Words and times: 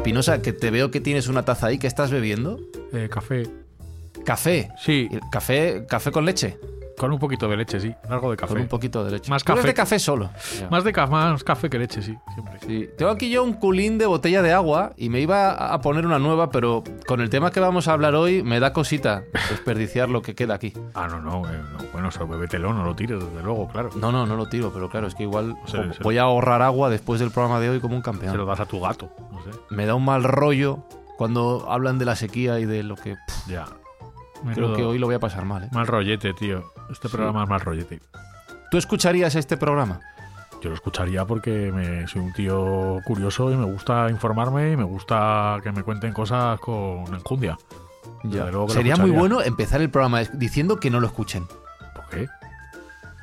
Espinosa, 0.00 0.40
que 0.40 0.54
te 0.54 0.70
veo 0.70 0.90
que 0.90 0.98
tienes 0.98 1.28
una 1.28 1.44
taza 1.44 1.66
ahí, 1.66 1.76
¿qué 1.76 1.86
estás 1.86 2.10
bebiendo? 2.10 2.58
Eh, 2.94 3.10
café. 3.12 3.42
¿Café? 4.24 4.70
Sí. 4.78 5.10
¿Café, 5.30 5.84
café 5.86 6.10
con 6.10 6.24
leche? 6.24 6.56
Con 7.00 7.12
un 7.12 7.18
poquito 7.18 7.48
de 7.48 7.56
leche, 7.56 7.80
sí. 7.80 7.94
Algo 8.10 8.30
de 8.30 8.36
café. 8.36 8.52
Con 8.52 8.60
un 8.60 8.68
poquito 8.68 9.02
de 9.02 9.10
leche. 9.12 9.30
Más 9.30 9.42
café. 9.42 9.66
de 9.68 9.72
café 9.72 9.98
solo. 9.98 10.28
Más 10.70 10.84
de 10.84 10.92
ca- 10.92 11.06
más 11.06 11.42
café 11.42 11.70
que 11.70 11.78
leche, 11.78 12.02
sí. 12.02 12.14
Siempre. 12.34 12.58
Sí. 12.66 12.90
Tengo 12.98 13.10
aquí 13.10 13.30
yo 13.30 13.42
un 13.42 13.54
culín 13.54 13.96
de 13.96 14.04
botella 14.04 14.42
de 14.42 14.52
agua 14.52 14.92
y 14.98 15.08
me 15.08 15.18
iba 15.20 15.52
a 15.72 15.80
poner 15.80 16.04
una 16.04 16.18
nueva, 16.18 16.50
pero 16.50 16.84
con 17.06 17.22
el 17.22 17.30
tema 17.30 17.50
que 17.52 17.58
vamos 17.60 17.88
a 17.88 17.94
hablar 17.94 18.14
hoy 18.14 18.42
me 18.42 18.60
da 18.60 18.74
cosita 18.74 19.22
desperdiciar 19.48 20.10
lo 20.10 20.20
que 20.20 20.34
queda 20.34 20.52
aquí. 20.54 20.74
Ah, 20.92 21.08
no, 21.08 21.20
no, 21.22 21.48
eh, 21.50 21.58
no. 21.72 21.78
Bueno, 21.94 22.10
solo 22.10 22.28
bebételo, 22.28 22.74
no 22.74 22.84
lo 22.84 22.94
tires, 22.94 23.18
desde 23.18 23.42
luego, 23.42 23.66
claro. 23.68 23.88
No, 23.96 24.12
no, 24.12 24.26
no 24.26 24.36
lo 24.36 24.46
tiro, 24.50 24.70
pero 24.70 24.90
claro, 24.90 25.06
es 25.06 25.14
que 25.14 25.22
igual 25.22 25.56
voy 26.02 26.18
a 26.18 26.22
ahorrar 26.24 26.60
agua 26.60 26.90
después 26.90 27.18
del 27.18 27.30
programa 27.30 27.60
de 27.60 27.70
hoy 27.70 27.80
como 27.80 27.96
un 27.96 28.02
Se 28.04 28.10
lo 28.12 28.18
campeón. 28.18 28.46
das 28.46 28.60
a 28.60 28.66
tu 28.66 28.78
gato, 28.78 29.08
no 29.32 29.42
sé. 29.42 29.58
Me 29.70 29.86
da 29.86 29.94
un 29.94 30.04
mal 30.04 30.22
rollo 30.22 30.84
cuando 31.16 31.66
hablan 31.70 31.98
de 31.98 32.04
la 32.04 32.14
sequía 32.14 32.60
y 32.60 32.66
de 32.66 32.82
lo 32.82 32.96
que... 32.96 33.14
pff, 33.16 33.48
Ya. 33.48 33.64
Creo 34.54 34.74
que 34.74 34.84
hoy 34.84 34.98
lo 34.98 35.06
voy 35.06 35.14
a 35.16 35.20
pasar 35.20 35.44
mal. 35.44 35.64
¿eh? 35.64 35.68
Mal 35.72 35.86
rollete, 35.86 36.32
tío. 36.34 36.64
Este 36.90 37.08
Sí. 37.08 37.14
programa 37.16 37.44
es 37.44 37.48
mal 37.48 37.60
rollete. 37.60 38.00
¿Tú 38.70 38.78
escucharías 38.78 39.34
este 39.34 39.56
programa? 39.56 40.00
Yo 40.62 40.68
lo 40.68 40.74
escucharía 40.74 41.24
porque 41.24 41.72
me, 41.72 42.06
soy 42.06 42.20
un 42.22 42.32
tío 42.32 42.98
curioso 43.04 43.50
y 43.50 43.56
me 43.56 43.64
gusta 43.64 44.08
informarme 44.10 44.72
y 44.72 44.76
me 44.76 44.84
gusta 44.84 45.58
que 45.62 45.72
me 45.72 45.82
cuenten 45.82 46.12
cosas 46.12 46.60
con 46.60 47.06
enjundia. 47.14 47.56
Sería 48.68 48.96
muy 48.96 49.10
bueno 49.10 49.40
empezar 49.40 49.80
el 49.80 49.90
programa 49.90 50.20
diciendo 50.34 50.78
que 50.78 50.90
no 50.90 51.00
lo 51.00 51.06
escuchen. 51.06 51.46
¿Por 51.94 52.06
qué? 52.10 52.28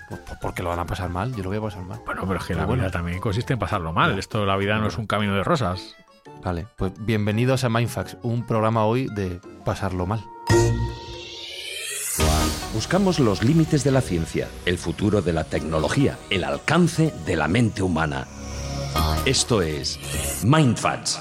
Pues- 0.10 0.22
pues 0.26 0.40
porque 0.42 0.64
lo 0.64 0.70
van 0.70 0.80
a 0.80 0.86
pasar 0.86 1.10
mal, 1.10 1.36
yo 1.36 1.44
lo 1.44 1.50
voy 1.50 1.58
a 1.58 1.62
pasar 1.62 1.84
mal. 1.84 2.00
Bueno, 2.06 2.24
pero 2.26 2.40
es 2.40 2.46
que 2.46 2.54
Pero 2.54 2.62
la 2.62 2.66
bueno. 2.66 2.84
vida 2.84 2.92
también 2.92 3.20
consiste 3.20 3.54
en 3.54 3.60
pasarlo 3.60 3.94
mal. 3.94 4.18
Esto, 4.18 4.46
la 4.46 4.56
vida 4.58 4.78
no 4.80 4.88
es 4.88 4.98
un 4.98 5.06
camino 5.06 5.36
de 5.36 5.44
rosas. 5.44 5.96
Vale, 6.44 6.66
pues 6.78 6.94
bienvenidos 7.00 7.64
a 7.64 7.70
Mindfax, 7.70 8.18
un 8.24 8.46
programa 8.48 8.86
hoy 8.86 9.08
de 9.14 9.40
pasarlo 9.66 10.06
mal. 10.08 10.24
Buscamos 12.78 13.18
los 13.18 13.44
límites 13.44 13.84
de 13.84 13.90
la 13.90 14.02
ciencia, 14.02 14.48
el 14.68 14.78
futuro 14.78 15.24
de 15.24 15.34
la 15.34 15.46
tecnología, 15.46 16.20
el 16.30 16.44
alcance 16.44 17.12
de 17.26 17.36
la 17.36 17.48
mente 17.48 17.82
humana. 17.82 18.28
Esto 19.26 19.64
es 19.64 20.00
Mindfats. 20.44 21.20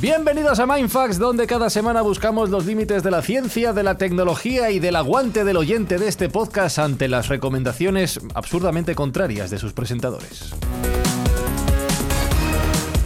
Bienvenidos 0.00 0.60
a 0.60 0.66
Mindfax, 0.66 1.18
donde 1.18 1.46
cada 1.46 1.68
semana 1.68 2.00
buscamos 2.00 2.48
los 2.48 2.64
límites 2.64 3.02
de 3.02 3.10
la 3.10 3.20
ciencia, 3.20 3.74
de 3.74 3.82
la 3.82 3.98
tecnología 3.98 4.70
y 4.70 4.78
del 4.78 4.96
aguante 4.96 5.44
del 5.44 5.58
oyente 5.58 5.98
de 5.98 6.08
este 6.08 6.30
podcast 6.30 6.78
ante 6.78 7.06
las 7.06 7.28
recomendaciones 7.28 8.20
absurdamente 8.32 8.94
contrarias 8.94 9.50
de 9.50 9.58
sus 9.58 9.74
presentadores. 9.74 10.54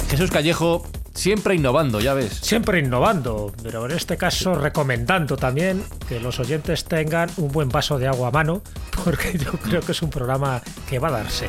Jesús 0.09 0.31
Callejo, 0.31 0.87
siempre 1.19 1.55
innovando, 1.55 2.01
ya 2.01 2.15
ves. 2.15 2.39
Siempre 2.41 2.79
innovando, 2.79 3.53
pero 3.63 3.85
en 3.87 3.93
este 3.93 4.17
caso 4.17 4.55
recomendando 4.55 5.37
también 5.37 5.83
que 6.09 6.21
los 6.21 6.39
oyentes 6.41 6.85
tengan 6.85 7.29
un 7.37 7.49
buen 7.53 7.69
vaso 7.69 7.99
de 7.99 8.07
agua 8.07 8.29
a 8.29 8.31
mano, 8.31 8.63
porque 9.05 9.37
yo 9.39 9.53
creo 9.53 9.81
que 9.81 9.93
es 9.93 10.03
un 10.03 10.11
programa 10.11 10.63
que 10.89 10.99
va 10.99 11.09
a 11.09 11.13
darse. 11.13 11.49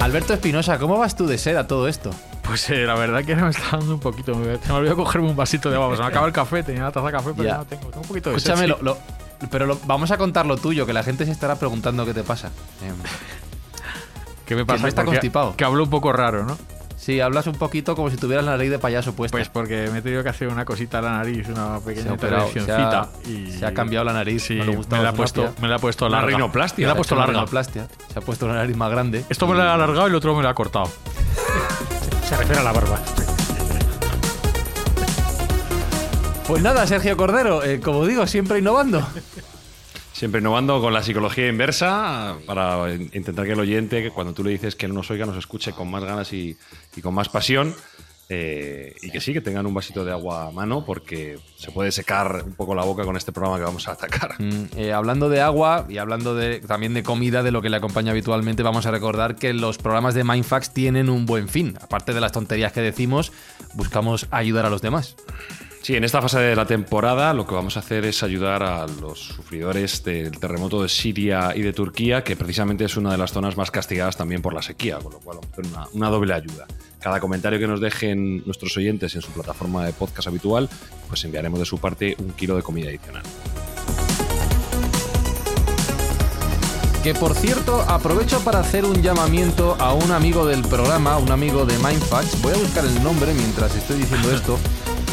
Alberto 0.00 0.32
Espinosa, 0.34 0.78
¿cómo 0.78 0.98
vas 0.98 1.14
tú 1.16 1.26
de 1.26 1.38
ser 1.38 1.56
a 1.56 1.66
todo 1.68 1.86
esto? 1.86 2.10
Pues 2.42 2.68
eh, 2.70 2.84
la 2.86 2.94
verdad 2.94 3.24
que 3.24 3.36
me 3.36 3.50
está 3.50 3.76
dando 3.76 3.94
un 3.94 4.00
poquito. 4.00 4.34
Me, 4.34 4.58
se 4.58 4.68
me 4.68 4.74
olvidó 4.78 4.96
cogerme 4.96 5.28
un 5.28 5.36
vasito 5.36 5.70
de 5.70 5.76
agua. 5.76 5.94
Se 5.96 6.02
me 6.02 6.08
acaba 6.08 6.26
el 6.26 6.32
café, 6.32 6.62
tenía 6.64 6.82
la 6.82 6.90
taza 6.90 7.06
de 7.06 7.12
café, 7.12 7.30
pero 7.36 7.44
Ya. 7.44 7.50
ya 7.50 7.58
no 7.58 7.64
tengo. 7.66 7.82
Tengo 7.88 8.00
un 8.02 8.08
poquito 8.08 8.30
de 8.30 8.40
sed, 8.40 8.50
Escúchame, 8.52 8.74
sí. 8.74 8.82
lo- 8.82 8.94
lo- 8.94 9.48
pero 9.50 9.66
lo- 9.66 9.78
vamos 9.86 10.10
a 10.10 10.16
contar 10.18 10.44
lo 10.46 10.56
tuyo, 10.56 10.84
que 10.86 10.92
la 10.92 11.04
gente 11.04 11.24
se 11.24 11.30
estará 11.30 11.54
preguntando 11.56 12.04
qué 12.04 12.12
te 12.14 12.24
pasa. 12.24 12.50
Em, 12.82 12.94
¿Qué 14.52 14.56
me 14.56 14.66
pasa? 14.66 14.82
no 14.82 14.88
está 14.88 15.04
constipado. 15.04 15.56
Que 15.56 15.64
hablo 15.64 15.82
un 15.82 15.90
poco 15.90 16.12
raro, 16.12 16.44
¿no? 16.44 16.58
sí, 16.94 17.20
hablas 17.20 17.46
un 17.46 17.54
poquito 17.54 17.96
como 17.96 18.10
si 18.10 18.16
tuvieras 18.18 18.44
la 18.44 18.56
ley 18.56 18.68
de 18.68 18.78
payaso 18.78 19.14
puesta. 19.14 19.34
Pues 19.34 19.48
porque 19.48 19.88
me 19.90 19.98
he 19.98 20.02
tenido 20.02 20.22
que 20.22 20.28
hacer 20.28 20.48
una 20.48 20.66
cosita 20.66 20.98
a 20.98 21.02
la 21.02 21.12
nariz, 21.12 21.48
una 21.48 21.80
pequeña 21.80 22.12
operado, 22.12 22.48
se, 22.48 22.60
intervencioncita. 22.60 23.00
ha, 23.00 23.28
y 23.28 23.50
se 23.50 23.64
ha 23.64 23.72
cambiado 23.72 24.04
la 24.04 24.12
nariz. 24.12 24.42
Sí, 24.42 24.56
no 24.56 24.64
le 24.66 24.76
gustaba 24.76 24.98
me 24.98 25.04
la, 25.04 25.10
ha 25.10 25.12
puesto, 25.14 25.54
me 25.60 25.68
la 25.68 25.76
ha 25.76 25.78
puesto 25.78 26.08
larga. 26.08 26.28
rinoplastia. 26.28 26.82
Me 26.82 26.86
la 26.86 26.92
ha 26.92 26.96
puesto 26.96 27.16
larga. 27.16 27.32
rinoplastia. 27.32 27.88
Se 28.12 28.18
ha 28.18 28.22
puesto 28.22 28.46
la 28.46 28.54
nariz 28.54 28.76
más 28.76 28.90
grande. 28.90 29.24
Esto 29.30 29.46
me 29.46 29.54
lo 29.54 29.62
ha 29.62 29.74
alargado 29.74 30.06
y 30.06 30.10
el 30.10 30.14
otro 30.16 30.36
me 30.36 30.42
lo 30.42 30.48
ha 30.48 30.54
cortado. 30.54 30.86
Se 32.28 32.36
refiere 32.36 32.60
a 32.60 32.64
la 32.64 32.72
barba. 32.72 33.00
Pues 36.46 36.62
nada, 36.62 36.86
Sergio 36.86 37.16
Cordero, 37.16 37.64
eh, 37.64 37.80
como 37.80 38.04
digo, 38.06 38.26
siempre 38.26 38.58
innovando. 38.58 39.00
Siempre 40.22 40.40
innovando 40.40 40.80
con 40.80 40.92
la 40.92 41.02
psicología 41.02 41.48
inversa 41.48 42.36
para 42.46 42.94
intentar 42.94 43.44
que 43.44 43.54
el 43.54 43.58
oyente, 43.58 44.08
cuando 44.10 44.32
tú 44.32 44.44
le 44.44 44.50
dices 44.50 44.76
que 44.76 44.86
no 44.86 44.94
nos 44.94 45.10
oiga, 45.10 45.26
nos 45.26 45.36
escuche 45.36 45.72
con 45.72 45.90
más 45.90 46.04
ganas 46.04 46.32
y, 46.32 46.56
y 46.94 47.00
con 47.00 47.12
más 47.12 47.28
pasión. 47.28 47.74
eh, 48.28 48.94
y 49.02 49.10
que 49.10 49.20
sí, 49.20 49.32
que 49.32 49.40
tengan 49.40 49.66
un 49.66 49.74
vasito 49.74 50.04
de 50.04 50.12
agua 50.12 50.46
a 50.46 50.50
mano 50.52 50.84
porque 50.86 51.40
se 51.56 51.72
puede 51.72 51.90
secar 51.90 52.44
un 52.46 52.54
poco 52.54 52.76
la 52.76 52.84
boca 52.84 53.02
con 53.02 53.16
este 53.16 53.32
programa 53.32 53.58
que 53.58 53.64
vamos 53.64 53.88
a 53.88 53.92
atacar. 53.92 54.40
Mm, 54.40 54.66
eh, 54.76 54.92
hablando 54.92 55.28
de 55.28 55.40
agua 55.40 55.86
y 55.88 55.98
hablando 55.98 56.36
de, 56.36 56.60
también 56.60 56.94
de 56.94 57.02
comida, 57.02 57.42
de 57.42 57.50
lo 57.50 57.60
que 57.60 57.68
le 57.68 57.78
acompaña 57.78 58.12
habitualmente, 58.12 58.62
vamos 58.62 58.86
a 58.86 58.92
recordar 58.92 59.34
que 59.34 59.52
los 59.52 59.76
programas 59.78 60.14
de 60.14 60.22
Mindfax 60.22 60.72
tienen 60.72 61.10
un 61.10 61.26
buen 61.26 61.48
fin. 61.48 61.76
Aparte 61.82 62.14
de 62.14 62.20
las 62.20 62.30
tonterías 62.30 62.70
que 62.72 62.80
decimos, 62.80 63.32
buscamos 63.74 64.28
ayudar 64.30 64.66
a 64.66 64.70
los 64.70 64.82
demás. 64.82 65.16
Sí, 65.82 65.96
en 65.96 66.04
esta 66.04 66.22
fase 66.22 66.38
de 66.38 66.54
la 66.54 66.64
temporada 66.64 67.34
lo 67.34 67.44
que 67.44 67.56
vamos 67.56 67.76
a 67.76 67.80
hacer 67.80 68.04
es 68.04 68.22
ayudar 68.22 68.62
a 68.62 68.86
los 68.86 69.18
sufridores 69.18 70.04
del 70.04 70.38
terremoto 70.38 70.80
de 70.80 70.88
Siria 70.88 71.56
y 71.56 71.62
de 71.62 71.72
Turquía, 71.72 72.22
que 72.22 72.36
precisamente 72.36 72.84
es 72.84 72.96
una 72.96 73.10
de 73.10 73.18
las 73.18 73.32
zonas 73.32 73.56
más 73.56 73.72
castigadas 73.72 74.16
también 74.16 74.42
por 74.42 74.54
la 74.54 74.62
sequía, 74.62 74.98
con 74.98 75.12
lo 75.12 75.18
cual 75.18 75.38
vamos 75.38 75.50
a 75.50 75.60
hacer 75.60 75.66
una, 75.66 75.88
una 75.92 76.08
doble 76.08 76.34
ayuda. 76.34 76.68
Cada 77.00 77.18
comentario 77.18 77.58
que 77.58 77.66
nos 77.66 77.80
dejen 77.80 78.44
nuestros 78.46 78.76
oyentes 78.76 79.16
en 79.16 79.22
su 79.22 79.32
plataforma 79.32 79.84
de 79.84 79.92
podcast 79.92 80.28
habitual, 80.28 80.68
pues 81.08 81.24
enviaremos 81.24 81.58
de 81.58 81.66
su 81.66 81.78
parte 81.78 82.14
un 82.20 82.30
kilo 82.30 82.54
de 82.54 82.62
comida 82.62 82.88
adicional. 82.88 83.24
Que 87.02 87.12
por 87.12 87.34
cierto, 87.34 87.80
aprovecho 87.88 88.38
para 88.44 88.60
hacer 88.60 88.84
un 88.84 89.02
llamamiento 89.02 89.74
a 89.80 89.92
un 89.94 90.12
amigo 90.12 90.46
del 90.46 90.62
programa, 90.62 91.18
un 91.18 91.32
amigo 91.32 91.64
de 91.64 91.76
Mindfax. 91.78 92.40
Voy 92.40 92.52
a 92.52 92.58
buscar 92.58 92.84
el 92.84 93.02
nombre 93.02 93.34
mientras 93.34 93.74
estoy 93.74 93.96
diciendo 93.98 94.30
esto. 94.34 94.56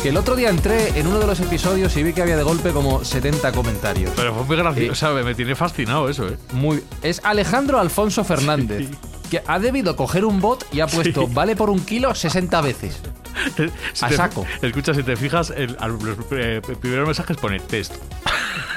Que 0.02 0.10
el 0.10 0.18
otro 0.18 0.38
día 0.38 0.50
entré 0.50 0.98
en 0.98 1.08
uno 1.08 1.20
de 1.20 1.28
los 1.28 1.42
episodios 1.42 1.96
y 1.98 2.04
vi 2.04 2.14
que 2.14 2.22
había 2.22 2.38
de 2.38 2.44
golpe 2.44 2.72
como 2.72 3.04
70 3.04 3.52
comentarios. 3.52 4.12
Pero 4.16 4.34
fue 4.34 4.46
muy 4.46 4.56
gracioso. 4.56 4.86
Sí. 4.86 4.90
O 4.90 4.96
sea, 4.96 5.10
me 5.24 5.36
tiene 5.36 5.56
fascinado 5.56 6.08
eso, 6.08 6.30
¿eh? 6.30 6.38
Muy. 6.54 6.82
Es 7.02 7.20
Alejandro 7.26 7.80
Alfonso 7.80 8.24
Fernández. 8.24 8.88
Sí. 8.88 8.98
Que 9.30 9.44
ha 9.46 9.60
debido 9.60 9.96
coger 9.96 10.26
un 10.26 10.42
bot 10.42 10.66
y 10.74 10.80
ha 10.80 10.88
puesto 10.88 11.28
vale 11.28 11.56
por 11.56 11.70
un 11.70 11.86
kilo 11.86 12.16
60 12.16 12.62
veces. 12.62 13.00
Si 13.94 14.06
A 14.06 14.10
te- 14.10 14.16
saco. 14.16 14.46
Escucha, 14.62 14.94
si 14.94 15.04
te 15.04 15.16
fijas, 15.16 15.52
el, 15.52 15.78
los 15.80 16.18
eh, 16.32 16.62
primeros 16.82 17.06
mensajes 17.08 17.38
pone 17.38 17.60
test. 17.60 17.94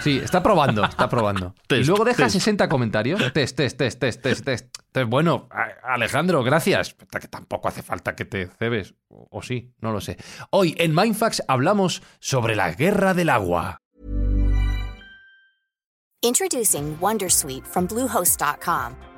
Sí, 0.03 0.21
está 0.23 0.43
probando, 0.43 0.85
está 0.85 1.09
probando. 1.09 1.55
y 1.71 1.85
luego 1.85 2.05
deja 2.05 2.25
test. 2.25 2.35
60 2.35 2.69
comentarios. 2.69 3.33
Test, 3.33 3.57
test, 3.57 3.79
test, 3.79 3.99
test, 3.99 4.23
test, 4.23 4.45
test. 4.45 4.67
Entonces, 4.89 5.09
bueno, 5.09 5.49
Alejandro, 5.83 6.43
gracias. 6.45 6.95
Que 6.95 7.29
tampoco 7.29 7.69
hace 7.69 7.83
falta 7.83 8.15
que 8.15 8.25
te 8.25 8.49
cebes. 8.59 8.95
O, 9.09 9.27
o 9.31 9.43
sí, 9.43 9.73
no 9.81 9.91
lo 9.93 10.01
sé. 10.01 10.17
Hoy 10.51 10.75
en 10.79 10.95
Mindfax 10.95 11.43
hablamos 11.49 12.03
sobre 12.21 12.57
la 12.57 12.73
guerra 12.73 13.15
del 13.15 13.31
agua. 13.31 13.79
Introducing 16.21 16.99
Wondersuite 17.01 17.67
from 17.67 17.89
Bluehost.com. 17.89 19.12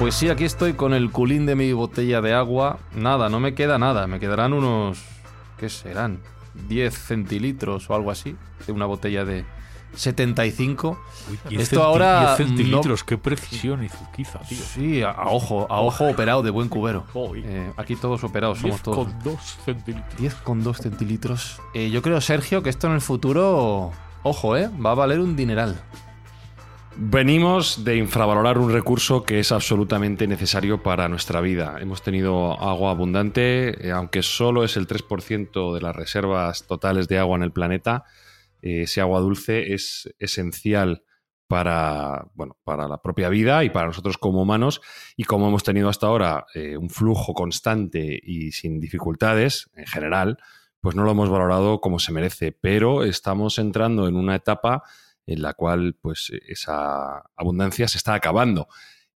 Pues 0.00 0.14
sí, 0.14 0.30
aquí 0.30 0.44
estoy 0.44 0.72
con 0.72 0.94
el 0.94 1.10
culín 1.10 1.44
de 1.44 1.54
mi 1.54 1.74
botella 1.74 2.22
de 2.22 2.32
agua. 2.32 2.78
Nada, 2.94 3.28
no 3.28 3.38
me 3.38 3.54
queda 3.54 3.78
nada. 3.78 4.06
Me 4.06 4.18
quedarán 4.18 4.54
unos... 4.54 5.04
¿Qué 5.58 5.68
serán? 5.68 6.20
10 6.70 6.98
centilitros 6.98 7.90
o 7.90 7.94
algo 7.94 8.10
así. 8.10 8.34
De 8.66 8.72
una 8.72 8.86
botella 8.86 9.26
de 9.26 9.44
75. 9.94 10.98
Esto 11.50 11.82
ahora... 11.82 12.34
10 12.34 12.48
centilitros, 12.48 13.04
qué 13.04 13.18
precisión 13.18 13.84
y 13.84 13.90
zuquiza, 13.90 14.38
tío. 14.38 14.56
Sí, 14.56 15.02
a, 15.02 15.10
ojo, 15.26 15.66
a 15.68 15.82
ojo 15.82 16.08
operado 16.08 16.42
de 16.42 16.48
buen 16.48 16.70
cubero. 16.70 17.04
Eh, 17.44 17.70
aquí 17.76 17.94
todos 17.94 18.24
operados, 18.24 18.60
somos 18.60 18.80
todos. 18.80 19.06
10 19.06 19.14
con 19.22 19.34
2 19.34 19.58
centilitros. 19.66 20.18
10 20.18 20.34
con 20.36 20.62
2 20.64 20.76
centilitros. 20.78 21.60
Eh, 21.74 21.90
yo 21.90 22.00
creo, 22.00 22.22
Sergio, 22.22 22.62
que 22.62 22.70
esto 22.70 22.86
en 22.86 22.94
el 22.94 23.02
futuro... 23.02 23.92
Ojo, 24.22 24.56
¿eh? 24.56 24.70
Va 24.82 24.92
a 24.92 24.94
valer 24.94 25.20
un 25.20 25.36
dineral. 25.36 25.78
Venimos 26.96 27.84
de 27.84 27.96
infravalorar 27.96 28.58
un 28.58 28.72
recurso 28.72 29.22
que 29.22 29.38
es 29.38 29.52
absolutamente 29.52 30.26
necesario 30.26 30.82
para 30.82 31.08
nuestra 31.08 31.40
vida. 31.40 31.76
Hemos 31.80 32.02
tenido 32.02 32.60
agua 32.60 32.90
abundante, 32.90 33.86
eh, 33.86 33.92
aunque 33.92 34.22
solo 34.22 34.64
es 34.64 34.76
el 34.76 34.88
3% 34.88 35.72
de 35.72 35.80
las 35.80 35.94
reservas 35.94 36.66
totales 36.66 37.06
de 37.06 37.18
agua 37.18 37.36
en 37.36 37.44
el 37.44 37.52
planeta. 37.52 38.04
Eh, 38.60 38.82
ese 38.82 39.00
agua 39.00 39.20
dulce 39.20 39.72
es 39.72 40.12
esencial 40.18 41.04
para, 41.46 42.26
bueno, 42.34 42.58
para 42.64 42.88
la 42.88 43.00
propia 43.00 43.28
vida 43.28 43.62
y 43.64 43.70
para 43.70 43.86
nosotros 43.86 44.18
como 44.18 44.42
humanos. 44.42 44.80
Y 45.16 45.24
como 45.24 45.46
hemos 45.46 45.62
tenido 45.62 45.88
hasta 45.88 46.08
ahora 46.08 46.46
eh, 46.54 46.76
un 46.76 46.90
flujo 46.90 47.34
constante 47.34 48.18
y 48.20 48.50
sin 48.50 48.80
dificultades 48.80 49.70
en 49.76 49.86
general, 49.86 50.38
pues 50.80 50.96
no 50.96 51.04
lo 51.04 51.12
hemos 51.12 51.30
valorado 51.30 51.80
como 51.80 52.00
se 52.00 52.12
merece. 52.12 52.50
Pero 52.52 53.04
estamos 53.04 53.58
entrando 53.58 54.08
en 54.08 54.16
una 54.16 54.34
etapa 54.34 54.82
en 55.30 55.42
la 55.42 55.54
cual 55.54 55.94
pues 55.94 56.32
esa 56.48 57.22
abundancia 57.36 57.86
se 57.86 57.98
está 57.98 58.14
acabando. 58.14 58.66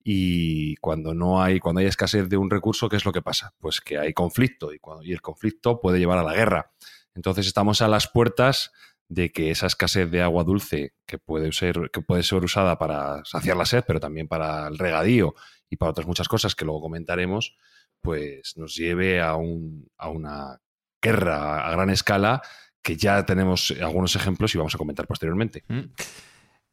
Y 0.05 0.77
cuando 0.77 1.13
no 1.13 1.43
hay, 1.43 1.59
cuando 1.59 1.81
hay 1.81 1.87
escasez 1.87 2.29
de 2.29 2.37
un 2.37 2.51
recurso, 2.51 2.89
¿qué 2.89 2.95
es 2.95 3.05
lo 3.05 3.13
que 3.13 3.21
pasa? 3.21 3.53
Pues 3.59 3.81
que 3.81 3.99
hay 3.99 4.13
conflicto 4.13 4.73
y, 4.73 4.79
cuando, 4.79 5.03
y 5.03 5.11
el 5.11 5.21
conflicto 5.21 5.81
puede 5.81 5.99
llevar 5.99 6.19
a 6.19 6.23
la 6.23 6.35
guerra. 6.35 6.71
Entonces 7.17 7.49
estamos 7.49 7.83
a 7.83 7.89
las 7.89 8.07
puertas 8.07 8.71
de 9.09 9.33
que 9.33 9.51
esa 9.51 9.67
escasez 9.67 10.09
de 10.09 10.23
agua 10.23 10.45
dulce, 10.45 10.95
que 11.05 11.19
puede 11.19 11.51
ser, 11.51 11.91
que 11.93 12.01
puede 12.01 12.23
ser 12.23 12.45
usada 12.45 12.79
para 12.79 13.25
saciar 13.25 13.57
la 13.57 13.67
sed, 13.67 13.83
pero 13.85 13.99
también 13.99 14.29
para 14.29 14.69
el 14.69 14.79
regadío 14.79 15.35
y 15.69 15.77
para 15.77 15.91
otras 15.91 16.07
muchas 16.07 16.29
cosas 16.29 16.55
que 16.55 16.65
luego 16.65 16.83
comentaremos, 16.83 17.57
pues 18.01 18.57
nos 18.57 18.77
lleve 18.77 19.21
a, 19.21 19.35
un, 19.35 19.89
a 19.99 20.11
una 20.11 20.61
guerra 21.03 21.67
a 21.67 21.73
gran 21.73 21.91
escala 21.91 22.41
que 22.85 22.97
ya 22.97 23.25
tenemos 23.25 23.75
algunos 23.81 24.15
ejemplos 24.15 24.55
y 24.55 24.59
vamos 24.59 24.75
a 24.75 24.79
comentar 24.79 25.07
posteriormente. 25.07 25.65
Mm. 25.69 25.81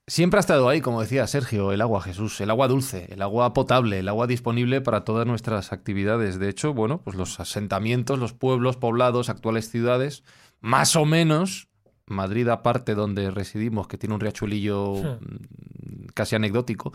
Siempre 0.06 0.40
ha 0.40 0.42
estado 0.42 0.68
ahí, 0.68 0.82
como 0.82 1.00
decía 1.00 1.26
Sergio, 1.26 1.72
el 1.72 1.80
agua, 1.80 2.02
Jesús, 2.02 2.42
el 2.42 2.50
agua 2.50 2.68
dulce, 2.68 3.08
el 3.14 3.22
agua 3.22 3.54
potable, 3.54 4.00
el 4.00 4.10
agua 4.10 4.28
disponible 4.28 4.82
para 4.82 5.06
todas 5.06 5.26
nuestras 5.26 5.72
actividades. 5.72 6.38
De 6.38 6.50
hecho, 6.50 6.74
bueno, 6.74 7.02
pues 7.02 7.16
los 7.16 7.40
asentamientos, 7.40 8.20
los 8.20 8.34
pueblos, 8.34 8.76
poblados, 8.76 9.30
actuales 9.30 9.70
ciudades, 9.70 10.24
más 10.60 10.98
o 10.98 11.06
menos, 11.06 11.70
Madrid 12.08 12.50
aparte 12.50 12.94
donde 12.94 13.32
residimos, 13.32 13.88
que 13.88 13.98
tiene 13.98 14.14
un 14.14 14.20
riachuelillo 14.20 14.96
mm, 14.96 16.08
casi 16.14 16.36
anecdótico, 16.36 16.92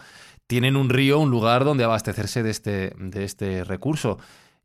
tienen 0.46 0.76
un 0.76 0.90
río, 0.90 1.18
un 1.18 1.30
lugar 1.30 1.64
donde 1.64 1.84
abastecerse 1.84 2.42
de 2.42 2.50
este, 2.50 2.92
de 2.98 3.24
este 3.24 3.64
recurso. 3.64 4.18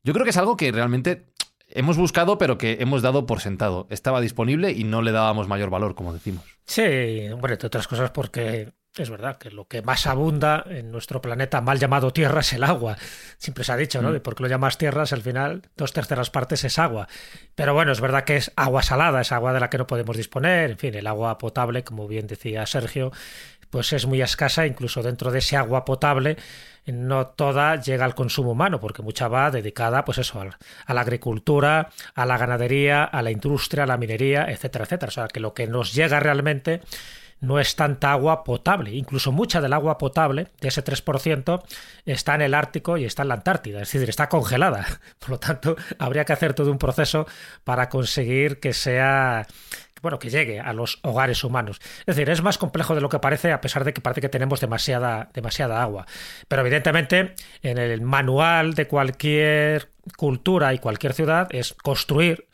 Yo 0.04 0.12
creo 0.12 0.25
que 0.25 0.31
es 0.31 0.38
algo 0.38 0.57
que 0.57 0.74
realmente 0.74 1.27
hemos 1.73 1.97
buscado, 1.97 2.38
pero 2.38 2.57
que 2.57 2.77
hemos 2.79 3.01
dado 3.01 3.25
por 3.25 3.41
sentado. 3.41 3.88
Estaba 3.89 4.21
disponible 4.21 4.71
y 4.71 4.83
no 4.83 5.01
le 5.01 5.12
dábamos 5.12 5.47
mayor 5.47 5.69
valor, 5.69 5.95
como 5.95 6.13
decimos. 6.13 6.44
Sí, 6.65 7.29
bueno, 7.38 7.53
entre 7.53 7.68
otras 7.68 7.88
cosas 7.88 8.12
porque 8.12 8.71
es 8.97 9.09
verdad 9.09 9.38
que 9.38 9.51
lo 9.51 9.68
que 9.68 9.81
más 9.81 10.06
abunda 10.06 10.65
en 10.68 10.91
nuestro 10.91 11.21
planeta 11.21 11.62
mal 11.62 11.79
llamado 11.79 12.12
tierra 12.12 12.41
es 12.41 12.51
el 12.51 12.63
agua. 12.63 12.97
Siempre 13.38 13.63
se 13.63 13.71
ha 13.71 13.77
dicho, 13.77 14.01
¿no? 14.01 14.09
Mm. 14.09 14.13
De 14.13 14.19
por 14.19 14.35
qué 14.35 14.44
lo 14.44 14.50
llamas 14.50 14.77
tierras, 14.77 15.13
al 15.13 15.21
final 15.21 15.62
dos 15.77 15.94
terceras 15.94 16.29
partes 16.29 16.65
es 16.65 16.77
agua. 16.77 17.07
Pero 17.56 17.73
bueno, 17.73 17.94
es 17.94 18.01
verdad 18.01 18.25
que 18.25 18.35
es 18.35 18.51
agua 18.57 18.83
salada, 18.83 19.21
es 19.21 19.31
agua 19.31 19.53
de 19.53 19.62
la 19.62 19.69
que 19.69 19.77
no 19.77 19.88
podemos 19.88 20.18
disponer. 20.18 20.71
En 20.71 20.77
fin, 20.77 20.94
el 20.94 21.07
agua 21.07 21.38
potable, 21.38 21.85
como 21.85 22.07
bien 22.07 22.27
decía 22.27 22.65
Sergio, 22.65 23.12
pues 23.71 23.94
es 23.94 24.06
muy 24.06 24.21
escasa, 24.21 24.68
incluso 24.68 25.01
dentro 25.01 25.31
de 25.31 25.39
ese 25.39 25.57
agua 25.57 25.83
potable 25.85 26.38
no 26.85 27.27
toda 27.27 27.75
llega 27.75 28.06
al 28.06 28.15
consumo 28.15 28.51
humano, 28.51 28.79
porque 28.79 29.01
mucha 29.01 29.27
va 29.27 29.51
dedicada, 29.51 30.03
pues 30.03 30.18
eso, 30.18 30.41
a 30.41 30.94
la 30.94 31.01
agricultura, 31.01 31.89
a 32.15 32.25
la 32.25 32.38
ganadería, 32.38 33.03
a 33.03 33.21
la 33.21 33.31
industria, 33.31 33.83
a 33.83 33.88
la 33.88 33.97
minería, 33.97 34.45
etcétera, 34.50 34.85
etcétera. 34.85 35.09
O 35.09 35.12
sea, 35.12 35.27
que 35.27 35.39
lo 35.39 35.53
que 35.53 35.68
nos 35.68 35.94
llega 35.94 36.19
realmente 36.19 36.81
no 37.39 37.59
es 37.59 37.75
tanta 37.75 38.12
agua 38.12 38.44
potable. 38.44 38.91
Incluso 38.91 39.31
mucha 39.31 39.62
del 39.62 39.73
agua 39.73 39.97
potable, 39.97 40.47
de 40.62 40.68
ese 40.68 40.83
3%, 40.83 41.63
está 42.06 42.35
en 42.35 42.41
el 42.41 42.53
Ártico 42.53 42.97
y 42.97 43.06
está 43.06 43.23
en 43.23 43.29
la 43.29 43.33
Antártida, 43.35 43.81
es 43.81 43.91
decir, 43.91 44.09
está 44.09 44.29
congelada. 44.29 44.85
Por 45.19 45.31
lo 45.31 45.39
tanto, 45.39 45.75
habría 46.00 46.23
que 46.23 46.33
hacer 46.33 46.53
todo 46.53 46.71
un 46.71 46.77
proceso 46.77 47.27
para 47.63 47.89
conseguir 47.89 48.59
que 48.59 48.73
sea 48.73 49.47
bueno, 50.01 50.19
que 50.19 50.29
llegue 50.29 50.59
a 50.59 50.73
los 50.73 50.99
hogares 51.03 51.43
humanos. 51.43 51.79
Es 51.99 52.15
decir, 52.15 52.29
es 52.29 52.41
más 52.41 52.57
complejo 52.57 52.95
de 52.95 53.01
lo 53.01 53.09
que 53.09 53.19
parece, 53.19 53.51
a 53.51 53.61
pesar 53.61 53.83
de 53.83 53.93
que 53.93 54.01
parece 54.01 54.21
que 54.21 54.29
tenemos 54.29 54.59
demasiada, 54.59 55.29
demasiada 55.33 55.81
agua. 55.81 56.05
Pero 56.47 56.61
evidentemente, 56.61 57.35
en 57.61 57.77
el 57.77 58.01
manual 58.01 58.73
de 58.73 58.87
cualquier 58.87 59.89
cultura 60.17 60.73
y 60.73 60.79
cualquier 60.79 61.13
ciudad 61.13 61.47
es 61.51 61.73
construir 61.73 62.47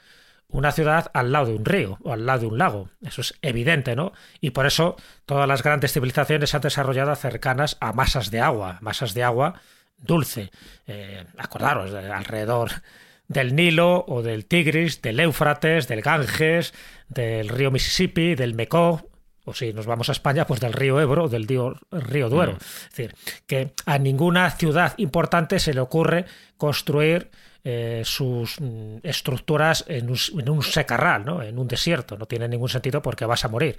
una 0.50 0.72
ciudad 0.72 1.12
al 1.14 1.32
lado 1.32 1.48
de 1.48 1.56
un 1.56 1.66
río 1.66 1.98
o 2.04 2.14
al 2.14 2.26
lado 2.26 2.42
de 2.42 2.48
un 2.48 2.58
lago. 2.58 2.90
Eso 3.02 3.22
es 3.22 3.36
evidente, 3.42 3.96
¿no? 3.96 4.14
Y 4.40 4.52
por 4.52 4.66
eso 4.66 4.96
todas 5.26 5.48
las 5.48 5.64
grandes 5.64 5.94
civilizaciones 5.94 6.50
se 6.50 6.58
han 6.58 6.62
desarrollado 6.62 7.14
cercanas 7.16 7.78
a 7.82 7.94
masas 7.94 8.32
de 8.32 8.40
agua, 8.40 8.78
masas 8.82 9.14
de 9.14 9.24
agua 9.24 9.62
dulce. 9.98 10.52
Eh, 10.86 11.26
acordaros, 11.38 11.94
alrededor 11.94 12.72
del 13.28 13.56
Nilo 13.56 14.06
o 14.08 14.22
del 14.22 14.46
Tigris, 14.46 15.02
del 15.02 15.20
Éufrates, 15.20 15.88
del 15.88 16.02
Ganges, 16.02 16.74
del 17.10 17.50
río 17.50 17.72
Mississippi, 17.72 18.36
del 18.36 18.54
Mekong, 18.54 19.02
o 19.48 19.54
si 19.54 19.72
nos 19.72 19.86
vamos 19.86 20.10
a 20.10 20.12
España, 20.12 20.46
pues 20.46 20.60
del 20.60 20.74
río 20.74 21.00
Ebro 21.00 21.26
o 21.26 21.30
del 21.30 21.48
río, 21.48 22.30
Duero. 22.30 22.54
Mm. 22.54 22.58
Es 22.58 22.90
decir, 22.90 23.16
que 23.46 23.74
a 23.86 23.98
ninguna 23.98 24.52
ciudad 24.52 24.94
importante 24.98 25.60
se 25.60 25.74
le 25.74 25.80
ocurre 25.80 26.26
construir 26.58 27.32
eh, 27.70 28.04
sus 28.06 28.62
mm, 28.62 29.00
estructuras 29.04 29.84
en 29.90 30.10
un, 30.10 30.64
secarral, 30.64 31.26
¿no? 31.26 31.44
en 31.44 31.60
un 31.60 31.68
desierto. 31.68 32.18
No 32.18 32.26
tiene 32.26 32.48
ningún 32.48 32.70
sentido 32.70 33.02
porque 33.02 33.26
vas 33.26 33.44
a 33.44 33.50
morir. 33.50 33.76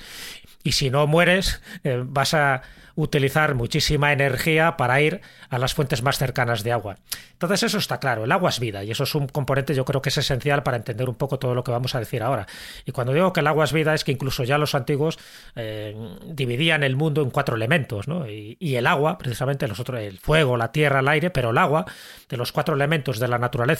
Y 0.62 0.73
si 0.73 0.90
no 0.90 1.07
mueres, 1.07 1.62
eh, 1.85 2.02
vas 2.04 2.35
a 2.35 2.61
utilizar 2.97 3.54
muchísima 3.54 4.12
energía 4.12 4.76
para 4.76 5.00
ir 5.00 5.21
a 5.50 5.59
las 5.59 5.73
fuentes 5.73 6.02
más 6.02 6.18
cercanas 6.18 6.64
de 6.64 6.73
agua. 6.73 6.97
Entonces 7.33 7.62
eso 7.62 7.78
está 7.78 8.00
claro, 8.00 8.25
el 8.25 8.33
agua 8.33 8.50
es 8.50 8.59
vida 8.59 8.83
y 8.83 8.90
eso 8.90 9.04
es 9.04 9.14
un 9.14 9.28
componente 9.28 9.73
yo 9.73 9.85
creo 9.85 10.02
que 10.02 10.09
es 10.09 10.18
esencial 10.18 10.64
para 10.64 10.76
entender 10.76 11.09
un 11.09 11.14
poco 11.14 11.38
todo 11.38 11.54
lo 11.54 11.62
que 11.62 11.71
vamos 11.71 11.95
a 11.95 12.00
decir 12.00 12.25
ahora. 12.25 12.49
Y 12.85 12.90
cuando 12.90 13.12
digo 13.12 13.33
que 13.33 13.38
el 13.38 13.47
agua 13.47 13.64
es 13.64 13.73
vida 13.73 13.95
es 13.95 14.02
que 14.02 14.11
incluso 14.11 14.42
ya 14.42 14.59
los 14.59 14.75
antiguos 14.75 15.16
eh, 15.54 15.97
dividían 16.26 16.83
el 16.83 16.97
mundo 16.97 17.23
en 17.23 17.30
cuatro 17.30 17.54
elementos, 17.54 18.09
¿no? 18.09 18.28
y, 18.28 18.57
el 18.75 18.87
agua, 18.88 19.16
precisamente 19.16 19.68
los 19.68 19.78
el 19.78 20.18
fuego, 20.18 20.57
la 20.57 20.73
tierra, 20.73 20.99
el 20.99 21.09
aire, 21.09 21.30
pero 21.30 21.50
el 21.50 21.59
agua, 21.59 21.87
de 22.28 22.37
los 22.37 22.50
cuatro 22.50 22.75
elementos 22.75 23.21
de 23.21 23.28
la 23.28 23.38
naturaleza, 23.38 23.77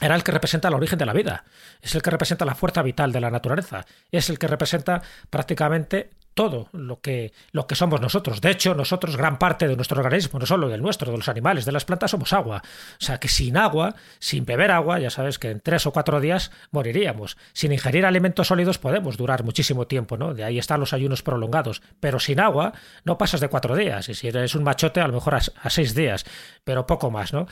era 0.00 0.14
el 0.14 0.24
que 0.24 0.32
representa 0.32 0.68
el 0.68 0.74
origen 0.74 0.98
de 0.98 1.06
la 1.06 1.12
vida, 1.12 1.44
es 1.80 1.94
el 1.94 2.02
que 2.02 2.10
representa 2.10 2.44
la 2.44 2.54
fuerza 2.54 2.82
vital 2.82 3.12
de 3.12 3.20
la 3.20 3.30
naturaleza, 3.30 3.86
es 4.10 4.30
el 4.30 4.38
que 4.38 4.48
representa 4.48 5.02
prácticamente 5.30 6.10
todo 6.34 6.68
lo 6.72 7.00
que, 7.00 7.32
lo 7.52 7.66
que 7.66 7.74
somos 7.74 8.00
nosotros. 8.00 8.40
De 8.40 8.50
hecho, 8.50 8.74
nosotros, 8.74 9.16
gran 9.16 9.38
parte 9.38 9.68
de 9.68 9.76
nuestro 9.76 10.00
organismo, 10.00 10.38
no 10.38 10.46
solo 10.46 10.68
del 10.68 10.82
nuestro, 10.82 11.10
de 11.10 11.18
los 11.18 11.28
animales, 11.28 11.64
de 11.64 11.72
las 11.72 11.84
plantas, 11.84 12.10
somos 12.10 12.32
agua. 12.32 12.62
O 13.00 13.04
sea 13.04 13.18
que 13.18 13.28
sin 13.28 13.56
agua, 13.56 13.94
sin 14.18 14.44
beber 14.44 14.70
agua, 14.70 14.98
ya 14.98 15.10
sabes 15.10 15.38
que 15.38 15.50
en 15.50 15.60
tres 15.60 15.86
o 15.86 15.92
cuatro 15.92 16.20
días 16.20 16.50
moriríamos. 16.70 17.36
Sin 17.52 17.72
ingerir 17.72 18.06
alimentos 18.06 18.48
sólidos 18.48 18.78
podemos 18.78 19.16
durar 19.16 19.44
muchísimo 19.44 19.86
tiempo, 19.86 20.16
¿no? 20.16 20.34
De 20.34 20.44
ahí 20.44 20.58
están 20.58 20.80
los 20.80 20.92
ayunos 20.92 21.22
prolongados. 21.22 21.82
Pero 22.00 22.18
sin 22.18 22.40
agua 22.40 22.72
no 23.04 23.18
pasas 23.18 23.40
de 23.40 23.48
cuatro 23.48 23.76
días. 23.76 24.08
Y 24.08 24.14
si 24.14 24.28
eres 24.28 24.54
un 24.54 24.64
machote, 24.64 25.00
a 25.00 25.06
lo 25.06 25.14
mejor 25.14 25.34
a, 25.34 25.70
seis 25.70 25.94
días, 25.94 26.24
pero 26.64 26.86
poco 26.86 27.10
más, 27.10 27.32
¿no? 27.32 27.46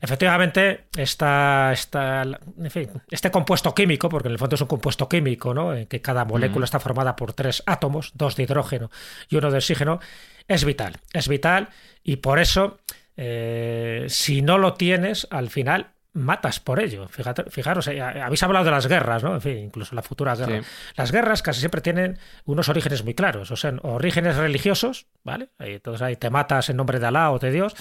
Efectivamente, 0.00 0.86
esta, 0.96 1.72
esta, 1.72 2.22
en 2.22 2.70
fin, 2.70 2.90
este 3.10 3.30
compuesto 3.30 3.74
químico, 3.74 4.08
porque 4.08 4.28
en 4.28 4.32
el 4.32 4.38
fondo 4.38 4.54
es 4.54 4.60
un 4.60 4.68
compuesto 4.68 5.08
químico, 5.08 5.54
¿no? 5.54 5.74
En 5.74 5.86
que 5.86 6.00
cada 6.00 6.24
molécula 6.24 6.64
está 6.64 6.78
formada 6.80 7.16
por 7.16 7.32
tres 7.32 7.62
átomos, 7.66 8.12
dos 8.14 8.23
de 8.36 8.42
hidrógeno 8.44 8.90
y 9.28 9.36
uno 9.36 9.50
de 9.50 9.58
oxígeno, 9.58 10.00
es 10.48 10.64
vital. 10.64 10.96
Es 11.12 11.28
vital 11.28 11.68
y 12.02 12.16
por 12.16 12.38
eso, 12.38 12.78
eh, 13.16 14.06
si 14.08 14.42
no 14.42 14.58
lo 14.58 14.74
tienes, 14.74 15.26
al 15.30 15.50
final 15.50 15.94
matas 16.14 16.60
por 16.60 16.80
ello. 16.80 17.08
Fíjate, 17.08 17.50
fijaros, 17.50 17.88
eh, 17.88 18.00
habéis 18.00 18.42
hablado 18.42 18.64
de 18.64 18.70
las 18.70 18.86
guerras, 18.86 19.22
¿no? 19.22 19.34
En 19.34 19.40
fin, 19.40 19.58
incluso 19.58 19.94
la 19.94 20.02
futura 20.02 20.34
guerra. 20.34 20.62
Las 20.96 21.12
guerras 21.12 21.42
casi 21.42 21.60
siempre 21.60 21.80
tienen 21.80 22.18
unos 22.44 22.68
orígenes 22.68 23.04
muy 23.04 23.14
claros, 23.14 23.50
o 23.50 23.56
sea, 23.56 23.74
orígenes 23.82 24.36
religiosos, 24.36 25.06
¿vale? 25.24 25.50
Entonces 25.58 26.02
ahí 26.02 26.16
te 26.16 26.30
matas 26.30 26.70
en 26.70 26.76
nombre 26.76 27.00
de 27.00 27.06
Alá 27.06 27.32
o 27.32 27.38
de 27.38 27.50
Dios. 27.50 27.74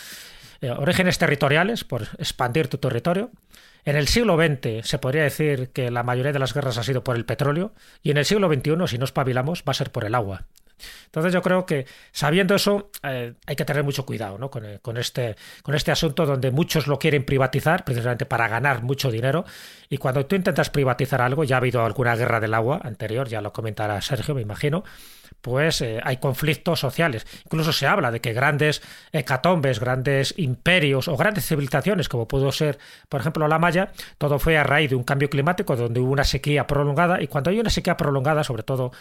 Eh, 0.64 0.72
orígenes 0.72 1.18
territoriales, 1.18 1.84
por 1.84 2.04
expandir 2.18 2.70
tu 2.70 2.78
territorio. 2.78 3.32
En 3.84 3.98
el 3.98 4.08
siglo 4.08 4.38
XX 4.38 4.88
se 4.88 4.98
podría 4.98 5.24
decir 5.24 5.72
que 5.74 5.92
la 5.92 6.04
mayoría 6.04 6.32
de 6.32 6.40
las 6.40 6.54
guerras 6.54 6.78
ha 6.78 6.84
sido 6.84 7.04
por 7.04 7.18
el 7.18 7.26
petróleo 7.26 7.74
y 8.02 8.12
en 8.12 8.18
el 8.18 8.24
siglo 8.24 8.48
XXI, 8.48 8.88
si 8.88 8.98
no 8.98 9.04
espabilamos, 9.04 9.66
va 9.68 9.72
a 9.72 9.74
ser 9.74 9.92
por 9.92 10.06
el 10.06 10.16
agua. 10.16 10.46
Entonces 11.08 11.34
yo 11.34 11.42
creo 11.42 11.66
que 11.66 11.86
sabiendo 12.14 12.56
eso 12.56 12.92
eh, 13.04 13.34
hay 13.46 13.56
que 13.58 13.66
tener 13.66 13.84
mucho 13.84 14.06
cuidado 14.06 14.38
¿no? 14.38 14.50
con, 14.50 14.64
con, 14.82 14.96
este, 14.96 15.36
con 15.64 15.76
este 15.76 15.92
asunto 15.92 16.26
donde 16.26 16.50
muchos 16.50 16.88
lo 16.88 16.98
quieren 16.98 17.26
privatizar 17.26 17.84
precisamente 17.84 18.26
para 18.26 18.48
ganar 18.48 18.84
mucho 18.84 19.12
dinero 19.12 19.44
y 19.90 19.98
cuando 19.98 20.26
tú 20.26 20.38
intentas 20.38 20.70
privatizar 20.70 21.22
algo, 21.22 21.44
ya 21.44 21.58
ha 21.58 21.60
habido 21.60 21.84
alguna 21.84 22.16
guerra 22.16 22.40
del 22.40 22.54
agua 22.54 22.80
anterior, 22.84 23.28
ya 23.28 23.42
lo 23.42 23.52
comentará 23.52 24.02
Sergio, 24.02 24.34
me 24.34 24.42
imagino, 24.42 24.86
pues 25.44 25.82
eh, 25.82 26.00
hay 26.02 26.18
conflictos 26.18 26.80
sociales. 26.80 27.28
Incluso 27.44 27.74
se 27.74 27.86
habla 27.86 28.12
de 28.12 28.22
que 28.22 28.32
grandes 28.32 28.82
hecatombes, 29.12 29.82
grandes 29.82 30.34
imperios 30.38 31.10
o 31.10 31.18
grandes 31.18 31.46
civilizaciones, 31.46 32.08
como 32.08 32.30
pudo 32.30 32.50
ser, 32.54 32.80
por 33.10 33.20
ejemplo, 33.20 33.46
la 33.50 33.60
Maya, 33.60 33.92
todo 34.18 34.40
fue 34.40 34.58
a 34.58 34.64
raíz 34.64 34.92
de 34.92 34.96
un 34.96 35.04
cambio 35.04 35.30
climático 35.30 35.76
donde 35.76 36.00
hubo 36.00 36.14
una 36.14 36.24
sequía 36.24 36.66
prolongada. 36.66 37.22
Y 37.22 37.28
cuando 37.28 37.50
hay 37.50 37.60
una 37.60 37.70
sequía 37.70 37.98
prolongada, 37.98 38.46
sobre 38.46 38.64
todo 38.64 38.94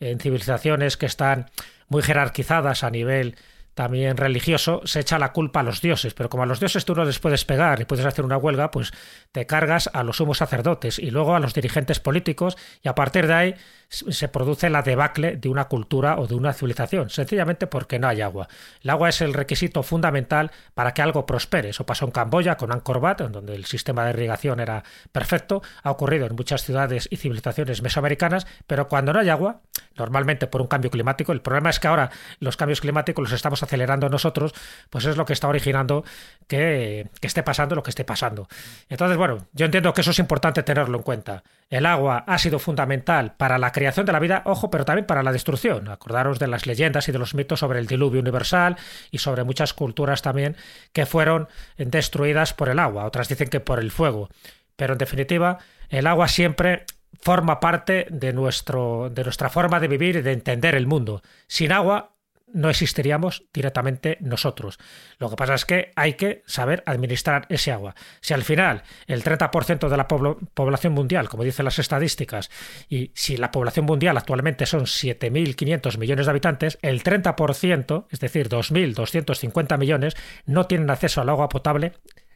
en 0.00 0.18
civilizaciones 0.18 0.96
que 0.96 1.04
están 1.04 1.50
muy 1.88 2.02
jerarquizadas 2.02 2.82
a 2.82 2.90
nivel 2.90 3.36
también 3.74 4.16
religioso, 4.16 4.80
se 4.84 5.00
echa 5.00 5.18
la 5.18 5.32
culpa 5.32 5.60
a 5.60 5.62
los 5.62 5.82
dioses, 5.82 6.14
pero 6.14 6.30
como 6.30 6.42
a 6.42 6.46
los 6.46 6.60
dioses 6.60 6.86
tú 6.86 6.94
no 6.94 7.04
les 7.04 7.18
puedes 7.18 7.44
pegar 7.44 7.80
y 7.80 7.84
puedes 7.84 8.06
hacer 8.06 8.24
una 8.24 8.38
huelga, 8.38 8.70
pues 8.70 8.90
te 9.32 9.46
cargas 9.46 9.90
a 9.92 10.02
los 10.02 10.16
sumos 10.16 10.38
sacerdotes 10.38 10.98
y 10.98 11.10
luego 11.10 11.34
a 11.34 11.40
los 11.40 11.52
dirigentes 11.52 12.00
políticos. 12.00 12.56
Y 12.82 12.88
a 12.88 12.94
partir 12.94 13.26
de 13.26 13.34
ahí 13.34 13.54
se 13.90 14.28
produce 14.28 14.70
la 14.70 14.82
debacle 14.82 15.36
de 15.36 15.48
una 15.48 15.64
cultura 15.64 16.18
o 16.18 16.28
de 16.28 16.36
una 16.36 16.52
civilización, 16.52 17.10
sencillamente 17.10 17.66
porque 17.66 17.98
no 17.98 18.06
hay 18.06 18.20
agua. 18.20 18.48
El 18.82 18.90
agua 18.90 19.08
es 19.08 19.20
el 19.20 19.34
requisito 19.34 19.82
fundamental 19.82 20.52
para 20.74 20.94
que 20.94 21.02
algo 21.02 21.26
prospere. 21.26 21.70
Eso 21.70 21.84
pasó 21.84 22.04
en 22.04 22.12
Camboya 22.12 22.56
con 22.56 22.70
Angkor 22.70 22.98
Wat, 22.98 23.22
donde 23.22 23.54
el 23.54 23.64
sistema 23.64 24.04
de 24.04 24.10
irrigación 24.10 24.60
era 24.60 24.84
perfecto, 25.10 25.62
ha 25.82 25.90
ocurrido 25.90 26.26
en 26.26 26.36
muchas 26.36 26.62
ciudades 26.62 27.08
y 27.10 27.16
civilizaciones 27.16 27.82
mesoamericanas, 27.82 28.46
pero 28.68 28.86
cuando 28.86 29.12
no 29.12 29.18
hay 29.18 29.28
agua, 29.28 29.60
normalmente 29.96 30.46
por 30.46 30.60
un 30.60 30.68
cambio 30.68 30.90
climático, 30.90 31.32
el 31.32 31.42
problema 31.42 31.70
es 31.70 31.80
que 31.80 31.88
ahora 31.88 32.10
los 32.38 32.56
cambios 32.56 32.80
climáticos 32.80 33.24
los 33.24 33.32
estamos 33.32 33.62
acelerando 33.62 34.08
nosotros, 34.08 34.54
pues 34.88 35.04
es 35.04 35.16
lo 35.16 35.24
que 35.24 35.32
está 35.32 35.48
originando 35.48 36.04
que 36.46 37.08
esté 37.20 37.42
pasando 37.42 37.74
lo 37.74 37.82
que 37.82 37.90
esté 37.90 38.04
pasando. 38.04 38.48
Entonces, 38.88 39.16
bueno, 39.16 39.46
yo 39.52 39.66
entiendo 39.66 39.92
que 39.92 40.02
eso 40.02 40.12
es 40.12 40.18
importante 40.18 40.62
tenerlo 40.62 40.98
en 40.98 41.02
cuenta. 41.02 41.42
El 41.70 41.86
agua 41.86 42.24
ha 42.26 42.36
sido 42.38 42.58
fundamental 42.58 43.34
para 43.36 43.56
la 43.56 43.70
creación 43.70 44.04
de 44.04 44.10
la 44.10 44.18
vida, 44.18 44.42
ojo, 44.44 44.70
pero 44.70 44.84
también 44.84 45.06
para 45.06 45.22
la 45.22 45.30
destrucción. 45.30 45.88
Acordaros 45.88 46.40
de 46.40 46.48
las 46.48 46.66
leyendas 46.66 47.08
y 47.08 47.12
de 47.12 47.18
los 47.20 47.32
mitos 47.32 47.60
sobre 47.60 47.78
el 47.78 47.86
diluvio 47.86 48.20
universal 48.20 48.76
y 49.12 49.18
sobre 49.18 49.44
muchas 49.44 49.72
culturas 49.72 50.20
también 50.20 50.56
que 50.92 51.06
fueron 51.06 51.48
destruidas 51.78 52.54
por 52.54 52.70
el 52.70 52.80
agua. 52.80 53.04
Otras 53.04 53.28
dicen 53.28 53.48
que 53.48 53.60
por 53.60 53.78
el 53.78 53.92
fuego. 53.92 54.28
Pero 54.74 54.94
en 54.94 54.98
definitiva, 54.98 55.58
el 55.90 56.08
agua 56.08 56.26
siempre 56.26 56.86
forma 57.20 57.60
parte 57.60 58.06
de, 58.10 58.32
nuestro, 58.32 59.08
de 59.08 59.22
nuestra 59.22 59.48
forma 59.48 59.78
de 59.78 59.88
vivir 59.88 60.16
y 60.16 60.22
de 60.22 60.32
entender 60.32 60.74
el 60.74 60.88
mundo. 60.88 61.22
Sin 61.46 61.70
agua 61.70 62.16
no 62.52 62.70
existiríamos 62.70 63.44
directamente 63.52 64.18
nosotros. 64.20 64.78
Lo 65.18 65.30
que 65.30 65.36
pasa 65.36 65.54
es 65.54 65.64
que 65.64 65.92
hay 65.96 66.14
que 66.14 66.42
saber 66.46 66.82
administrar 66.86 67.46
ese 67.48 67.72
agua. 67.72 67.94
Si 68.20 68.34
al 68.34 68.42
final 68.42 68.82
el 69.06 69.22
30% 69.22 69.88
de 69.88 69.96
la 69.96 70.08
población 70.08 70.92
mundial, 70.92 71.28
como 71.28 71.44
dicen 71.44 71.64
las 71.64 71.78
estadísticas, 71.78 72.50
y 72.88 73.12
si 73.14 73.36
la 73.36 73.50
población 73.50 73.86
mundial 73.86 74.16
actualmente 74.16 74.66
son 74.66 74.82
7.500 74.82 75.98
millones 75.98 76.26
de 76.26 76.30
habitantes, 76.30 76.78
el 76.82 77.02
30%, 77.02 78.06
es 78.10 78.20
decir, 78.20 78.48
2.250 78.48 79.78
millones, 79.78 80.16
no 80.46 80.66
tienen 80.66 80.90
acceso 80.90 81.20
al 81.20 81.28
agua 81.28 81.48
potable 81.48 81.92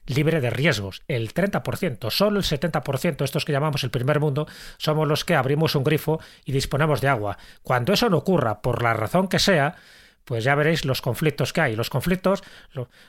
libre 0.07 0.41
de 0.41 0.51
riesgos, 0.51 1.03
el 1.09 1.33
30%, 1.33 2.11
solo 2.11 2.39
el 2.39 2.45
70%, 2.45 3.25
estos 3.25 3.45
que 3.45 3.53
llamamos 3.53 3.85
el 3.85 3.91
primer 3.91 4.21
mundo, 4.21 4.47
somos 4.77 5.09
los 5.09 5.25
que 5.25 5.35
abrimos 5.35 5.75
un 5.75 5.85
grifo 5.85 6.21
y 6.45 6.53
disponemos 6.53 7.01
de 7.01 7.09
agua. 7.09 7.39
Cuando 7.63 7.93
eso 7.93 8.11
no 8.11 8.19
ocurra, 8.19 8.61
por 8.61 8.83
la 8.83 8.93
razón 8.93 9.29
que 9.29 9.39
sea, 9.39 9.77
pues 10.25 10.45
ya 10.45 10.55
veréis 10.55 10.85
los 10.85 11.03
conflictos 11.03 11.53
que 11.53 11.61
hay. 11.61 11.77
Los 11.77 11.91
conflictos 11.91 12.43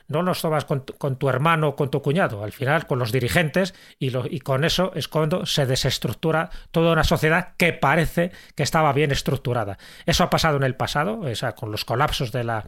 no 0.08 0.22
los 0.22 0.40
tomas 0.40 0.64
con, 0.64 0.84
tu 0.84 1.28
hermano 1.28 1.68
o 1.68 1.76
con 1.76 1.90
tu 1.90 2.02
cuñado, 2.02 2.44
al 2.44 2.52
final 2.52 2.86
con 2.86 2.98
los 2.98 3.12
dirigentes 3.12 3.74
y, 3.98 4.12
y, 4.34 4.40
con 4.40 4.64
eso 4.64 4.92
es 4.94 5.08
cuando 5.08 5.46
se 5.46 5.66
desestructura 5.66 6.50
toda 6.70 6.92
una 6.92 7.04
sociedad 7.04 7.54
que 7.56 7.72
parece 7.72 8.32
que 8.54 8.62
estaba 8.62 8.92
bien 8.92 9.12
estructurada. 9.12 9.78
Eso 10.04 10.24
ha 10.24 10.30
pasado 10.30 10.56
en 10.56 10.62
el 10.62 10.74
pasado, 10.74 11.20
o 11.20 11.34
sea, 11.34 11.52
con 11.52 11.70
los 11.70 11.84
colapsos 11.84 12.32
de 12.32 12.44
la 12.44 12.64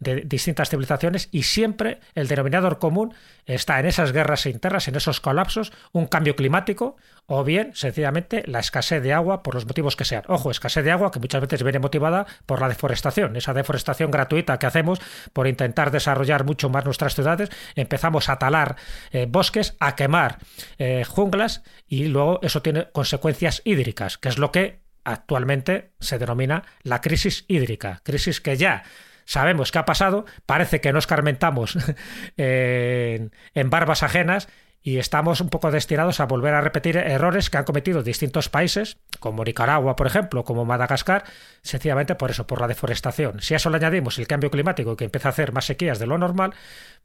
de 0.00 0.22
distintas 0.22 0.70
civilizaciones 0.70 1.28
y 1.30 1.44
siempre 1.44 2.00
el 2.14 2.26
denominador 2.26 2.78
común 2.78 3.14
está 3.46 3.78
en 3.78 3.86
esas 3.86 4.12
guerras 4.12 4.46
internas, 4.46 4.88
en 4.88 4.96
esos 4.96 5.20
colapsos, 5.20 5.72
un 5.92 6.06
cambio 6.06 6.34
climático 6.34 6.96
o 7.26 7.44
bien 7.44 7.72
sencillamente 7.74 8.42
la 8.46 8.58
escasez 8.58 9.02
de 9.02 9.12
agua 9.12 9.42
por 9.42 9.54
los 9.54 9.66
motivos 9.66 9.96
que 9.96 10.04
sean. 10.04 10.24
Ojo, 10.26 10.50
escasez 10.50 10.84
de 10.84 10.90
agua 10.90 11.10
que 11.10 11.20
muchas 11.20 11.42
veces 11.42 11.62
viene 11.62 11.78
motivada 11.78 12.26
por 12.46 12.60
la 12.60 12.68
deforestación, 12.68 13.36
esa 13.36 13.54
deforestación 13.54 14.10
gratuita 14.10 14.58
que 14.58 14.66
hacemos 14.66 15.00
por 15.32 15.46
intentar 15.46 15.90
desarrollar 15.90 16.44
mucho 16.44 16.70
más 16.70 16.84
nuestras 16.84 17.14
ciudades, 17.14 17.50
empezamos 17.74 18.28
a 18.28 18.38
talar 18.38 18.76
eh, 19.12 19.26
bosques, 19.28 19.76
a 19.80 19.94
quemar 19.94 20.38
eh, 20.78 21.04
junglas 21.04 21.62
y 21.86 22.06
luego 22.06 22.40
eso 22.42 22.62
tiene 22.62 22.90
consecuencias 22.90 23.60
hídricas, 23.64 24.16
que 24.16 24.30
es 24.30 24.38
lo 24.38 24.50
que 24.50 24.80
actualmente 25.04 25.92
se 26.00 26.18
denomina 26.18 26.64
la 26.82 27.00
crisis 27.00 27.44
hídrica, 27.48 28.00
crisis 28.02 28.40
que 28.40 28.56
ya 28.56 28.82
sabemos 29.30 29.70
qué 29.70 29.78
ha 29.78 29.84
pasado, 29.84 30.24
parece 30.44 30.80
que 30.80 30.92
nos 30.92 31.06
carmentamos 31.06 31.78
en, 32.36 33.30
barbas 33.66 34.02
ajenas 34.02 34.48
y 34.82 34.98
estamos 34.98 35.40
un 35.40 35.50
poco 35.50 35.70
destinados 35.70 36.18
a 36.18 36.26
volver 36.26 36.52
a 36.52 36.60
repetir 36.60 36.96
errores 36.96 37.48
que 37.48 37.56
han 37.56 37.62
cometido 37.62 38.02
distintos 38.02 38.48
países, 38.48 38.98
como 39.20 39.44
Nicaragua, 39.44 39.94
por 39.94 40.08
ejemplo, 40.08 40.42
como 40.42 40.64
Madagascar, 40.64 41.22
sencillamente 41.62 42.16
por 42.16 42.32
eso, 42.32 42.48
por 42.48 42.60
la 42.60 42.66
deforestación. 42.66 43.40
Si 43.40 43.54
a 43.54 43.58
eso 43.58 43.70
le 43.70 43.76
añadimos 43.76 44.18
el 44.18 44.26
cambio 44.26 44.50
climático 44.50 44.96
que 44.96 45.04
empieza 45.04 45.28
a 45.28 45.30
hacer 45.30 45.52
más 45.52 45.66
sequías 45.66 46.00
de 46.00 46.08
lo 46.08 46.18
normal, 46.18 46.52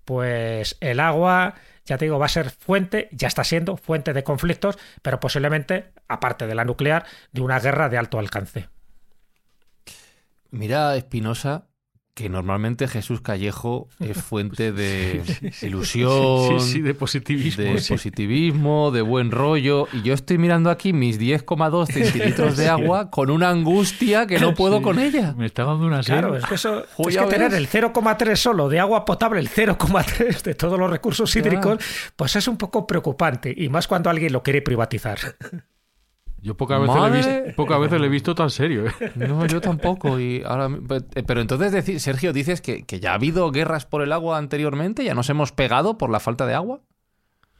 pues 0.03 0.77
el 0.79 0.99
agua, 0.99 1.53
ya 1.85 1.99
te 1.99 2.05
digo, 2.05 2.17
va 2.17 2.25
a 2.25 2.29
ser 2.29 2.49
fuente, 2.49 3.07
ya 3.11 3.27
está 3.27 3.43
siendo 3.43 3.77
fuente 3.77 4.13
de 4.13 4.23
conflictos, 4.23 4.79
pero 5.03 5.19
posiblemente, 5.19 5.91
aparte 6.07 6.47
de 6.47 6.55
la 6.55 6.65
nuclear, 6.65 7.05
de 7.31 7.41
una 7.41 7.59
guerra 7.59 7.87
de 7.87 7.99
alto 7.99 8.17
alcance. 8.17 8.69
Mira, 10.49 10.95
Espinosa, 10.95 11.67
que 12.15 12.29
normalmente 12.29 12.87
Jesús 12.87 13.19
Callejo 13.19 13.89
es 13.99 14.17
fuente 14.23 14.71
de 14.71 15.21
ilusión, 15.61 16.57
de 16.83 16.93
positivismo, 16.93 17.63
de 17.63 17.81
positivismo, 17.87 18.91
de 18.91 19.01
buen 19.01 19.31
rollo. 19.31 19.87
Y 19.91 20.01
yo 20.01 20.13
estoy 20.13 20.37
mirando 20.37 20.69
aquí 20.69 20.93
mis 20.93 21.19
10,2 21.19 21.91
centilitros 21.91 22.55
de 22.55 22.69
agua 22.69 23.11
con 23.11 23.29
una 23.29 23.49
angustia 23.49 24.25
que 24.25 24.39
no 24.39 24.53
puedo 24.53 24.81
con 24.81 24.97
ella. 24.97 25.35
Me 25.37 25.45
está 25.45 25.65
dando 25.65 25.85
una 25.85 26.01
Claro, 26.01 26.37
es 26.37 26.45
que 26.45 26.55
eso 26.55 26.85
es 26.85 27.17
que 27.17 27.25
tener 27.25 27.53
el 27.53 27.67
0,3 27.67 28.35
solo 28.37 28.69
de 28.69 28.79
agua 28.79 29.03
potable, 29.03 29.41
el 29.41 29.49
0,3 29.49 30.41
de 30.41 30.55
todos 30.55 30.79
los 30.79 30.89
recursos 30.89 31.35
hídricos, 31.35 31.79
pues 32.15 32.37
es 32.37 32.47
un 32.47 32.57
poco 32.57 32.87
preocupante. 32.87 33.53
Y 33.55 33.67
más 33.67 33.87
cuando 33.87 34.09
alguien 34.09 34.31
lo 34.31 34.41
quiere 34.41 34.61
privatizar. 34.61 35.19
Yo 36.45 36.55
pocas 36.55 36.79
veces, 36.79 36.95
le 36.95 37.07
he 37.07 37.41
visto, 37.41 37.55
pocas 37.55 37.79
veces 37.79 37.99
le 37.99 38.05
he 38.05 38.09
visto 38.09 38.35
tan 38.35 38.51
serio. 38.51 38.85
¿eh? 38.85 39.11
No, 39.15 39.47
yo 39.47 39.61
tampoco. 39.61 40.19
Y 40.19 40.43
ahora, 40.45 40.69
eh, 41.15 41.23
pero 41.25 41.41
entonces, 41.41 42.03
Sergio, 42.03 42.33
dices 42.33 42.61
que, 42.61 42.85
ya 42.99 43.11
ha 43.11 43.15
habido 43.15 43.49
guerras 43.49 43.87
por 43.87 44.03
el 44.03 44.11
agua 44.11 44.37
anteriormente, 44.37 45.03
ya 45.03 45.15
nos 45.15 45.27
hemos 45.31 45.51
pegado 45.51 45.97
por 45.97 46.11
la 46.11 46.19
falta 46.19 46.45
de 46.45 46.53
agua. 46.53 46.81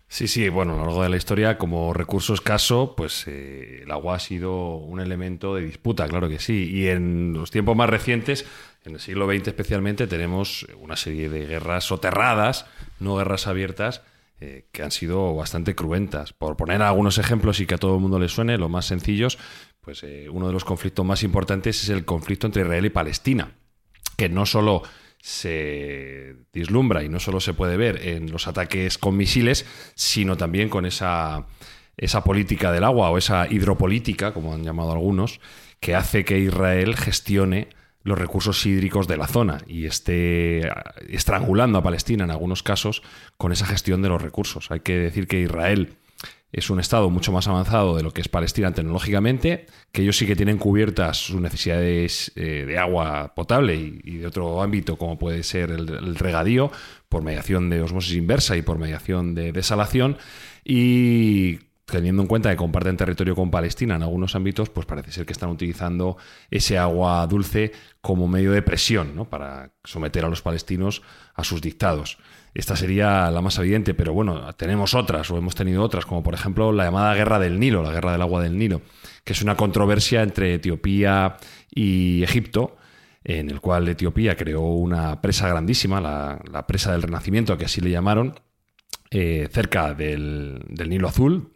Sí, 0.08 0.27
sí, 0.27 0.50
bueno, 0.50 0.74
a 0.74 0.77
lo 0.77 0.84
largo 0.84 1.01
de 1.01 1.10
la 1.10 1.18
historia, 1.18 1.58
como 1.58 1.94
recurso 1.94 2.36
escaso, 2.36 2.94
pues 2.96 3.25
eh, 3.25 3.82
el 3.82 3.92
agua 3.92 4.18
ha 4.18 4.20
sido 4.20 4.75
un 4.75 5.00
elemento 5.00 5.56
de 5.56 5.63
disputa, 5.63 6.08
claro 6.08 6.30
que 6.30 6.38
sí. 6.38 6.70
Y 6.72 6.88
en 6.89 7.34
los 7.34 7.50
tiempos 7.50 7.75
más 7.75 7.89
recientes, 7.89 8.46
en 8.84 8.94
el 8.94 9.00
siglo 9.00 9.25
XX 9.25 9.48
especialmente, 9.48 10.06
tenemos 10.06 10.68
una 10.80 10.96
serie 10.96 11.27
de 11.27 11.48
guerras 11.48 11.86
soterradas, 11.86 12.68
no 13.00 13.15
guerras 13.15 13.48
abiertas, 13.48 14.04
eh, 14.42 14.68
que 14.72 14.84
han 14.84 14.92
sido 14.92 15.34
bastante 15.34 15.75
cruentas. 15.75 16.34
Por 16.34 16.58
poner 16.58 16.82
algunos 16.82 17.18
ejemplos 17.18 17.60
y 17.60 17.65
que 17.65 17.75
a 17.75 17.77
todo 17.77 17.96
el 17.96 18.01
mundo 18.01 18.20
le 18.20 18.27
suene, 18.27 18.58
los 18.58 18.70
más 18.70 18.86
sencillos, 18.86 19.38
pues 19.80 20.04
eh, 20.04 20.27
uno 20.30 20.48
de 20.48 20.54
los 20.54 20.65
conflictos 20.65 21.06
más 21.06 21.24
importantes 21.24 21.82
es 21.84 21.89
el 21.89 22.04
conflicto 22.04 22.46
entre 22.46 22.63
Israel 22.63 22.86
y 22.86 22.89
Palestina, 22.89 23.54
que 24.18 24.27
no 24.27 24.46
solo 24.46 24.84
se 25.22 26.36
dislumbra 26.51 27.04
y 27.04 27.10
no 27.10 27.20
solo 27.20 27.39
se 27.39 27.54
puede 27.54 27.77
ver 27.77 28.08
en 28.08 28.32
los 28.32 28.48
ataques 28.48 28.98
con 28.98 29.15
misiles, 29.15 29.65
sino 29.96 30.38
también 30.38 30.70
con 30.70 30.86
esa, 30.86 31.48
esa 31.98 32.24
política 32.24 32.72
del 32.72 32.84
agua 32.84 33.10
o 33.10 33.18
esa 33.18 33.48
hidropolítica, 33.48 34.34
como 34.34 34.54
han 34.54 34.63
llamado 34.63 34.92
algunos, 34.92 35.39
que 35.80 35.96
hace 35.96 36.25
que 36.25 36.39
Israel 36.39 36.96
gestione 36.96 37.70
los 38.05 38.19
recursos 38.19 38.63
hídricos 38.65 39.07
de 39.07 39.17
la 39.17 39.27
zona 39.27 39.57
y 39.67 39.88
esté 39.88 40.62
estrangulando 41.09 41.79
a 41.79 41.83
Palestina 41.83 42.24
en 42.24 42.31
algunos 42.31 42.62
casos 42.62 43.01
con 43.35 43.51
esa 43.51 43.65
gestión 43.65 44.03
de 44.03 44.09
los 44.09 44.21
recursos. 44.21 44.69
Hay 44.69 44.81
que 44.81 44.95
decir 44.95 45.27
que 45.27 45.41
Israel 45.41 45.97
es 46.51 46.69
un 46.69 46.79
estado 46.79 47.09
mucho 47.09 47.31
más 47.31 47.47
avanzado 47.47 47.97
de 47.97 48.03
lo 48.03 48.12
que 48.12 48.21
es 48.21 48.29
Palestina 48.29 48.71
tecnológicamente, 48.71 49.65
que 49.91 50.03
ellos 50.03 50.17
sí 50.17 50.27
que 50.27 50.35
tienen 50.35 50.59
cubiertas 50.59 51.17
sus 51.17 51.41
necesidades 51.41 52.31
eh, 52.35 52.65
de 52.67 52.77
agua 52.77 53.33
potable 53.35 53.75
y, 53.75 54.17
de 54.17 54.27
otro 54.27 54.62
ámbito 54.62 54.97
como 54.97 55.17
puede 55.17 55.41
ser 55.41 55.71
el, 55.71 56.15
regadío 56.15 56.71
por 57.09 57.24
mediación 57.24 57.71
de 57.71 57.81
osmosis 57.81 58.15
inversa 58.15 58.55
y 58.55 58.62
por 58.62 58.77
mediación 58.77 59.33
de 59.33 59.51
desalación 59.51 60.17
y 60.63 61.59
teniendo 61.86 62.22
en 62.24 62.27
cuenta 62.27 62.50
que 62.50 62.56
comparten 62.56 62.98
territorio 62.98 63.36
con 63.36 63.51
Palestina 63.51 63.96
en 63.96 64.04
algunos 64.04 64.36
ámbitos, 64.36 64.70
pues 64.70 64.86
parece 64.86 65.12
ser 65.12 65.25
que 65.25 65.34
están 65.34 65.50
utilizando 65.50 66.18
ese 66.50 66.77
agua 66.77 67.25
dulce 67.27 67.72
como 68.01 68.27
medio 68.27 68.51
de 68.51 68.62
presión 68.62 69.15
¿no? 69.15 69.25
para 69.25 69.72
someter 69.84 70.25
a 70.25 70.30
los 70.30 70.42
palestinos 70.42 71.04
a 71.36 71.44
sus 71.44 71.62
dictados. 71.62 72.18
Esta 72.56 72.77
sería 72.77 73.30
la 73.32 73.42
más 73.42 73.60
evidente, 73.60 73.94
pero 73.94 74.13
bueno, 74.13 74.54
tenemos 74.54 74.96
otras 74.96 75.30
o 75.30 75.38
hemos 75.38 75.56
tenido 75.56 75.84
otras, 75.84 76.06
como 76.06 76.24
por 76.24 76.34
ejemplo 76.34 76.72
la 76.72 76.86
llamada 76.86 77.13
Guerra 77.13 77.38
del 77.38 77.60
Nilo, 77.60 77.84
la 77.84 77.92
Guerra 77.92 78.13
del 78.13 78.22
Agua 78.22 78.42
del 78.42 78.58
Nilo, 78.58 78.82
que 79.25 79.34
es 79.34 79.42
una 79.42 79.58
controversia 79.58 80.24
entre 80.24 80.54
Etiopía 80.54 81.36
y 81.70 82.24
Egipto, 82.24 82.77
en 83.25 83.50
el 83.50 83.60
cual 83.60 83.89
Etiopía 83.89 84.38
creó 84.38 84.62
una 84.62 85.20
presa 85.20 85.50
grandísima, 85.50 86.00
la, 86.00 86.65
presa 86.65 86.94
del 86.94 87.01
Renacimiento, 87.01 87.58
que 87.58 87.65
así 87.65 87.82
le 87.82 87.92
llamaron, 87.92 88.39
eh, 89.12 89.50
cerca 89.51 89.94
del, 89.94 90.63
Nilo 90.70 91.10
Azul, 91.10 91.51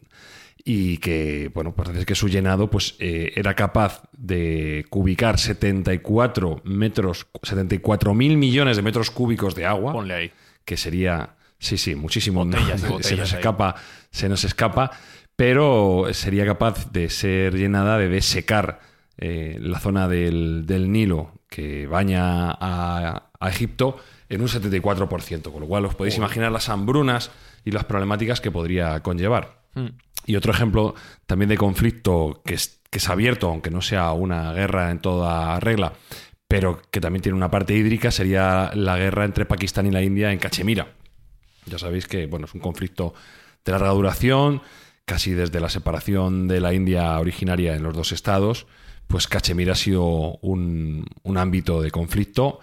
y 0.71 0.99
que, 0.99 1.49
bueno, 1.51 1.73
parece 1.73 2.05
que 2.05 2.13
su 2.13 2.29
llenado 2.29 2.69
pues, 2.69 2.95
eh, 2.99 3.33
era 3.35 3.55
capaz 3.55 4.03
de 4.15 4.85
cubicar 4.91 5.39
74 5.39 6.61
metros, 6.63 7.25
74 7.41 8.13
mil 8.13 8.37
millones 8.37 8.77
de 8.77 8.83
metros 8.83 9.09
cúbicos 9.09 9.55
de 9.55 9.65
agua. 9.65 9.93
Ponle 9.93 10.13
ahí 10.13 10.31
que 10.69 10.77
sería, 10.77 11.31
sí, 11.57 11.79
sí, 11.79 11.95
muchísimo. 11.95 12.47
se 13.01 13.17
nos 13.17 13.33
escapa, 13.33 13.77
se 14.11 14.29
nos 14.29 14.43
escapa, 14.43 14.91
pero 15.35 16.05
sería 16.11 16.45
capaz 16.45 16.91
de 16.91 17.09
ser 17.09 17.55
llenada, 17.55 17.97
de 17.97 18.07
desecar 18.07 18.79
eh, 19.17 19.57
la 19.59 19.79
zona 19.79 20.07
del, 20.07 20.67
Nilo 20.91 21.31
que 21.49 21.87
baña 21.87 22.51
a, 22.51 23.31
Egipto 23.49 23.97
en 24.29 24.41
un 24.41 24.47
74%, 24.47 25.51
con 25.51 25.61
lo 25.61 25.67
cual 25.67 25.85
os 25.85 25.95
podéis 25.95 26.17
imaginar 26.17 26.51
las 26.51 26.69
hambrunas 26.69 27.31
y 27.65 27.71
las 27.71 27.85
problemáticas 27.85 28.39
que 28.39 28.51
podría 28.51 28.99
conllevar. 28.99 29.63
Hmm. 29.73 29.87
Y 30.29 30.35
otro 30.35 30.53
ejemplo 30.53 30.93
también 31.25 31.49
de 31.49 31.57
conflicto 31.57 32.43
que 32.45 32.53
es, 32.53 32.81
que 32.91 32.99
es 32.99 33.09
abierto, 33.09 33.47
aunque 33.47 33.71
no 33.71 33.81
sea 33.81 34.11
una 34.11 34.53
guerra 34.53 34.91
en 34.91 34.99
toda 34.99 35.59
regla, 35.59 35.93
pero 36.47 36.83
que 36.91 37.01
también 37.01 37.23
tiene 37.23 37.35
una 37.35 37.49
parte 37.49 37.73
hídrica, 37.73 38.11
sería 38.11 38.69
la 38.75 38.95
guerra 38.95 39.25
entre 39.25 39.47
Pakistán 39.47 39.87
y 39.87 39.91
la 39.91 40.03
India 40.03 40.31
en 40.31 40.37
Cachemira. 40.37 40.93
Ya 41.65 41.79
sabéis 41.79 42.05
que 42.05 42.27
bueno, 42.27 42.45
es 42.45 42.53
un 42.53 42.61
conflicto 42.61 43.15
de 43.65 43.71
larga 43.71 43.89
duración, 43.89 44.61
casi 45.03 45.31
desde 45.31 45.59
la 45.59 45.67
separación 45.67 46.47
de 46.47 46.61
la 46.61 46.75
India 46.75 47.17
originaria 47.17 47.75
en 47.75 47.81
los 47.81 47.95
dos 47.95 48.11
estados, 48.11 48.67
pues 49.07 49.25
Cachemira 49.25 49.71
ha 49.71 49.75
sido 49.75 50.37
un, 50.43 51.07
ámbito 51.37 51.81
de 51.81 51.89
conflicto 51.89 52.59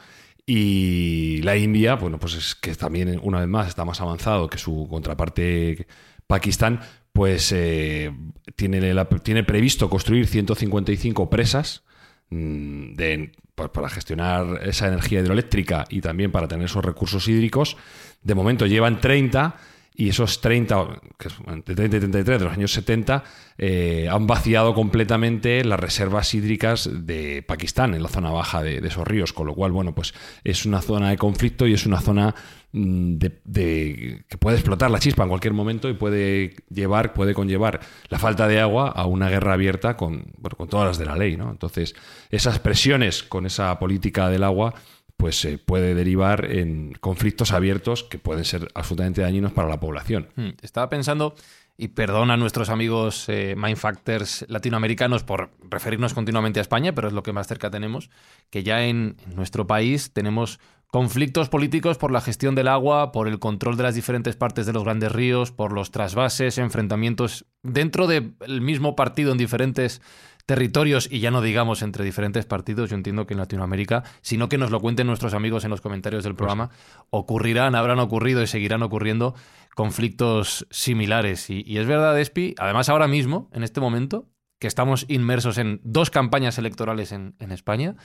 y 0.46 1.42
la 1.42 1.56
India, 1.56 1.96
bueno, 1.96 2.20
pues 2.20 2.34
es 2.34 2.54
que 2.54 2.76
también 2.76 3.18
una 3.24 3.40
vez 3.40 3.48
más 3.48 3.66
está 3.66 3.84
más 3.84 4.00
avanzado 4.00 4.48
que 4.48 4.56
su 4.56 4.86
contraparte 4.88 5.88
Pakistán, 6.28 6.80
pues 7.16 7.50
eh, 7.52 8.12
tiene, 8.56 8.94
tiene 9.22 9.42
previsto 9.42 9.88
construir 9.88 10.26
155 10.26 11.30
presas 11.30 11.82
mm, 12.28 12.92
de 12.92 13.32
pues, 13.54 13.70
para 13.70 13.88
gestionar 13.88 14.60
esa 14.62 14.88
energía 14.88 15.20
hidroeléctrica 15.20 15.86
y 15.88 16.02
también 16.02 16.30
para 16.30 16.46
tener 16.46 16.66
esos 16.66 16.84
recursos 16.84 17.26
hídricos, 17.26 17.78
de 18.22 18.34
momento 18.34 18.66
llevan 18.66 19.00
30 19.00 19.56
y 19.96 20.10
esos 20.10 20.42
30, 20.42 21.00
que 21.18 21.28
de 21.28 21.74
30 21.74 21.96
y 21.96 22.00
33 22.00 22.38
de 22.38 22.44
los 22.44 22.52
años 22.52 22.72
70, 22.72 23.24
eh, 23.56 24.08
han 24.10 24.26
vaciado 24.26 24.74
completamente 24.74 25.64
las 25.64 25.80
reservas 25.80 26.34
hídricas 26.34 26.90
de 26.92 27.42
Pakistán, 27.42 27.94
en 27.94 28.02
la 28.02 28.08
zona 28.10 28.30
baja 28.30 28.62
de, 28.62 28.76
esos 28.86 29.08
ríos, 29.08 29.32
con 29.32 29.46
lo 29.46 29.54
cual, 29.54 29.72
bueno, 29.72 29.94
pues 29.94 30.12
es 30.44 30.66
una 30.66 30.82
zona 30.82 31.08
de 31.08 31.16
conflicto 31.16 31.66
y 31.66 31.72
es 31.72 31.86
una 31.86 32.00
zona 32.00 32.34
mm, 32.72 33.16
de, 33.16 34.24
que 34.28 34.38
puede 34.38 34.58
explotar 34.58 34.90
la 34.90 34.98
chispa 34.98 35.22
en 35.22 35.30
cualquier 35.30 35.54
momento 35.54 35.88
y 35.88 35.94
puede 35.94 36.56
llevar, 36.68 37.14
puede 37.14 37.32
conllevar 37.32 37.80
la 38.10 38.18
falta 38.18 38.46
de 38.48 38.60
agua 38.60 38.90
a 38.90 39.06
una 39.06 39.30
guerra 39.30 39.54
abierta 39.54 39.96
con, 39.96 40.24
con 40.58 40.68
todas 40.68 40.88
las 40.88 40.98
de 40.98 41.06
la 41.06 41.16
ley, 41.16 41.38
¿no? 41.38 41.50
Entonces, 41.50 41.94
esas 42.30 42.58
presiones 42.58 43.22
con 43.22 43.46
esa 43.46 43.78
política 43.78 44.28
del 44.28 44.44
agua 44.44 44.74
pues 45.16 45.40
se 45.40 45.58
puede 45.58 45.94
derivar 45.94 46.44
en 46.50 46.92
conflictos 47.00 47.52
abiertos 47.52 48.04
que 48.04 48.18
pueden 48.18 48.44
ser 48.44 48.68
absolutamente 48.74 49.22
dañinos 49.22 49.52
para 49.52 49.68
la 49.68 49.80
población. 49.80 50.28
Hmm, 50.36 50.50
estaba 50.62 50.88
pensando, 50.88 51.34
y 51.78 51.88
perdona 51.88 52.34
a 52.34 52.36
nuestros 52.36 52.70
amigos 52.70 53.28
eh, 53.28 53.54
Mindfactors 53.56 54.46
latinoamericanos 54.48 55.24
por 55.24 55.50
referirnos 55.70 56.14
continuamente 56.14 56.58
a 56.58 56.62
España, 56.62 56.94
pero 56.94 57.08
es 57.08 57.14
lo 57.14 57.22
que 57.22 57.32
más 57.32 57.46
cerca 57.46 57.70
tenemos, 57.70 58.10
que 58.50 58.62
ya 58.62 58.84
en, 58.84 59.16
nuestro 59.34 59.66
país 59.66 60.12
tenemos 60.12 60.58
conflictos 60.86 61.50
políticos 61.50 61.98
por 61.98 62.12
la 62.12 62.22
gestión 62.22 62.54
del 62.54 62.68
agua, 62.68 63.12
por 63.12 63.28
el 63.28 63.38
control 63.38 63.76
de 63.76 63.82
las 63.82 63.94
diferentes 63.94 64.36
partes 64.36 64.64
de 64.64 64.72
los 64.72 64.84
grandes 64.84 65.12
ríos, 65.12 65.52
por 65.52 65.72
los 65.72 65.90
trasvases, 65.90 66.56
enfrentamientos 66.56 67.44
dentro 67.62 68.06
del 68.06 68.60
mismo 68.62 68.96
partido 68.96 69.32
en 69.32 69.38
diferentes 69.38 70.00
territorios 70.46 71.08
y 71.10 71.18
ya 71.18 71.32
no 71.32 71.42
digamos 71.42 71.82
entre 71.82 72.04
diferentes 72.04 72.46
partidos, 72.46 72.90
yo 72.90 72.96
entiendo 72.96 73.26
que 73.26 73.34
en 73.34 73.38
Latinoamérica, 73.38 74.04
sino 74.22 74.48
que 74.48 74.58
nos 74.58 74.70
lo 74.70 74.80
cuenten 74.80 75.08
nuestros 75.08 75.34
amigos 75.34 75.64
en 75.64 75.70
los 75.70 75.80
comentarios 75.80 76.22
del 76.24 76.36
programa, 76.36 76.70
ocurrirán, 77.10 77.74
habrán 77.74 77.98
ocurrido 77.98 78.42
y 78.42 78.46
seguirán 78.46 78.82
ocurriendo 78.82 79.34
conflictos 79.74 80.66
similares. 80.70 81.50
Y, 81.50 81.76
es 81.76 81.86
verdad, 81.86 82.18
Espi, 82.18 82.54
además 82.58 82.88
ahora 82.88 83.08
mismo, 83.08 83.50
en 83.52 83.64
este 83.64 83.80
momento, 83.80 84.28
que 84.60 84.68
estamos 84.68 85.04
inmersos 85.08 85.58
en 85.58 85.80
dos 85.82 86.10
campañas 86.10 86.58
electorales 86.58 87.12
en, 87.12 87.34
España, 87.38 87.96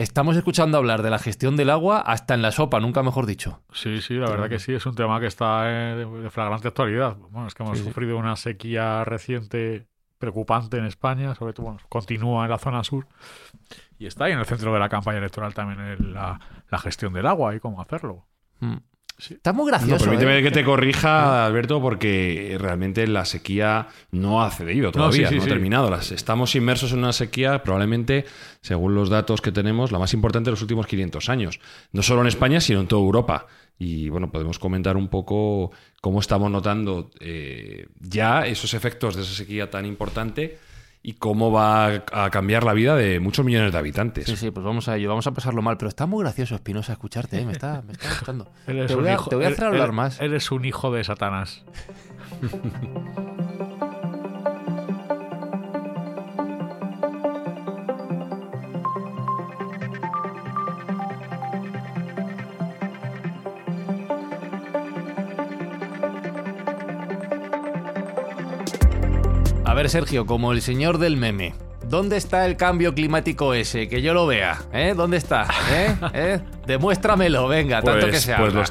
Estamos 0.00 0.36
escuchando 0.36 0.78
hablar 0.78 1.02
de 1.02 1.10
la 1.10 1.18
gestión 1.18 1.56
del 1.56 1.70
agua 1.70 1.98
hasta 1.98 2.34
en 2.34 2.40
la 2.40 2.52
sopa, 2.52 2.78
nunca 2.78 3.02
mejor 3.02 3.26
dicho. 3.26 3.64
Sí, 3.72 4.00
sí, 4.00 4.14
la 4.14 4.30
verdad 4.30 4.48
que 4.48 4.60
sí, 4.60 4.72
es 4.72 4.86
un 4.86 4.94
tema 4.94 5.18
que 5.18 5.26
está 5.26 5.64
de 5.64 6.30
flagrante 6.30 6.68
actualidad. 6.68 7.16
Bueno, 7.16 7.48
es 7.48 7.54
que 7.54 7.64
hemos 7.64 7.80
sufrido 7.80 8.16
una 8.16 8.36
sequía 8.36 9.04
reciente 9.04 9.88
preocupante 10.18 10.76
en 10.78 10.84
España, 10.84 11.34
sobre 11.34 11.52
todo 11.52 11.66
bueno, 11.66 11.80
continúa 11.88 12.44
en 12.44 12.50
la 12.50 12.58
zona 12.58 12.84
sur 12.84 13.06
y 13.98 14.06
está 14.06 14.24
ahí 14.24 14.32
en 14.32 14.38
el 14.38 14.46
centro 14.46 14.72
de 14.72 14.78
la 14.78 14.88
campaña 14.88 15.18
electoral 15.18 15.54
también 15.54 16.12
la, 16.12 16.38
gestión 16.78 17.12
del 17.12 17.26
agua 17.26 17.54
y 17.54 17.60
cómo 17.60 17.80
hacerlo. 17.80 18.26
Mm. 18.60 18.76
Está 19.18 19.52
muy 19.52 19.66
gracioso. 19.66 20.04
permíteme 20.04 20.38
¿eh? 20.38 20.42
que 20.44 20.52
te 20.52 20.62
corrija, 20.62 21.44
Alberto, 21.44 21.80
porque 21.82 22.56
realmente 22.60 23.04
la 23.08 23.24
sequía 23.24 23.88
no 24.12 24.44
ha 24.44 24.50
cedido 24.52 24.92
todavía, 24.92 25.28
no, 25.28 25.42
ha 25.42 25.46
terminado. 25.46 25.90
Las, 25.90 26.12
estamos 26.12 26.54
inmersos 26.54 26.92
en 26.92 27.00
una 27.00 27.12
sequía 27.12 27.64
probablemente, 27.64 28.26
según 28.60 28.94
los 28.94 29.10
datos 29.10 29.40
que 29.40 29.50
tenemos, 29.50 29.90
la 29.90 29.98
más 29.98 30.14
importante 30.14 30.48
de 30.48 30.52
los 30.52 30.62
últimos 30.62 30.86
500 30.86 31.28
años. 31.30 31.58
No 31.90 32.02
solo 32.02 32.20
en 32.20 32.28
España, 32.28 32.60
sino 32.60 32.80
en 32.80 32.86
toda 32.86 33.02
Europa. 33.02 33.46
Y 33.78 34.08
bueno, 34.08 34.30
podemos 34.30 34.58
comentar 34.58 34.96
un 34.96 35.08
poco 35.08 35.70
cómo 36.00 36.20
estamos 36.20 36.50
notando 36.50 37.10
eh, 37.20 37.86
ya 38.00 38.46
esos 38.46 38.74
efectos 38.74 39.14
de 39.14 39.22
esa 39.22 39.34
sequía 39.34 39.70
tan 39.70 39.86
importante 39.86 40.58
y 41.02 41.14
cómo 41.14 41.52
va 41.52 42.02
a 42.12 42.30
cambiar 42.30 42.64
la 42.64 42.72
vida 42.72 42.96
de 42.96 43.20
muchos 43.20 43.44
millones 43.44 43.72
de 43.72 43.78
habitantes. 43.78 44.26
Sí, 44.26 44.36
sí, 44.36 44.50
pues 44.50 44.64
vamos 44.64 44.88
a 44.88 44.96
ello, 44.96 45.08
vamos 45.08 45.26
a 45.26 45.32
pasarlo 45.32 45.62
mal, 45.62 45.78
pero 45.78 45.88
está 45.88 46.06
muy 46.06 46.24
gracioso 46.24 46.56
Espinosa 46.56 46.92
escucharte, 46.92 47.40
¿eh? 47.40 47.44
me 47.44 47.52
está, 47.52 47.82
me 47.82 47.92
está 47.92 48.08
gustando. 48.08 48.50
te, 48.66 48.94
voy 48.94 49.08
a, 49.08 49.16
te 49.16 49.36
voy 49.36 49.44
a 49.44 49.48
hacer 49.48 49.64
hablar 49.64 49.92
más. 49.92 50.20
Eres 50.20 50.50
un 50.50 50.64
hijo 50.64 50.92
de 50.92 51.04
Satanás. 51.04 51.64
ver, 69.78 69.90
Sergio, 69.90 70.26
como 70.26 70.52
el 70.52 70.60
señor 70.60 70.98
del 70.98 71.16
meme. 71.16 71.54
¿Dónde 71.88 72.16
está 72.16 72.44
el 72.46 72.56
cambio 72.56 72.92
climático 72.94 73.54
ese? 73.54 73.88
Que 73.88 74.02
yo 74.02 74.12
lo 74.12 74.26
vea. 74.26 74.58
¿Eh? 74.72 74.94
¿Dónde 74.96 75.16
está? 75.16 75.46
¿Eh? 75.72 75.96
¿Eh? 76.12 76.40
Demuéstramelo, 76.66 77.46
venga, 77.46 77.80
tanto 77.80 78.06
que 78.06 78.10
Pues, 78.12 78.22
se 78.22 78.34
pues 78.34 78.52
lo, 78.52 78.62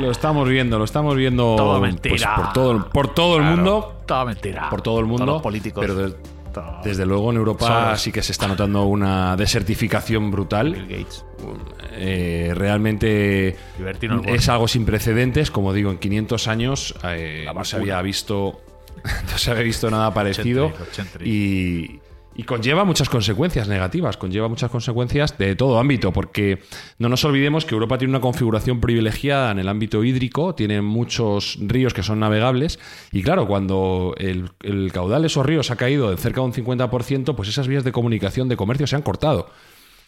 lo 0.00 0.10
estamos 0.10 0.48
viendo, 0.48 0.76
lo 0.78 0.84
estamos 0.84 1.14
viendo 1.16 1.54
Todo 1.56 1.78
pues, 1.78 1.92
mentira. 1.92 2.34
por 2.36 2.52
todo, 2.52 2.88
por 2.90 3.14
todo 3.14 3.36
el 3.36 3.44
mundo. 3.44 4.02
Toda 4.06 4.24
mentira. 4.24 4.68
Por 4.68 4.82
todo 4.82 4.98
el 4.98 5.06
mundo. 5.06 5.24
Todos 5.24 5.36
los 5.36 5.42
políticos. 5.42 5.80
Pero 5.80 5.94
de- 5.94 6.14
Todo. 6.52 6.80
desde 6.82 7.06
luego 7.06 7.30
en 7.30 7.36
Europa 7.36 7.96
sí 7.96 8.10
que 8.10 8.22
se 8.22 8.32
está 8.32 8.48
notando 8.48 8.84
una 8.84 9.36
desertificación 9.36 10.32
brutal. 10.32 10.72
Bill 10.72 10.88
Gates. 10.88 11.24
Eh, 11.92 12.52
realmente 12.56 13.56
es 14.26 14.48
algo 14.48 14.66
sin 14.66 14.84
precedentes. 14.84 15.52
Como 15.52 15.72
digo, 15.72 15.92
en 15.92 15.98
500 15.98 16.48
años 16.48 16.94
no 17.54 17.64
se 17.64 17.76
había 17.76 18.02
visto 18.02 18.60
no 19.30 19.38
se 19.38 19.50
había 19.50 19.62
visto 19.64 19.90
nada 19.90 20.12
parecido 20.14 20.72
y, 21.26 22.00
y 22.34 22.42
conlleva 22.44 22.84
muchas 22.84 23.08
consecuencias 23.08 23.68
negativas, 23.68 24.16
conlleva 24.16 24.48
muchas 24.48 24.70
consecuencias 24.70 25.36
de 25.36 25.56
todo 25.56 25.78
ámbito, 25.78 26.12
porque 26.12 26.60
no 26.98 27.08
nos 27.08 27.24
olvidemos 27.24 27.64
que 27.64 27.74
Europa 27.74 27.98
tiene 27.98 28.12
una 28.12 28.20
configuración 28.20 28.80
privilegiada 28.80 29.50
en 29.50 29.58
el 29.58 29.68
ámbito 29.68 30.02
hídrico, 30.04 30.54
tiene 30.54 30.80
muchos 30.80 31.58
ríos 31.60 31.92
que 31.92 32.02
son 32.02 32.20
navegables, 32.20 32.78
y 33.12 33.22
claro, 33.22 33.46
cuando 33.46 34.14
el, 34.18 34.50
el 34.62 34.90
caudal 34.92 35.22
de 35.22 35.26
esos 35.26 35.44
ríos 35.44 35.70
ha 35.70 35.76
caído 35.76 36.10
de 36.10 36.16
cerca 36.16 36.40
de 36.40 36.46
un 36.46 36.52
50%, 36.52 37.34
pues 37.34 37.48
esas 37.48 37.68
vías 37.68 37.84
de 37.84 37.92
comunicación 37.92 38.48
de 38.48 38.56
comercio 38.56 38.86
se 38.86 38.96
han 38.96 39.02
cortado 39.02 39.50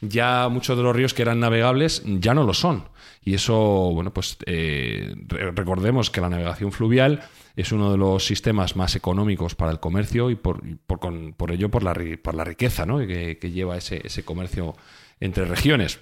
ya 0.04 0.48
muchos 0.48 0.76
de 0.76 0.82
los 0.82 0.96
ríos 0.96 1.14
que 1.14 1.22
eran 1.22 1.38
navegables 1.38 2.02
ya 2.04 2.34
no 2.34 2.42
lo 2.42 2.54
son. 2.54 2.88
Y 3.24 3.34
eso, 3.34 3.54
bueno, 3.94 4.12
pues 4.12 4.36
eh, 4.46 5.14
re- 5.28 5.52
recordemos 5.52 6.10
que 6.10 6.20
la 6.20 6.28
navegación 6.28 6.72
fluvial 6.72 7.22
es 7.56 7.72
uno 7.72 7.90
de 7.92 7.98
los 7.98 8.24
sistemas 8.26 8.76
más 8.76 8.96
económicos 8.96 9.54
para 9.54 9.72
el 9.72 9.80
comercio 9.80 10.30
y 10.30 10.34
por, 10.36 10.62
por, 10.86 10.98
con- 11.00 11.32
por 11.34 11.50
ello 11.52 11.70
por 11.70 11.82
la, 11.82 11.94
por 12.22 12.34
la 12.34 12.44
riqueza 12.44 12.86
¿no? 12.86 12.98
que, 12.98 13.38
que 13.38 13.50
lleva 13.50 13.76
ese, 13.76 14.00
ese 14.04 14.24
comercio 14.24 14.74
entre 15.20 15.44
regiones. 15.44 16.00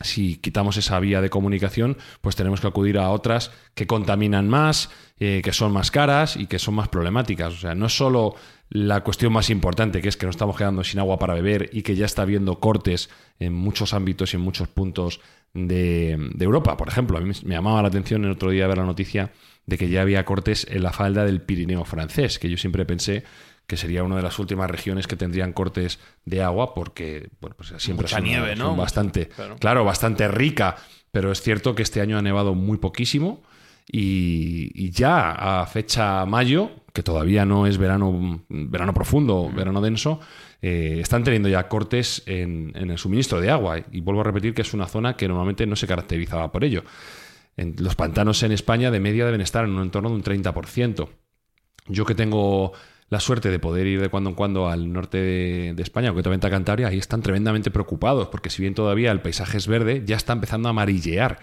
Si 0.00 0.36
quitamos 0.38 0.76
esa 0.76 0.98
vía 0.98 1.20
de 1.20 1.30
comunicación, 1.30 1.96
pues 2.20 2.34
tenemos 2.34 2.60
que 2.60 2.66
acudir 2.66 2.98
a 2.98 3.10
otras 3.10 3.52
que 3.74 3.86
contaminan 3.86 4.48
más, 4.48 4.90
eh, 5.20 5.40
que 5.44 5.52
son 5.52 5.72
más 5.72 5.92
caras 5.92 6.36
y 6.36 6.46
que 6.48 6.58
son 6.58 6.74
más 6.74 6.88
problemáticas. 6.88 7.54
O 7.54 7.56
sea, 7.56 7.76
no 7.76 7.86
es 7.86 7.96
solo 7.96 8.34
la 8.70 9.02
cuestión 9.04 9.32
más 9.32 9.50
importante, 9.50 10.02
que 10.02 10.08
es 10.08 10.16
que 10.16 10.26
nos 10.26 10.34
estamos 10.34 10.56
quedando 10.56 10.82
sin 10.82 10.98
agua 10.98 11.20
para 11.20 11.34
beber 11.34 11.70
y 11.72 11.82
que 11.82 11.94
ya 11.94 12.06
está 12.06 12.22
habiendo 12.22 12.58
cortes 12.58 13.08
en 13.38 13.52
muchos 13.52 13.94
ámbitos 13.94 14.32
y 14.34 14.36
en 14.36 14.42
muchos 14.42 14.66
puntos 14.66 15.20
de, 15.52 16.16
de 16.34 16.44
Europa. 16.44 16.76
Por 16.76 16.88
ejemplo, 16.88 17.16
a 17.16 17.20
mí 17.20 17.30
me 17.44 17.54
llamaba 17.54 17.80
la 17.80 17.86
atención 17.88 18.24
el 18.24 18.32
otro 18.32 18.50
día 18.50 18.66
ver 18.66 18.78
la 18.78 18.84
noticia 18.84 19.30
de 19.66 19.78
que 19.78 19.88
ya 19.88 20.02
había 20.02 20.24
cortes 20.24 20.66
en 20.70 20.82
la 20.82 20.92
falda 20.92 21.24
del 21.24 21.40
Pirineo 21.40 21.84
francés, 21.84 22.38
que 22.38 22.50
yo 22.50 22.56
siempre 22.56 22.84
pensé 22.84 23.24
que 23.66 23.76
sería 23.78 24.02
una 24.04 24.16
de 24.16 24.22
las 24.22 24.38
últimas 24.38 24.70
regiones 24.70 25.06
que 25.06 25.16
tendrían 25.16 25.54
cortes 25.54 25.98
de 26.26 26.42
agua 26.42 26.74
porque 26.74 27.30
bueno, 27.40 27.56
pues 27.56 27.72
siempre 27.78 28.04
Mucha 28.04 28.16
son- 28.16 28.24
nieve, 28.24 28.54
¿no? 28.56 28.66
son 28.66 28.76
bastante, 28.76 29.28
Claro. 29.28 29.56
claro, 29.56 29.84
bastante 29.84 30.28
rica, 30.28 30.76
pero 31.10 31.32
es 31.32 31.40
cierto 31.40 31.74
que 31.74 31.82
este 31.82 32.02
año 32.02 32.18
ha 32.18 32.22
nevado 32.22 32.54
muy 32.54 32.76
poquísimo 32.76 33.42
y, 33.90 34.70
y 34.74 34.90
ya 34.90 35.60
a 35.62 35.66
fecha 35.66 36.24
mayo, 36.26 36.70
que 36.92 37.02
todavía 37.02 37.44
no 37.44 37.66
es 37.66 37.78
verano, 37.78 38.42
verano 38.48 38.94
profundo, 38.94 39.50
verano 39.54 39.80
denso, 39.80 40.20
eh, 40.62 40.98
están 41.00 41.24
teniendo 41.24 41.48
ya 41.48 41.68
cortes 41.68 42.22
en, 42.26 42.72
en 42.74 42.90
el 42.90 42.98
suministro 42.98 43.40
de 43.40 43.50
agua. 43.50 43.78
Y 43.92 44.00
vuelvo 44.00 44.20
a 44.20 44.24
repetir 44.24 44.54
que 44.54 44.62
es 44.62 44.72
una 44.74 44.86
zona 44.86 45.16
que 45.16 45.26
normalmente 45.28 45.66
no 45.66 45.76
se 45.76 45.86
caracterizaba 45.86 46.50
por 46.52 46.64
ello. 46.64 46.82
En- 47.56 47.76
los 47.78 47.94
pantanos 47.94 48.42
en 48.42 48.52
España 48.52 48.90
de 48.90 49.00
media 49.00 49.24
deben 49.26 49.40
estar 49.40 49.64
en 49.64 49.72
un 49.72 49.82
entorno 49.82 50.08
de 50.10 50.14
un 50.16 50.22
30%. 50.22 51.08
Yo 51.88 52.04
que 52.06 52.14
tengo 52.14 52.72
la 53.10 53.20
suerte 53.20 53.50
de 53.50 53.58
poder 53.58 53.86
ir 53.86 54.00
de 54.00 54.08
cuando 54.08 54.30
en 54.30 54.36
cuando 54.36 54.68
al 54.68 54.90
norte 54.92 55.18
de, 55.18 55.72
de 55.74 55.82
España, 55.82 56.08
concretamente 56.08 56.46
a 56.46 56.50
Cantabria, 56.50 56.88
ahí 56.88 56.98
están 56.98 57.22
tremendamente 57.22 57.70
preocupados, 57.70 58.28
porque 58.28 58.50
si 58.50 58.62
bien 58.62 58.74
todavía 58.74 59.12
el 59.12 59.20
paisaje 59.20 59.58
es 59.58 59.66
verde, 59.68 60.02
ya 60.06 60.16
está 60.16 60.32
empezando 60.32 60.68
a 60.68 60.70
amarillear. 60.70 61.38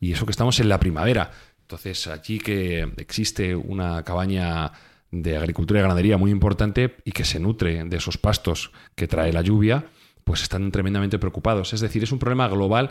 Y 0.00 0.12
eso 0.12 0.26
que 0.26 0.32
estamos 0.32 0.58
en 0.60 0.68
la 0.68 0.80
primavera. 0.80 1.30
Entonces, 1.62 2.08
allí 2.08 2.38
que 2.40 2.92
existe 2.96 3.54
una 3.54 4.02
cabaña 4.02 4.72
de 5.10 5.36
agricultura 5.36 5.78
y 5.78 5.82
ganadería 5.84 6.18
muy 6.18 6.30
importante 6.32 6.96
y 7.04 7.12
que 7.12 7.24
se 7.24 7.38
nutre 7.38 7.84
de 7.84 7.96
esos 7.96 8.18
pastos 8.18 8.72
que 8.96 9.06
trae 9.06 9.32
la 9.32 9.40
lluvia, 9.42 9.86
pues 10.24 10.42
están 10.42 10.70
tremendamente 10.72 11.18
preocupados. 11.20 11.72
Es 11.72 11.80
decir, 11.80 12.02
es 12.02 12.10
un 12.12 12.18
problema 12.18 12.48
global 12.48 12.90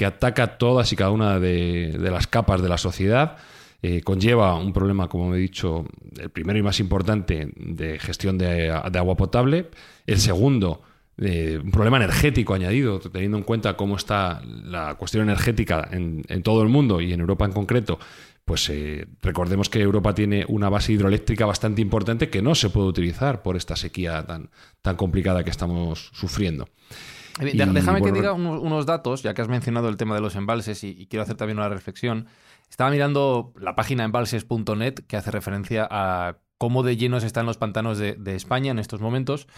que 0.00 0.06
ataca 0.06 0.56
todas 0.56 0.90
y 0.94 0.96
cada 0.96 1.10
una 1.10 1.38
de, 1.38 1.92
de 1.92 2.10
las 2.10 2.26
capas 2.26 2.62
de 2.62 2.70
la 2.70 2.78
sociedad. 2.78 3.36
Eh, 3.82 4.00
conlleva 4.00 4.54
un 4.54 4.72
problema, 4.72 5.08
como 5.08 5.34
he 5.34 5.38
dicho, 5.38 5.84
el 6.18 6.30
primero 6.30 6.58
y 6.58 6.62
más 6.62 6.80
importante 6.80 7.52
de 7.54 7.98
gestión 7.98 8.38
de, 8.38 8.72
de 8.90 8.98
agua 8.98 9.14
potable. 9.14 9.68
El 10.06 10.18
segundo, 10.18 10.80
eh, 11.18 11.60
un 11.62 11.70
problema 11.70 11.98
energético 11.98 12.54
añadido, 12.54 12.98
teniendo 12.98 13.36
en 13.36 13.44
cuenta 13.44 13.76
cómo 13.76 13.96
está 13.96 14.40
la 14.64 14.94
cuestión 14.94 15.24
energética 15.24 15.86
en, 15.92 16.22
en 16.28 16.42
todo 16.42 16.62
el 16.62 16.70
mundo 16.70 17.02
y 17.02 17.12
en 17.12 17.20
Europa 17.20 17.44
en 17.44 17.52
concreto. 17.52 17.98
Pues 18.46 18.70
eh, 18.70 19.06
recordemos 19.20 19.68
que 19.68 19.82
Europa 19.82 20.14
tiene 20.14 20.46
una 20.48 20.70
base 20.70 20.94
hidroeléctrica 20.94 21.44
bastante 21.44 21.82
importante 21.82 22.30
que 22.30 22.40
no 22.40 22.54
se 22.54 22.70
puede 22.70 22.88
utilizar 22.88 23.42
por 23.42 23.54
esta 23.54 23.76
sequía 23.76 24.24
tan, 24.24 24.48
tan 24.80 24.96
complicada 24.96 25.44
que 25.44 25.50
estamos 25.50 26.08
sufriendo. 26.14 26.70
Déjame 27.40 28.02
que 28.02 28.12
diga 28.12 28.32
unos, 28.32 28.60
unos 28.60 28.86
datos, 28.86 29.22
ya 29.22 29.34
que 29.34 29.42
has 29.42 29.48
mencionado 29.48 29.88
el 29.88 29.96
tema 29.96 30.14
de 30.14 30.20
los 30.20 30.36
embalses 30.36 30.84
y, 30.84 30.88
y 30.90 31.06
quiero 31.06 31.22
hacer 31.22 31.36
también 31.36 31.58
una 31.58 31.68
reflexión. 31.68 32.26
Estaba 32.68 32.90
mirando 32.90 33.52
la 33.58 33.74
página 33.74 34.04
embalses.net 34.04 34.94
que 35.06 35.16
hace 35.16 35.30
referencia 35.30 35.88
a 35.90 36.38
cómo 36.58 36.82
de 36.82 36.96
llenos 36.96 37.24
están 37.24 37.46
los 37.46 37.56
pantanos 37.56 37.98
de, 37.98 38.14
de 38.14 38.36
España 38.36 38.70
en 38.70 38.78
estos 38.78 39.00
momentos. 39.00 39.48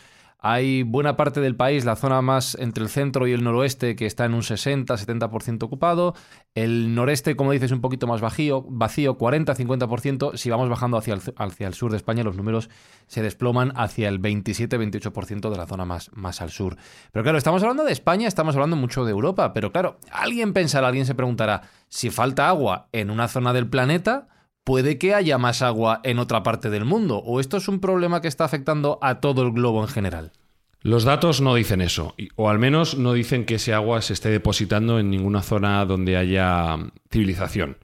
Hay 0.44 0.82
buena 0.82 1.16
parte 1.16 1.40
del 1.40 1.54
país, 1.54 1.84
la 1.84 1.94
zona 1.94 2.20
más 2.20 2.56
entre 2.58 2.82
el 2.82 2.90
centro 2.90 3.28
y 3.28 3.32
el 3.32 3.44
noroeste, 3.44 3.94
que 3.94 4.06
está 4.06 4.24
en 4.24 4.34
un 4.34 4.42
60-70% 4.42 5.62
ocupado. 5.62 6.16
El 6.56 6.96
noreste, 6.96 7.36
como 7.36 7.52
dices, 7.52 7.70
un 7.70 7.80
poquito 7.80 8.08
más 8.08 8.20
vacío, 8.20 8.66
vacío 8.68 9.16
40-50%. 9.16 10.36
Si 10.36 10.50
vamos 10.50 10.68
bajando 10.68 10.96
hacia 10.96 11.14
el, 11.14 11.20
hacia 11.36 11.68
el 11.68 11.74
sur 11.74 11.92
de 11.92 11.96
España, 11.96 12.24
los 12.24 12.36
números 12.36 12.70
se 13.06 13.22
desploman 13.22 13.72
hacia 13.76 14.08
el 14.08 14.20
27-28% 14.20 15.48
de 15.48 15.56
la 15.56 15.66
zona 15.66 15.84
más, 15.84 16.10
más 16.12 16.42
al 16.42 16.50
sur. 16.50 16.76
Pero 17.12 17.22
claro, 17.22 17.38
estamos 17.38 17.62
hablando 17.62 17.84
de 17.84 17.92
España, 17.92 18.26
estamos 18.26 18.56
hablando 18.56 18.74
mucho 18.74 19.04
de 19.04 19.12
Europa, 19.12 19.52
pero 19.52 19.70
claro, 19.70 20.00
alguien 20.10 20.54
pensará, 20.54 20.88
alguien 20.88 21.06
se 21.06 21.14
preguntará, 21.14 21.62
si 21.86 22.10
falta 22.10 22.48
agua 22.48 22.88
en 22.90 23.10
una 23.10 23.28
zona 23.28 23.52
del 23.52 23.68
planeta, 23.68 24.26
puede 24.64 24.98
que 24.98 25.14
haya 25.14 25.38
más 25.38 25.62
agua 25.62 26.00
en 26.04 26.18
otra 26.18 26.42
parte 26.42 26.70
del 26.70 26.84
mundo, 26.84 27.18
o 27.18 27.40
esto 27.40 27.56
es 27.56 27.68
un 27.68 27.80
problema 27.80 28.20
que 28.20 28.28
está 28.28 28.44
afectando 28.44 28.98
a 29.02 29.20
todo 29.20 29.42
el 29.42 29.52
globo 29.52 29.82
en 29.82 29.88
general. 29.88 30.32
Los 30.80 31.04
datos 31.04 31.40
no 31.40 31.54
dicen 31.54 31.80
eso, 31.80 32.14
o 32.34 32.48
al 32.48 32.58
menos 32.58 32.96
no 32.96 33.12
dicen 33.12 33.44
que 33.44 33.54
ese 33.54 33.72
agua 33.72 34.02
se 34.02 34.14
esté 34.14 34.30
depositando 34.30 34.98
en 34.98 35.10
ninguna 35.10 35.42
zona 35.42 35.84
donde 35.84 36.16
haya 36.16 36.76
civilización. 37.10 37.78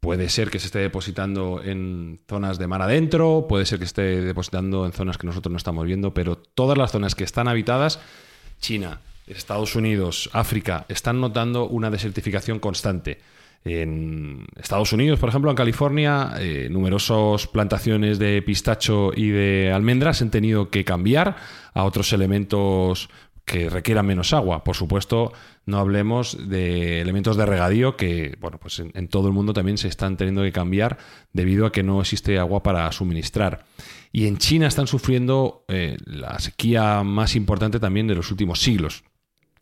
Puede 0.00 0.28
ser 0.28 0.50
que 0.50 0.58
se 0.58 0.66
esté 0.66 0.80
depositando 0.80 1.62
en 1.62 2.18
zonas 2.28 2.58
de 2.58 2.66
mar 2.66 2.82
adentro, 2.82 3.46
puede 3.48 3.64
ser 3.64 3.78
que 3.78 3.84
esté 3.84 4.20
depositando 4.20 4.84
en 4.84 4.92
zonas 4.92 5.18
que 5.18 5.28
nosotros 5.28 5.52
no 5.52 5.56
estamos 5.56 5.86
viendo, 5.86 6.12
pero 6.12 6.36
todas 6.36 6.76
las 6.76 6.90
zonas 6.90 7.14
que 7.14 7.22
están 7.22 7.46
habitadas, 7.46 8.00
China, 8.58 9.00
Estados 9.28 9.76
Unidos, 9.76 10.28
África, 10.32 10.86
están 10.88 11.20
notando 11.20 11.68
una 11.68 11.90
desertificación 11.90 12.58
constante. 12.58 13.20
En 13.64 14.46
Estados 14.56 14.92
Unidos, 14.92 15.20
por 15.20 15.28
ejemplo, 15.28 15.50
en 15.50 15.56
California, 15.56 16.32
eh, 16.38 16.68
numerosas 16.70 17.46
plantaciones 17.46 18.18
de 18.18 18.42
pistacho 18.42 19.12
y 19.14 19.28
de 19.28 19.72
almendras 19.72 20.20
han 20.20 20.30
tenido 20.30 20.68
que 20.68 20.84
cambiar 20.84 21.36
a 21.72 21.84
otros 21.84 22.12
elementos 22.12 23.08
que 23.44 23.68
requieran 23.68 24.06
menos 24.06 24.32
agua. 24.32 24.64
Por 24.64 24.76
supuesto, 24.76 25.32
no 25.66 25.78
hablemos 25.78 26.48
de 26.48 27.00
elementos 27.00 27.36
de 27.36 27.46
regadío 27.46 27.96
que, 27.96 28.36
bueno, 28.40 28.58
pues 28.58 28.80
en, 28.80 29.08
todo 29.08 29.28
el 29.28 29.34
mundo 29.34 29.52
también 29.52 29.78
se 29.78 29.88
están 29.88 30.16
teniendo 30.16 30.42
que 30.42 30.52
cambiar 30.52 30.98
debido 31.32 31.66
a 31.66 31.72
que 31.72 31.82
no 31.82 32.00
existe 32.00 32.38
agua 32.38 32.62
para 32.62 32.90
suministrar. 32.92 33.64
Y 34.12 34.26
en 34.26 34.38
China 34.38 34.66
están 34.66 34.86
sufriendo 34.86 35.64
eh, 35.68 35.96
la 36.04 36.38
sequía 36.38 37.02
más 37.02 37.34
importante 37.34 37.80
también 37.80 38.06
de 38.06 38.14
los 38.14 38.30
últimos 38.30 38.60
siglos. 38.60 39.04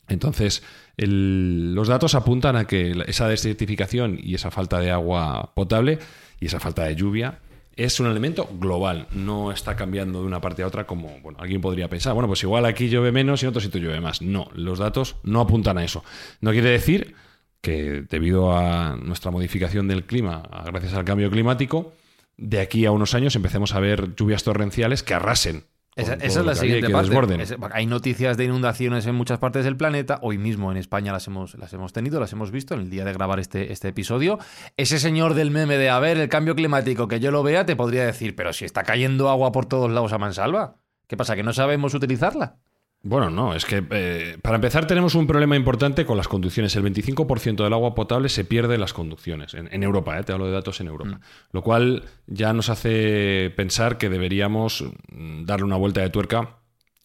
Entonces, 0.09 0.63
los 1.07 1.89
datos 1.89 2.15
apuntan 2.15 2.57
a 2.57 2.67
que 2.67 2.95
esa 3.07 3.29
desertificación 3.29 4.19
y 4.23 4.35
esa 4.35 4.51
falta 4.51 4.81
de 4.81 4.91
agua 4.91 5.53
potable 5.55 5.99
y 6.41 6.47
esa 6.47 6.61
falta 6.61 6.85
de 6.85 6.95
lluvia 6.95 7.39
es 7.77 8.01
un 8.01 8.07
elemento 8.07 8.49
global, 8.53 9.07
no 9.13 9.53
está 9.53 9.77
cambiando 9.77 10.21
de 10.21 10.27
una 10.27 10.41
parte 10.41 10.63
a 10.63 10.67
otra 10.67 10.87
como 10.87 11.19
bueno, 11.21 11.39
alguien 11.41 11.61
podría 11.61 11.89
pensar. 11.89 12.13
Bueno, 12.13 12.29
pues 12.29 12.43
igual 12.43 12.67
aquí 12.67 12.89
llueve 12.89 13.13
menos 13.13 13.43
y 13.43 13.47
en 13.47 13.51
otro 13.51 13.61
sitio 13.61 13.81
llueve 13.81 14.01
más. 14.01 14.21
No, 14.21 14.51
los 14.55 14.79
datos 14.79 15.17
no 15.23 15.41
apuntan 15.41 15.79
a 15.79 15.85
eso. 15.85 16.05
No 16.41 16.51
quiere 16.51 16.71
decir 16.71 17.15
que 17.63 18.05
debido 18.09 18.57
a 18.57 18.97
nuestra 18.97 19.31
modificación 19.31 19.89
del 19.89 20.05
clima, 20.05 20.43
gracias 20.67 20.95
al 20.95 21.05
cambio 21.05 21.31
climático, 21.31 21.95
de 22.37 22.61
aquí 22.61 22.85
a 22.87 22.91
unos 22.91 23.15
años 23.15 23.37
empecemos 23.37 23.75
a 23.75 23.81
ver 23.81 24.15
lluvias 24.15 24.45
torrenciales 24.45 25.03
que 25.03 25.15
arrasen 25.15 25.65
Esa, 25.97 26.15
es 26.15 26.37
la 26.37 26.55
siguiente 26.55 26.89
parte. 26.89 27.37
hay 27.73 27.87
noticias 27.87 28.37
de 28.37 28.45
inundaciones 28.45 29.07
en 29.07 29.15
muchas 29.17 29.39
partes 29.39 29.65
del 29.65 29.77
planeta. 29.77 30.21
Hoy 30.23 30.39
mismo 30.39 30.71
en 30.71 30.77
España 30.77 31.13
las 31.13 31.27
hemos, 31.27 31.57
las 31.57 31.73
hemos 31.73 31.93
tenido, 31.93 32.21
las 32.21 32.33
hemos 32.33 32.53
visto 32.53 32.75
en 32.75 32.81
el 32.81 32.91
día 32.91 33.05
de 33.05 33.13
grabar 33.13 33.41
este, 33.41 33.73
este 33.73 33.89
episodio. 33.89 34.39
Ese 34.77 35.01
señor 35.01 35.35
del 35.35 35.51
meme 35.51 35.79
de 35.79 35.91
a 35.91 35.99
ver 35.99 36.17
el 36.17 36.29
cambio 36.29 36.55
climático 36.55 37.09
que 37.09 37.19
yo 37.19 37.33
lo 37.33 37.43
vea 37.43 37.67
te 37.67 37.75
podría 37.75 38.07
decir, 38.07 38.37
pero 38.37 38.53
si 38.53 38.65
está 38.65 38.85
cayendo 38.85 39.29
agua 39.29 39.51
por 39.51 39.67
todos 39.67 39.91
lados 39.91 40.13
a 40.13 40.19
mansalva. 40.19 40.77
¿Qué 41.09 41.17
pasa? 41.17 41.35
¿Que 41.35 41.43
no 41.43 41.53
sabemos 41.53 41.93
utilizarla? 41.93 42.59
Bueno, 43.03 43.31
no, 43.31 43.55
es 43.55 43.65
que 43.65 43.83
eh, 43.91 44.37
para 44.43 44.57
empezar 44.57 44.87
tenemos 44.87 45.15
un 45.15 45.27
problema 45.27 45.57
importante 45.57 46.05
con 46.05 46.19
las 46.19 46.29
conducciones. 46.29 46.77
El 46.77 46.85
25% 46.85 47.65
del 47.65 47.73
agua 47.73 47.95
potable 47.95 48.29
se 48.29 48.45
pierde 48.45 48.75
en 48.75 48.81
las 48.81 48.93
conducciones, 48.93 49.55
en, 49.55 49.83
Europa, 49.83 50.19
eh, 50.19 50.23
te 50.23 50.33
hablo 50.33 50.47
de 50.47 50.53
datos 50.53 50.81
en 50.83 50.89
Europa. 50.89 51.17
Mm. 51.17 51.21
Lo 51.53 51.63
cual 51.63 52.05
ya 52.27 52.53
nos 52.53 52.69
hace 52.69 53.53
pensar 53.57 53.97
que 53.97 54.11
deberíamos 54.11 54.85
mm, 55.09 55.45
darle 55.45 55.65
una 55.65 55.77
vuelta 55.77 56.03
de 56.03 56.11
tuerca 56.11 56.59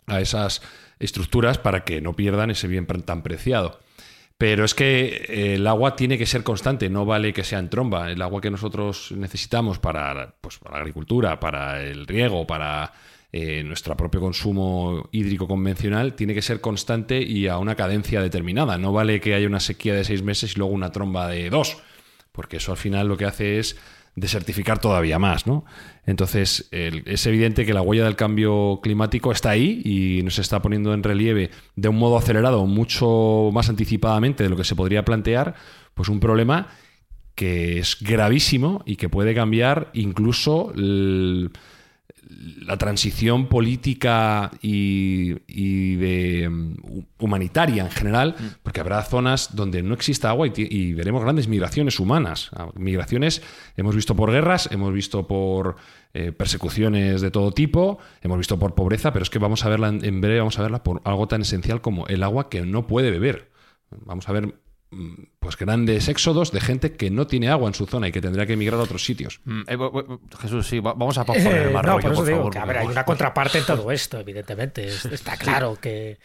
a 0.07 0.19
esas 0.19 0.61
estructuras 0.99 1.57
para 1.57 1.85
que 1.85 2.01
no 2.01 2.13
pierdan 2.13 2.51
ese 2.51 2.67
bien 2.67 2.85
tan 2.85 3.23
preciado. 3.23 3.79
Pero 4.37 4.65
es 4.65 4.75
que 4.75 5.25
eh, 5.29 5.55
el 5.55 5.65
agua 5.65 5.95
tiene 5.95 6.17
que 6.17 6.25
ser 6.25 6.43
constante, 6.43 6.89
no 6.89 7.05
vale 7.05 7.31
que 7.31 7.45
sea 7.45 7.59
en 7.59 7.69
tromba. 7.69 8.11
El 8.11 8.21
agua 8.21 8.41
que 8.41 8.51
nosotros 8.51 9.13
necesitamos 9.13 9.79
para, 9.79 10.35
pues, 10.41 10.57
para 10.57 10.75
la 10.75 10.81
agricultura, 10.81 11.39
para 11.39 11.81
el 11.81 12.05
riego, 12.05 12.45
para 12.45 12.91
eh, 13.37 13.65
nuestro 13.65 13.97
propio 13.97 14.21
consumo 14.21 15.09
hídrico 15.11 15.45
convencional 15.45 16.13
tiene 16.13 16.33
que 16.33 16.41
ser 16.41 16.61
constante 16.61 17.21
y 17.21 17.49
a 17.49 17.57
una 17.57 17.75
cadencia 17.75 18.21
determinada. 18.21 18.77
No 18.77 18.93
vale 18.93 19.19
que 19.19 19.33
haya 19.33 19.45
una 19.45 19.59
sequía 19.59 19.93
de 19.93 20.05
seis 20.05 20.23
meses 20.23 20.53
y 20.53 20.59
luego 20.59 20.73
una 20.73 20.93
tromba 20.93 21.27
de 21.27 21.49
dos, 21.49 21.79
porque 22.31 22.55
eso 22.55 22.71
al 22.71 22.77
final 22.77 23.09
lo 23.09 23.17
que 23.17 23.25
hace 23.25 23.59
es 23.59 23.75
desertificar 24.15 24.79
todavía 24.79 25.19
más, 25.19 25.47
¿no? 25.47 25.65
Entonces, 26.05 26.69
es 26.71 27.25
evidente 27.27 27.65
que 27.65 27.73
la 27.73 27.81
huella 27.81 28.05
del 28.05 28.15
cambio 28.15 28.79
climático 28.81 29.33
está 29.33 29.49
ahí 29.49 29.81
y 29.83 30.23
nos 30.23 30.39
está 30.39 30.61
poniendo 30.61 30.93
en 30.93 31.03
relieve 31.03 31.49
de 31.75 31.89
un 31.89 31.97
modo 31.97 32.17
acelerado, 32.17 32.65
mucho 32.65 33.49
más 33.51 33.67
anticipadamente 33.67 34.45
de 34.45 34.49
lo 34.49 34.55
que 34.55 34.63
se 34.63 34.77
podría 34.77 35.03
plantear, 35.03 35.55
pues 35.93 36.07
un 36.07 36.21
problema 36.21 36.69
que 37.35 37.79
es 37.79 37.97
gravísimo 37.99 38.81
y 38.85 38.95
que 38.95 39.09
puede 39.09 39.35
cambiar 39.35 39.89
incluso 39.93 40.71
la 42.37 42.77
transición 42.77 43.47
política 43.47 44.51
y, 44.61 45.33
de 45.95 46.49
mm, 46.49 46.75
humanitaria 47.19 47.83
en 47.83 47.91
general, 47.91 48.35
mm. 48.37 48.43
porque 48.63 48.79
habrá 48.79 49.01
zonas 49.03 49.55
donde 49.55 49.81
no 49.81 49.93
exista 49.93 50.29
agua 50.29 50.47
y, 50.47 50.93
veremos 50.93 51.23
grandes 51.23 51.47
migraciones 51.47 51.99
humanas. 51.99 52.49
Ah, 52.55 52.69
migraciones 52.75 53.41
hemos 53.77 53.95
visto 53.95 54.15
por 54.15 54.31
guerras, 54.31 54.69
hemos 54.71 54.93
visto 54.93 55.27
por 55.27 55.75
eh, 56.13 56.31
persecuciones 56.31 57.21
de 57.21 57.31
todo 57.31 57.51
tipo, 57.51 57.99
hemos 58.21 58.37
visto 58.37 58.59
por 58.59 58.75
pobreza, 58.75 59.13
pero 59.13 59.23
es 59.23 59.29
que 59.29 59.39
vamos 59.39 59.65
a 59.65 59.69
verla 59.69 59.89
en 59.89 60.21
breve, 60.21 60.39
vamos 60.39 60.59
a 60.59 60.63
verla 60.63 60.83
por 60.83 61.01
algo 61.05 61.27
tan 61.27 61.41
esencial 61.41 61.81
como 61.81 62.07
el 62.07 62.23
agua 62.23 62.49
que 62.49 62.61
no 62.61 62.87
puede 62.87 63.11
beber. 63.11 63.49
Vamos 64.05 64.27
a 64.27 64.33
ver 64.33 64.55
pues 65.39 65.57
grandes 65.57 66.07
éxodos 66.07 66.51
de 66.51 66.61
gente 66.61 66.93
que 66.93 67.09
no 67.09 67.27
tiene 67.27 67.49
agua 67.49 67.67
en 67.67 67.73
su 67.73 67.85
zona 67.85 68.07
y 68.07 68.11
que 68.11 68.21
tendría 68.21 68.45
que 68.45 68.53
emigrar 68.53 68.79
a 68.79 68.83
otros 68.83 69.03
sitios. 69.03 69.41
Mm, 69.45 69.61
eh, 69.67 69.77
Jesús, 70.39 70.67
sí, 70.67 70.79
vamos 70.79 71.17
a 71.17 71.25
poner 71.25 71.67
el 71.67 71.71
mar 71.71 71.85
no, 71.85 71.99
por, 71.99 72.13
eso 72.13 72.25
digo 72.25 72.49
que, 72.49 72.59
a 72.59 72.65
ver, 72.65 72.77
hay 72.77 72.87
una 72.87 73.03
contraparte 73.03 73.57
en 73.59 73.65
todo 73.65 73.91
esto, 73.91 74.19
evidentemente. 74.19 74.87
Está 74.87 75.37
claro 75.37 75.77
que, 75.81 76.19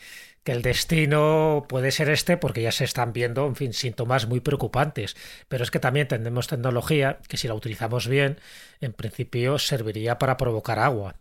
que, 0.44 0.53
el 0.53 0.62
destino 0.62 1.66
puede 1.68 1.90
ser 1.90 2.11
este 2.11 2.37
porque 2.37 2.62
ya 2.62 2.73
se 2.73 2.85
están 2.85 3.12
viendo, 3.12 3.46
en 3.46 3.57
fin, 3.57 3.73
síntomas 3.73 4.29
muy 4.29 4.40
preocupantes. 4.40 5.16
Pero 5.49 5.64
es 5.64 5.70
que 5.70 5.81
también 5.81 6.07
tenemos 6.07 6.46
tecnología 6.46 7.18
que 7.29 7.37
si 7.37 7.49
la 7.49 7.55
utilizamos 7.55 8.09
bien, 8.09 8.38
en 8.81 8.92
principio 8.92 9.59
serviría 9.59 10.18
para 10.18 10.37
provocar 10.37 10.79
agua 10.79 11.16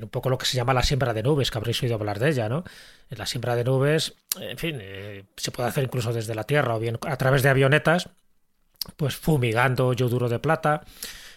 un 0.00 0.08
poco 0.08 0.30
lo 0.30 0.38
que 0.38 0.46
se 0.46 0.56
llama 0.56 0.74
la 0.74 0.82
siembra 0.82 1.12
de 1.12 1.22
nubes, 1.22 1.50
que 1.50 1.58
habréis 1.58 1.82
oído 1.82 1.94
hablar 1.96 2.18
de 2.18 2.30
ella, 2.30 2.48
¿no? 2.48 2.64
La 3.10 3.26
siembra 3.26 3.56
de 3.56 3.64
nubes, 3.64 4.14
en 4.40 4.58
fin, 4.58 4.78
eh, 4.80 5.24
se 5.36 5.50
puede 5.50 5.68
hacer 5.68 5.84
incluso 5.84 6.12
desde 6.12 6.34
la 6.34 6.44
tierra 6.44 6.74
o 6.76 6.78
bien 6.78 6.98
a 7.02 7.16
través 7.16 7.42
de 7.42 7.50
avionetas, 7.50 8.08
pues 8.96 9.16
fumigando 9.16 9.92
yoduro 9.92 10.28
de 10.28 10.38
plata 10.38 10.82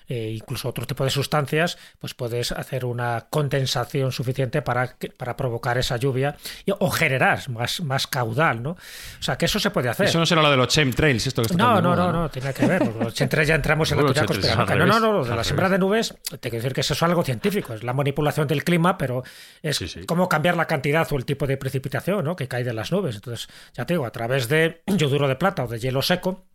eh, 0.07 0.33
incluso 0.35 0.69
otro 0.69 0.85
tipo 0.85 1.03
de 1.03 1.09
sustancias, 1.09 1.77
pues 1.99 2.13
puedes 2.13 2.51
hacer 2.51 2.85
una 2.85 3.27
condensación 3.29 4.11
suficiente 4.11 4.61
para, 4.61 4.95
para 5.17 5.35
provocar 5.35 5.77
esa 5.77 5.97
lluvia 5.97 6.35
o 6.79 6.89
generar 6.89 7.49
más, 7.49 7.81
más 7.81 8.07
caudal, 8.07 8.61
¿no? 8.61 8.71
O 8.71 9.23
sea, 9.23 9.37
que 9.37 9.45
eso 9.45 9.59
se 9.59 9.71
puede 9.71 9.89
hacer. 9.89 10.07
Eso 10.07 10.19
no 10.19 10.25
será 10.25 10.41
lo 10.41 10.51
de 10.51 10.57
los 10.57 10.67
chemtrails, 10.67 11.27
esto 11.27 11.41
que 11.41 11.47
está 11.47 11.57
No, 11.57 11.81
no, 11.81 11.95
no, 11.95 12.11
no, 12.11 12.29
tiene 12.29 12.53
que 12.53 12.65
ver. 12.65 12.85
Los 12.95 13.13
chemtrails 13.13 13.47
ya 13.47 13.55
entramos 13.55 13.91
en 13.91 13.97
la 13.97 14.03
teoría 14.03 14.25
conspiranoica. 14.25 14.75
No, 14.75 14.85
no, 14.85 14.99
no, 14.99 15.23
de 15.23 15.35
la 15.35 15.43
siembra 15.43 15.69
de 15.69 15.79
nubes, 15.79 16.15
te 16.39 16.49
quiero 16.49 16.57
decir 16.57 16.73
que 16.73 16.81
eso 16.81 16.93
es 16.93 17.03
algo 17.03 17.23
científico, 17.23 17.73
es 17.73 17.83
la 17.83 17.93
manipulación 17.93 18.47
del 18.47 18.63
clima, 18.63 18.97
pero 18.97 19.23
es 19.61 19.97
cómo 20.05 20.29
cambiar 20.29 20.57
la 20.57 20.65
cantidad 20.65 21.07
o 21.11 21.17
el 21.17 21.25
tipo 21.25 21.47
de 21.47 21.57
precipitación 21.57 22.23
¿no? 22.23 22.35
que 22.35 22.47
cae 22.47 22.63
de 22.63 22.73
las 22.73 22.91
nubes. 22.91 23.15
Entonces, 23.15 23.47
ya 23.73 23.85
te 23.85 23.93
digo, 23.93 24.05
a 24.05 24.11
través 24.11 24.47
de 24.49 24.81
yoduro 24.87 25.27
de 25.27 25.35
plata 25.35 25.63
o 25.63 25.67
de 25.67 25.79
hielo 25.79 26.01
seco, 26.01 26.45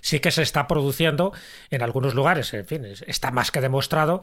sí 0.00 0.20
que 0.20 0.30
se 0.30 0.42
está 0.42 0.66
produciendo 0.66 1.32
en 1.70 1.82
algunos 1.82 2.14
lugares, 2.14 2.52
en 2.54 2.66
fin, 2.66 2.84
está 2.84 3.30
más 3.30 3.50
que 3.50 3.60
demostrado 3.60 4.22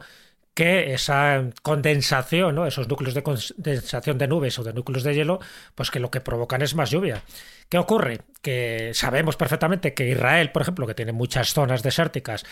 que 0.56 0.94
esa 0.94 1.50
condensación, 1.62 2.54
¿no? 2.54 2.66
esos 2.66 2.88
núcleos 2.88 3.12
de 3.12 3.22
condensación 3.22 4.16
de 4.16 4.26
nubes 4.26 4.58
o 4.58 4.64
de 4.64 4.72
núcleos 4.72 5.02
de 5.02 5.14
hielo, 5.14 5.38
pues 5.74 5.90
que 5.90 6.00
lo 6.00 6.10
que 6.10 6.22
provocan 6.22 6.62
es 6.62 6.74
más 6.74 6.90
lluvia. 6.90 7.22
¿Qué 7.68 7.78
ocurre? 7.78 8.20
Que 8.42 8.92
sabemos 8.94 9.36
perfectamente 9.36 9.92
que 9.92 10.08
Israel, 10.08 10.52
por 10.52 10.62
ejemplo, 10.62 10.86
que 10.86 10.94
tiene 10.94 11.10
muchas 11.10 11.52
zonas 11.52 11.82
desérticas, 11.82 12.44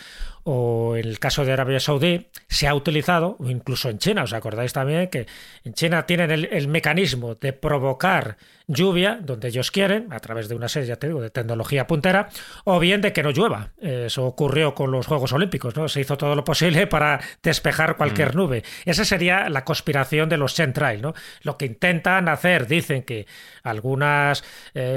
o 0.43 0.97
en 0.97 1.07
el 1.07 1.21
caso 1.21 1.45
de 1.45 1.53
Arabia 1.53 1.79
Saudí, 1.79 2.27
se 2.49 2.67
ha 2.67 2.75
utilizado, 2.75 3.37
o 3.39 3.49
incluso 3.49 3.91
en 3.91 3.99
China, 3.99 4.25
os 4.25 4.33
acordáis 4.33 4.73
también 4.73 5.09
que 5.09 5.27
en 5.63 5.75
China 5.75 6.05
tienen 6.05 6.31
el, 6.31 6.69
mecanismo 6.69 7.37
de 7.37 7.53
provocar 7.53 8.37
lluvia 8.67 9.21
donde 9.23 9.49
ellos 9.49 9.71
quieren, 9.71 10.13
a 10.13 10.19
través 10.19 10.49
de 10.49 10.57
una 10.57 10.69
serie, 10.69 10.89
ya 10.89 10.97
te 10.97 11.07
digo, 11.07 11.21
de 11.21 11.31
tecnología 11.31 11.87
puntera, 11.87 12.29
o 12.65 12.81
bien 12.81 13.01
de 13.01 13.13
que 13.13 13.23
no 13.23 13.31
llueva. 13.31 13.71
Eso 13.81 14.25
ocurrió 14.25 14.75
con 14.75 14.91
los 14.91 15.07
Juegos 15.07 15.33
Olímpicos, 15.33 15.77
¿no? 15.77 15.89
Se 15.89 16.01
hizo 16.01 16.17
todo 16.17 16.35
lo 16.35 16.43
posible 16.43 16.87
para 16.89 17.21
despejar 17.43 17.97
cualquier 17.97 18.35
mm. 18.35 18.37
nube. 18.37 18.65
Esa 18.85 19.05
sería 19.05 19.49
la 19.49 19.65
conspiración 19.65 20.29
de 20.29 20.39
los 20.39 20.55
Central, 20.55 21.01
¿no? 21.01 21.15
Lo 21.43 21.57
que 21.57 21.67
intentan 21.67 22.29
hacer, 22.29 22.67
dicen 22.67 23.03
que 23.03 23.27
algunas 23.63 24.45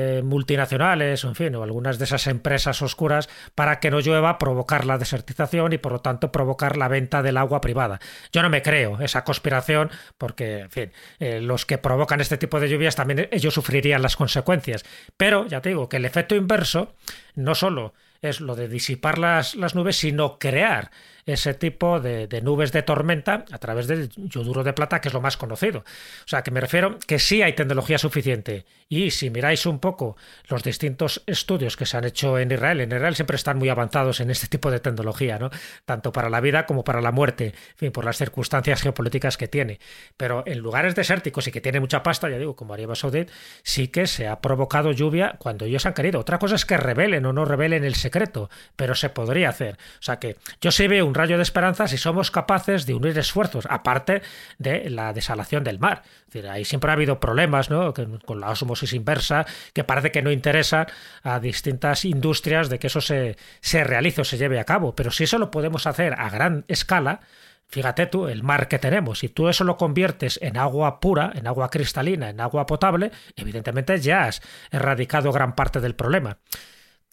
eh, 0.08 0.22
multinacionales, 0.24 1.24
en 1.24 1.36
fin, 1.36 1.56
o 1.56 1.64
algunas 1.64 2.00
de 2.00 2.06
esas 2.06 2.28
empresas 2.28 2.82
oscuras 2.82 3.28
para 3.56 3.80
que 3.80 3.92
no 3.92 4.00
llueva, 4.00 4.38
provocar 4.38 4.86
la 4.86 4.98
desertización 4.98 5.74
y 5.74 5.78
por 5.78 5.92
lo 5.92 6.00
tanto 6.00 6.32
provocar 6.32 6.78
la 6.78 6.88
venta 6.88 7.22
del 7.22 7.38
agua 7.38 7.60
privada. 7.60 8.00
Yo 8.32 8.42
no 8.42 8.50
me 8.50 8.62
creo 8.62 9.02
esa 9.02 9.24
conspiración 9.24 9.90
porque, 10.18 10.60
en 10.60 10.72
fin, 10.72 10.92
eh, 11.20 11.42
los 11.42 11.66
que 11.66 11.78
provocan 11.78 12.22
este 12.22 12.38
tipo 12.38 12.60
de 12.60 12.70
lluvias 12.70 12.96
también 12.96 13.28
ellos 13.32 13.54
sufrirían 13.54 14.02
las 14.02 14.16
consecuencias. 14.16 14.86
Pero 15.18 15.46
ya 15.48 15.62
te 15.62 15.70
digo 15.70 15.90
que 15.90 15.98
el 15.98 16.06
efecto 16.06 16.36
inverso 16.36 16.96
no 17.36 17.54
solo 17.54 17.94
es 18.22 18.42
lo 18.42 18.56
de 18.56 18.68
disipar 18.68 19.18
las, 19.18 19.56
las 19.56 19.76
nubes, 19.76 19.98
sino 19.98 20.40
crear 20.40 20.92
ese 21.28 21.54
tipo 21.54 22.00
de, 22.00 22.28
nubes 22.42 22.72
de 22.72 22.82
tormenta 22.82 23.46
a 23.52 23.58
través 23.60 23.86
del 23.86 24.10
yoduro 24.16 24.64
de 24.64 24.74
plata, 24.74 25.02
que 25.02 25.10
es 25.10 25.14
lo 25.14 25.22
más 25.22 25.36
conocido. 25.36 25.80
O 25.80 26.28
sea, 26.28 26.42
que 26.42 26.52
me 26.52 26.62
refiero 26.62 26.98
que 27.06 27.20
sí 27.20 27.42
hay 27.42 27.54
tecnología 27.54 27.98
suficiente. 27.98 28.66
Y 28.88 29.12
si 29.12 29.30
miráis 29.30 29.66
un 29.66 29.80
poco 29.80 30.16
los 30.48 30.64
distintos 30.64 31.22
estudios 31.28 31.76
que 31.76 31.86
se 31.86 31.98
han 31.98 32.06
hecho 32.06 32.40
en 32.40 32.50
Israel, 32.50 32.80
en 32.80 32.94
Israel 32.94 33.16
siempre 33.16 33.36
están 33.36 33.58
muy 33.58 33.68
avanzados 33.68 34.22
en 34.22 34.32
este 34.32 34.48
tipo 34.48 34.72
de 34.72 34.80
tecnología, 34.80 35.38
¿no? 35.38 35.50
Tanto 35.86 36.14
para 36.14 36.30
la 36.30 36.40
vida 36.40 36.66
como 36.66 36.86
para 36.86 37.02
la 37.02 37.12
muerte, 37.12 37.48
en 37.48 37.78
fin, 37.78 37.92
por 37.92 38.06
las 38.06 38.18
circunstancias 38.18 38.82
geopolíticas 38.82 39.36
que 39.36 39.50
tiene. 39.50 39.80
Pero 40.16 40.44
en 40.48 40.60
lugares 40.60 40.96
desérticos 40.96 41.46
y 41.48 41.52
que 41.52 41.60
tiene 41.60 41.82
mucha 41.82 42.04
pasta, 42.04 42.30
ya 42.30 42.38
digo, 42.38 42.56
como 42.56 42.74
Arabia 42.74 42.96
Saudí, 42.96 43.26
sí 43.64 43.90
que 43.90 44.08
se 44.08 44.30
ha 44.30 44.40
provocado 44.40 44.94
lluvia 44.94 45.36
cuando 45.40 45.66
ellos 45.66 45.86
han 45.86 45.94
querido. 45.94 46.22
Otra 46.22 46.40
cosa 46.40 46.56
es 46.56 46.66
que 46.66 46.78
revelen 46.78 47.26
o 47.26 47.34
no 47.34 47.44
revelen 47.44 47.84
el 47.84 47.96
secreto, 47.96 48.50
pero 48.78 48.96
se 48.96 49.10
podría 49.10 49.50
hacer. 49.50 49.76
O 50.00 50.04
sea 50.04 50.20
que 50.20 50.38
yo 50.62 50.72
sí 50.72 50.88
veo 50.88 51.06
un 51.06 51.17
rayo 51.18 51.38
de 51.38 51.44
esperanza 51.44 51.88
si 51.88 51.98
somos 51.98 52.32
capaces 52.32 52.86
de 52.86 52.94
unir 52.94 53.18
esfuerzos, 53.18 53.68
aparte 53.70 54.22
de 54.58 54.90
la 54.90 55.14
desalación 55.14 55.64
del 55.64 55.80
mar. 55.80 56.04
ahí 56.50 56.66
siempre 56.66 56.92
ha 56.92 56.94
habido 56.94 57.20
problemas 57.20 57.70
¿no? 57.70 57.94
con 57.94 58.40
la 58.40 58.50
osmosis 58.50 58.94
inversa, 58.94 59.46
que 59.74 59.84
parece 59.84 60.12
que 60.12 60.22
no 60.22 60.32
interesa 60.32 60.88
a 61.24 61.40
distintas 61.40 62.06
industrias 62.06 62.70
de 62.70 62.80
que 62.80 62.88
eso 62.88 63.02
se, 63.02 63.38
se 63.60 63.84
realice 63.84 64.22
o 64.22 64.26
se 64.26 64.38
lleve 64.38 64.60
a 64.60 64.66
cabo. 64.66 64.96
Pero 64.96 65.12
si 65.12 65.26
eso 65.26 65.38
lo 65.38 65.52
podemos 65.52 65.88
hacer 65.88 66.14
a 66.14 66.30
gran 66.30 66.66
escala, 66.68 67.22
Fíjate 67.70 68.06
tú, 68.06 68.30
el 68.30 68.44
mar 68.44 68.70
que 68.70 68.80
tenemos, 68.80 69.20
si 69.20 69.28
tú 69.28 69.50
eso 69.50 69.66
lo 69.66 69.76
conviertes 69.76 70.40
en 70.42 70.56
agua 70.56 71.02
pura, 71.02 71.34
en 71.36 71.48
agua 71.48 71.70
cristalina, 71.70 72.30
en 72.30 72.40
agua 72.40 72.66
potable, 72.66 73.12
evidentemente 73.36 74.00
ya 74.00 74.24
has 74.24 74.42
erradicado 74.72 75.34
gran 75.34 75.54
parte 75.54 75.82
del 75.82 75.94
problema. 75.94 76.38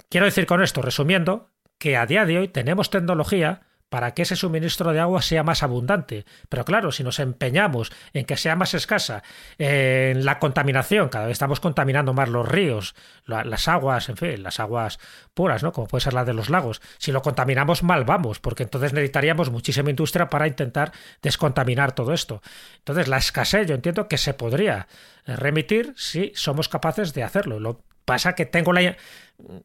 Quiero 0.08 0.26
decir 0.26 0.46
con 0.46 0.62
esto, 0.62 0.80
resumiendo, 0.80 1.50
que 1.78 1.96
a 1.96 2.06
día 2.06 2.24
de 2.24 2.38
hoy 2.38 2.48
tenemos 2.48 2.88
tecnología 2.88 3.62
para 3.94 4.12
que 4.12 4.22
ese 4.22 4.34
suministro 4.34 4.92
de 4.92 4.98
agua 4.98 5.22
sea 5.22 5.44
más 5.44 5.62
abundante. 5.62 6.26
Pero 6.48 6.64
claro, 6.64 6.90
si 6.90 7.04
nos 7.04 7.20
empeñamos 7.20 7.92
en 8.12 8.24
que 8.24 8.36
sea 8.36 8.56
más 8.56 8.74
escasa, 8.74 9.22
en 9.56 10.24
la 10.24 10.40
contaminación, 10.40 11.08
cada 11.08 11.26
vez 11.26 11.34
estamos 11.34 11.60
contaminando 11.60 12.12
más 12.12 12.28
los 12.28 12.48
ríos, 12.48 12.96
las 13.24 13.68
aguas, 13.68 14.08
en 14.08 14.16
fin, 14.16 14.42
las 14.42 14.58
aguas 14.58 14.98
puras, 15.32 15.62
¿no? 15.62 15.70
Como 15.70 15.86
puede 15.86 16.02
ser 16.02 16.12
la 16.12 16.24
de 16.24 16.34
los 16.34 16.50
lagos. 16.50 16.82
Si 16.98 17.12
lo 17.12 17.22
contaminamos 17.22 17.84
mal, 17.84 18.02
vamos, 18.02 18.40
porque 18.40 18.64
entonces 18.64 18.92
necesitaríamos 18.92 19.52
muchísima 19.52 19.90
industria 19.90 20.28
para 20.28 20.48
intentar 20.48 20.90
descontaminar 21.22 21.92
todo 21.92 22.12
esto. 22.12 22.42
Entonces, 22.78 23.06
la 23.06 23.18
escasez, 23.18 23.68
yo 23.68 23.76
entiendo 23.76 24.08
que 24.08 24.18
se 24.18 24.34
podría 24.34 24.88
remitir 25.24 25.94
si 25.96 26.32
somos 26.34 26.68
capaces 26.68 27.14
de 27.14 27.22
hacerlo. 27.22 27.60
Lo 27.60 27.84
pasa 28.04 28.34
que 28.34 28.44
tengo 28.44 28.72
la, 28.72 28.96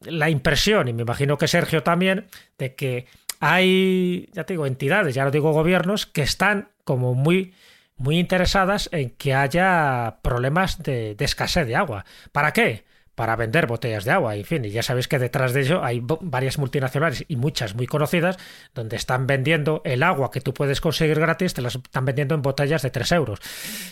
la 0.02 0.30
impresión, 0.30 0.88
y 0.88 0.92
me 0.92 1.02
imagino 1.02 1.38
que 1.38 1.48
Sergio 1.48 1.82
también, 1.82 2.26
de 2.58 2.74
que 2.74 3.06
hay, 3.40 4.28
ya 4.32 4.44
te 4.44 4.52
digo, 4.52 4.66
entidades, 4.66 5.14
ya 5.14 5.24
no 5.24 5.30
digo 5.30 5.52
gobiernos, 5.52 6.06
que 6.06 6.22
están 6.22 6.68
como 6.84 7.14
muy, 7.14 7.54
muy 7.96 8.18
interesadas 8.18 8.88
en 8.92 9.10
que 9.10 9.34
haya 9.34 10.18
problemas 10.22 10.82
de, 10.82 11.16
escasez 11.18 11.66
de 11.66 11.74
agua. 11.74 12.04
¿Para 12.32 12.52
qué? 12.52 12.88
para 13.16 13.36
vender 13.36 13.66
botellas 13.66 14.06
de 14.06 14.12
agua. 14.12 14.34
En 14.34 14.46
fin, 14.46 14.64
y 14.64 14.70
ya 14.70 14.82
sabéis 14.82 15.06
que 15.06 15.18
detrás 15.18 15.52
de 15.52 15.60
ello 15.60 15.84
hay 15.84 16.00
varias 16.02 16.56
multinacionales 16.56 17.22
y 17.28 17.36
muchas 17.36 17.74
muy 17.74 17.86
conocidas 17.86 18.38
donde 18.72 18.96
están 18.96 19.26
vendiendo 19.26 19.82
el 19.84 20.02
agua 20.02 20.30
que 20.30 20.40
tú 20.40 20.54
puedes 20.54 20.80
conseguir 20.80 21.20
gratis, 21.20 21.52
te 21.52 21.60
las 21.60 21.74
están 21.74 22.06
vendiendo 22.06 22.34
en 22.34 22.40
botellas 22.40 22.80
de 22.80 22.88
3 22.88 23.12
euros. 23.12 23.40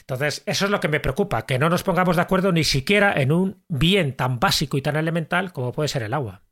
Entonces, 0.01 0.43
eso 0.47 0.65
es 0.65 0.71
lo 0.71 0.81
que 0.81 0.89
me 0.89 1.01
preocupa, 1.01 1.45
que 1.45 1.59
no 1.59 1.69
nos 1.69 1.83
pongamos 1.83 2.17
de 2.17 2.23
acuerdo 2.23 2.53
ni 2.53 2.65
siquiera 2.65 3.13
en 3.21 3.31
un 3.31 3.63
bien 3.69 4.17
tan 4.17 4.41
básico 4.41 4.79
y 4.79 4.83
tan 4.83 4.97
elemental 4.97 5.53
como 5.53 5.73
puede 5.73 5.89
ser 5.89 6.05
el 6.05 6.15
agua. 6.15 6.48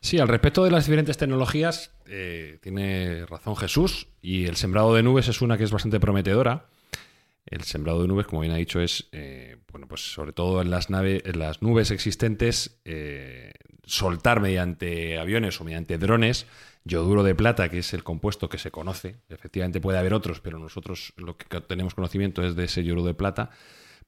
Sí, 0.00 0.18
al 0.18 0.28
respecto 0.28 0.64
de 0.64 0.70
las 0.70 0.86
diferentes 0.86 1.16
tecnologías, 1.16 1.92
eh, 2.06 2.58
tiene 2.62 3.26
razón 3.26 3.56
Jesús, 3.56 4.08
y 4.22 4.46
el 4.46 4.56
sembrado 4.56 4.94
de 4.94 5.02
nubes 5.02 5.28
es 5.28 5.42
una 5.42 5.58
que 5.58 5.64
es 5.64 5.70
bastante 5.70 6.00
prometedora. 6.00 6.66
El 7.46 7.62
sembrado 7.62 8.00
de 8.02 8.08
nubes, 8.08 8.26
como 8.26 8.40
bien 8.40 8.52
ha 8.52 8.56
dicho, 8.56 8.80
es, 8.80 9.08
eh, 9.12 9.58
bueno, 9.70 9.86
pues 9.86 10.00
sobre 10.00 10.32
todo 10.32 10.62
en 10.62 10.70
las, 10.70 10.88
en 10.90 11.38
las 11.38 11.60
nubes 11.60 11.90
existentes, 11.90 12.80
eh, 12.86 13.52
soltar 13.84 14.40
mediante 14.40 15.18
aviones 15.18 15.60
o 15.60 15.64
mediante 15.64 15.98
drones 15.98 16.46
yoduro 16.84 17.22
de 17.22 17.34
plata, 17.34 17.68
que 17.68 17.78
es 17.78 17.94
el 17.94 18.04
compuesto 18.04 18.48
que 18.48 18.58
se 18.58 18.70
conoce. 18.70 19.16
Efectivamente 19.28 19.80
puede 19.80 19.98
haber 19.98 20.14
otros, 20.14 20.40
pero 20.40 20.58
nosotros 20.58 21.12
lo 21.16 21.36
que 21.36 21.60
tenemos 21.62 21.94
conocimiento 21.94 22.42
es 22.42 22.56
de 22.56 22.64
ese 22.64 22.84
yoduro 22.84 23.04
de 23.04 23.14
plata 23.14 23.50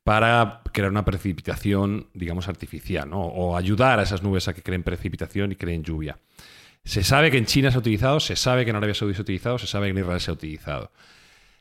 para 0.07 0.61
crear 0.73 0.89
una 0.89 1.05
precipitación, 1.05 2.07
digamos, 2.15 2.47
artificial, 2.47 3.11
o 3.13 3.57
ayudar 3.57 3.99
a 3.99 4.05
esas 4.05 4.23
nubes 4.23 4.47
a 4.47 4.55
que 4.55 4.63
creen 4.63 4.85
precipitación 4.85 5.51
y 5.51 5.57
creen 5.57 5.83
lluvia. 5.83 6.17
Se 6.85 7.03
sabe 7.03 7.33
que 7.33 7.39
en 7.39 7.47
China 7.47 7.73
se 7.73 7.77
ha 7.77 7.81
utilizado, 7.81 8.21
se 8.21 8.37
sabe 8.37 8.63
que 8.63 8.71
en 8.71 8.77
Arabia 8.77 8.95
Saudí 8.95 9.15
se 9.15 9.23
ha 9.23 9.23
utilizado, 9.23 9.59
se 9.59 9.67
sabe 9.67 9.89
que 9.89 9.91
en 9.91 9.99
Israel 9.99 10.21
se 10.21 10.31
ha 10.31 10.35
utilizado. 10.35 10.93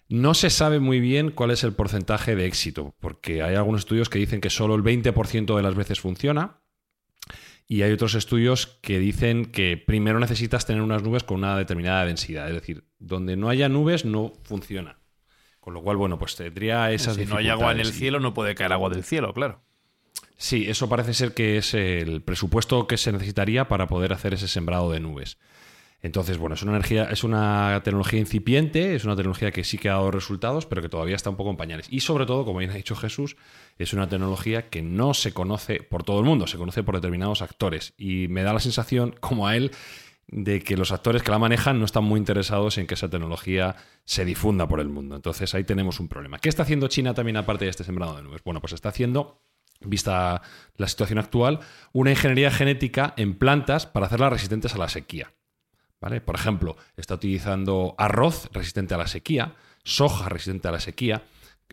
No 0.09 0.35
se 0.35 0.51
sabe 0.51 0.79
muy 0.79 0.99
bien 0.99 1.31
cuál 1.31 1.49
es 1.49 1.63
el 1.63 1.73
porcentaje 1.73 2.35
de 2.35 2.45
éxito, 2.45 2.93
porque 2.99 3.41
hay 3.41 3.55
algunos 3.55 3.81
estudios 3.81 4.09
que 4.09 4.19
dicen 4.19 4.41
que 4.41 4.51
solo 4.51 4.75
el 4.75 4.83
20% 4.83 5.55
de 5.55 5.63
las 5.63 5.73
veces 5.73 5.99
funciona 5.99 6.59
y 7.67 7.81
hay 7.81 7.93
otros 7.93 8.13
estudios 8.13 8.67
que 8.67 8.99
dicen 8.99 9.47
que 9.47 9.75
primero 9.75 10.19
necesitas 10.19 10.67
tener 10.67 10.83
unas 10.83 11.01
nubes 11.01 11.23
con 11.23 11.37
una 11.37 11.57
determinada 11.57 12.05
densidad, 12.05 12.47
es 12.47 12.53
decir, 12.53 12.83
donde 12.99 13.37
no 13.37 13.49
haya 13.49 13.69
nubes 13.69 14.05
no 14.05 14.33
funciona. 14.43 14.99
Con 15.65 15.73
lo 15.73 15.81
cual, 15.81 15.97
bueno, 15.97 16.19
pues 16.19 16.35
tendría 16.35 16.91
esas 16.91 17.15
Si 17.15 17.25
no 17.25 17.37
hay 17.37 17.49
agua 17.49 17.71
en 17.71 17.79
el 17.79 17.91
cielo, 17.91 18.19
no 18.19 18.35
puede 18.35 18.53
caer 18.53 18.71
agua 18.71 18.91
del 18.91 19.03
cielo, 19.03 19.33
claro. 19.33 19.63
Sí, 20.37 20.69
eso 20.69 20.87
parece 20.87 21.15
ser 21.15 21.33
que 21.33 21.57
es 21.57 21.73
el 21.73 22.21
presupuesto 22.21 22.85
que 22.85 22.97
se 22.97 23.11
necesitaría 23.11 23.67
para 23.67 23.87
poder 23.87 24.13
hacer 24.13 24.35
ese 24.35 24.47
sembrado 24.47 24.91
de 24.91 24.99
nubes. 24.99 25.39
Entonces, 26.03 26.37
bueno, 26.37 26.53
es 26.53 26.61
una 26.61 26.73
energía, 26.73 27.05
es 27.05 27.23
una 27.23 27.81
tecnología 27.83 28.19
incipiente, 28.19 28.93
es 28.93 29.05
una 29.05 29.15
tecnología 29.15 29.51
que 29.51 29.63
sí 29.63 29.79
que 29.79 29.89
ha 29.89 29.93
dado 29.93 30.11
resultados, 30.11 30.67
pero 30.67 30.83
que 30.83 30.89
todavía 30.89 31.15
está 31.15 31.31
un 31.31 31.35
poco 31.35 31.49
en 31.49 31.57
pañales. 31.57 31.87
Y 31.89 32.01
sobre 32.01 32.27
todo, 32.27 32.45
como 32.45 32.59
bien 32.59 32.69
ha 32.69 32.75
dicho 32.75 32.95
Jesús, 32.95 33.35
es 33.79 33.91
una 33.91 34.07
tecnología 34.07 34.69
que 34.69 34.83
no 34.83 35.15
se 35.15 35.33
conoce 35.33 35.81
por 35.81 36.03
todo 36.03 36.19
el 36.19 36.25
mundo, 36.25 36.45
se 36.45 36.59
conoce 36.59 36.83
por 36.83 36.93
determinados 36.93 37.41
actores. 37.41 37.95
Y 37.97 38.27
me 38.27 38.43
da 38.43 38.53
la 38.53 38.59
sensación, 38.59 39.15
como 39.19 39.47
a 39.47 39.55
él, 39.55 39.71
de 40.27 40.61
que 40.61 40.75
los 40.75 40.91
actores 40.91 41.21
que 41.21 41.31
la 41.31 41.39
manejan 41.39 41.79
no 41.79 41.85
están 41.85 42.03
muy 42.03 42.19
interesados 42.19 42.77
en 42.77 42.87
que 42.87 42.95
esa 42.95 43.09
tecnología 43.09 43.75
se 44.05 44.25
difunda 44.25 44.67
por 44.67 44.79
el 44.79 44.89
mundo. 44.89 45.15
Entonces 45.15 45.53
ahí 45.53 45.63
tenemos 45.63 45.99
un 45.99 46.07
problema. 46.07 46.39
¿Qué 46.39 46.49
está 46.49 46.63
haciendo 46.63 46.87
China 46.87 47.13
también 47.13 47.37
aparte 47.37 47.65
de 47.65 47.71
este 47.71 47.83
sembrado 47.83 48.15
de 48.15 48.23
nubes? 48.23 48.43
Bueno, 48.43 48.59
pues 48.59 48.73
está 48.73 48.89
haciendo, 48.89 49.41
vista 49.81 50.41
la 50.77 50.87
situación 50.87 51.19
actual, 51.19 51.59
una 51.93 52.11
ingeniería 52.11 52.51
genética 52.51 53.13
en 53.17 53.37
plantas 53.37 53.85
para 53.85 54.07
hacerlas 54.07 54.33
resistentes 54.33 54.73
a 54.73 54.77
la 54.77 54.89
sequía. 54.89 55.31
Por 55.99 56.35
ejemplo, 56.35 56.77
está 56.97 57.15
utilizando 57.15 57.95
arroz 57.97 58.49
resistente 58.53 58.93
a 58.93 58.97
la 58.97 59.07
sequía, 59.07 59.55
soja 59.83 60.29
resistente 60.29 60.67
a 60.67 60.71
la 60.71 60.79
sequía, 60.79 61.23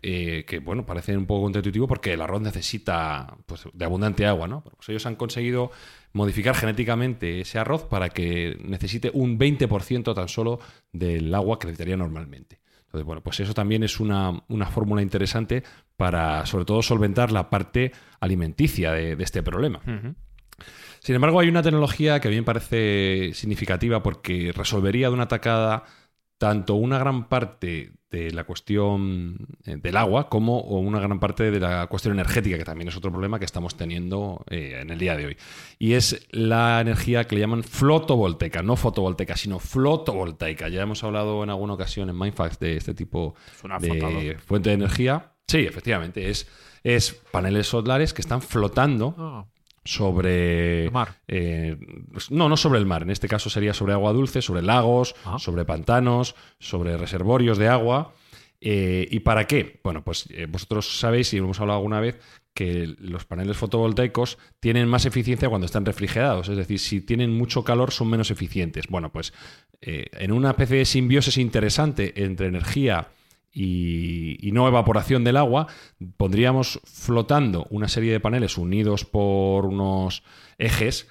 eh, 0.01 0.43
que 0.47 0.59
bueno, 0.59 0.85
parece 0.85 1.15
un 1.15 1.27
poco 1.27 1.43
contraintuitivo 1.43 1.87
porque 1.87 2.13
el 2.13 2.21
arroz 2.21 2.41
necesita 2.41 3.37
pues, 3.45 3.65
de 3.71 3.85
abundante 3.85 4.25
agua, 4.25 4.47
¿no? 4.47 4.63
Pues 4.63 4.89
ellos 4.89 5.05
han 5.05 5.15
conseguido 5.15 5.71
modificar 6.13 6.55
genéticamente 6.55 7.41
ese 7.41 7.59
arroz 7.59 7.83
para 7.85 8.09
que 8.09 8.57
necesite 8.63 9.11
un 9.13 9.37
20% 9.37 10.13
tan 10.13 10.29
solo 10.29 10.59
del 10.91 11.33
agua 11.33 11.59
que 11.59 11.67
necesitaría 11.67 11.97
normalmente. 11.97 12.59
Entonces, 12.85 13.05
bueno, 13.07 13.23
pues 13.23 13.39
eso 13.39 13.55
también 13.55 13.83
es 13.83 13.99
una, 13.99 14.43
fórmula 14.71 15.01
interesante 15.01 15.63
para, 15.97 16.45
sobre 16.45 16.65
todo, 16.65 16.83
solventar 16.83 17.31
la 17.31 17.49
parte 17.49 17.91
alimenticia 18.19 18.91
de, 18.91 19.13
este 19.19 19.41
problema. 19.41 19.81
Sin 20.99 21.15
embargo, 21.15 21.39
hay 21.39 21.49
una 21.49 21.63
tecnología 21.63 22.19
que 22.19 22.27
a 22.27 22.31
mí 22.31 22.37
me 22.37 22.43
parece 22.43 23.31
significativa 23.33 24.03
porque 24.03 24.53
resolvería 24.55 25.07
de 25.07 25.13
una 25.15 25.27
tacada 25.27 25.83
tanto 26.43 26.75
una 26.75 26.99
gran 26.99 27.29
parte 27.29 27.93
de 28.11 28.33
la 28.33 28.43
cuestión 28.43 29.37
eh, 29.65 29.77
del 29.77 29.95
agua 29.95 30.27
como 30.27 30.59
una 30.59 30.99
gran 30.99 31.17
parte 31.17 31.51
de 31.51 31.59
la 31.61 31.87
cuestión 31.87 32.15
energética, 32.15 32.57
que 32.57 32.65
también 32.65 32.89
es 32.89 32.97
otro 32.97 33.11
problema 33.11 33.39
que 33.39 33.45
estamos 33.45 33.77
teniendo 33.77 34.43
eh, 34.49 34.79
en 34.81 34.89
el 34.89 34.99
día 34.99 35.15
de 35.15 35.27
hoy. 35.27 35.37
Y 35.79 35.93
es 35.93 36.27
la 36.31 36.81
energía 36.81 37.23
que 37.23 37.35
le 37.35 37.41
llaman 37.41 37.63
flotovoltaica, 37.63 38.61
no 38.61 38.75
fotovoltaica, 38.75 39.37
sino 39.37 39.57
flotovoltaica. 39.57 40.67
Ya 40.67 40.81
hemos 40.81 41.01
hablado 41.05 41.45
en 41.45 41.49
alguna 41.49 41.75
ocasión 41.75 42.09
en 42.09 42.19
Mindfax 42.19 42.59
de 42.59 42.75
este 42.75 42.93
tipo 42.93 43.35
de 43.79 44.37
fuente 44.45 44.69
de 44.69 44.75
energía. 44.75 45.31
Sí, 45.47 45.59
efectivamente, 45.59 46.29
es, 46.29 46.45
es 46.83 47.13
paneles 47.31 47.67
solares 47.67 48.13
que 48.13 48.21
están 48.21 48.41
flotando. 48.41 49.15
Ah 49.17 49.45
sobre... 49.83 50.89
mar. 50.91 51.19
Eh, 51.27 51.77
no, 52.29 52.49
no 52.49 52.57
sobre 52.57 52.79
el 52.79 52.85
mar. 52.85 53.03
En 53.03 53.09
este 53.09 53.27
caso 53.27 53.49
sería 53.49 53.73
sobre 53.73 53.93
agua 53.93 54.13
dulce, 54.13 54.41
sobre 54.41 54.61
lagos, 54.61 55.15
ah. 55.25 55.37
sobre 55.39 55.65
pantanos, 55.65 56.35
sobre 56.59 56.97
reservorios 56.97 57.57
de 57.57 57.67
agua. 57.67 58.13
Eh, 58.61 59.07
¿Y 59.11 59.19
para 59.19 59.45
qué? 59.45 59.79
Bueno, 59.83 60.03
pues 60.03 60.27
eh, 60.31 60.47
vosotros 60.49 60.99
sabéis, 60.99 61.33
y 61.33 61.37
hemos 61.37 61.59
hablado 61.59 61.79
alguna 61.79 61.99
vez, 61.99 62.19
que 62.53 62.95
los 62.99 63.25
paneles 63.25 63.57
fotovoltaicos 63.57 64.37
tienen 64.59 64.87
más 64.87 65.05
eficiencia 65.05 65.49
cuando 65.49 65.65
están 65.65 65.85
refrigerados. 65.85 66.47
Es 66.49 66.57
decir, 66.57 66.79
si 66.79 67.01
tienen 67.01 67.31
mucho 67.31 67.63
calor 67.63 67.91
son 67.91 68.09
menos 68.09 68.29
eficientes. 68.31 68.87
Bueno, 68.87 69.11
pues 69.11 69.33
en 69.81 70.31
una 70.31 70.51
especie 70.51 70.77
de 70.77 70.85
simbiosis 70.85 71.37
interesante 71.37 72.23
entre 72.23 72.47
energía 72.47 73.09
y, 73.53 74.49
no 74.51 74.67
evaporación 74.67 75.23
del 75.23 75.37
agua, 75.37 75.67
pondríamos 76.17 76.79
flotando 76.85 77.67
una 77.69 77.87
serie 77.87 78.11
de 78.11 78.19
paneles 78.19 78.57
unidos 78.57 79.05
por 79.05 79.65
unos 79.65 80.23
ejes, 80.57 81.07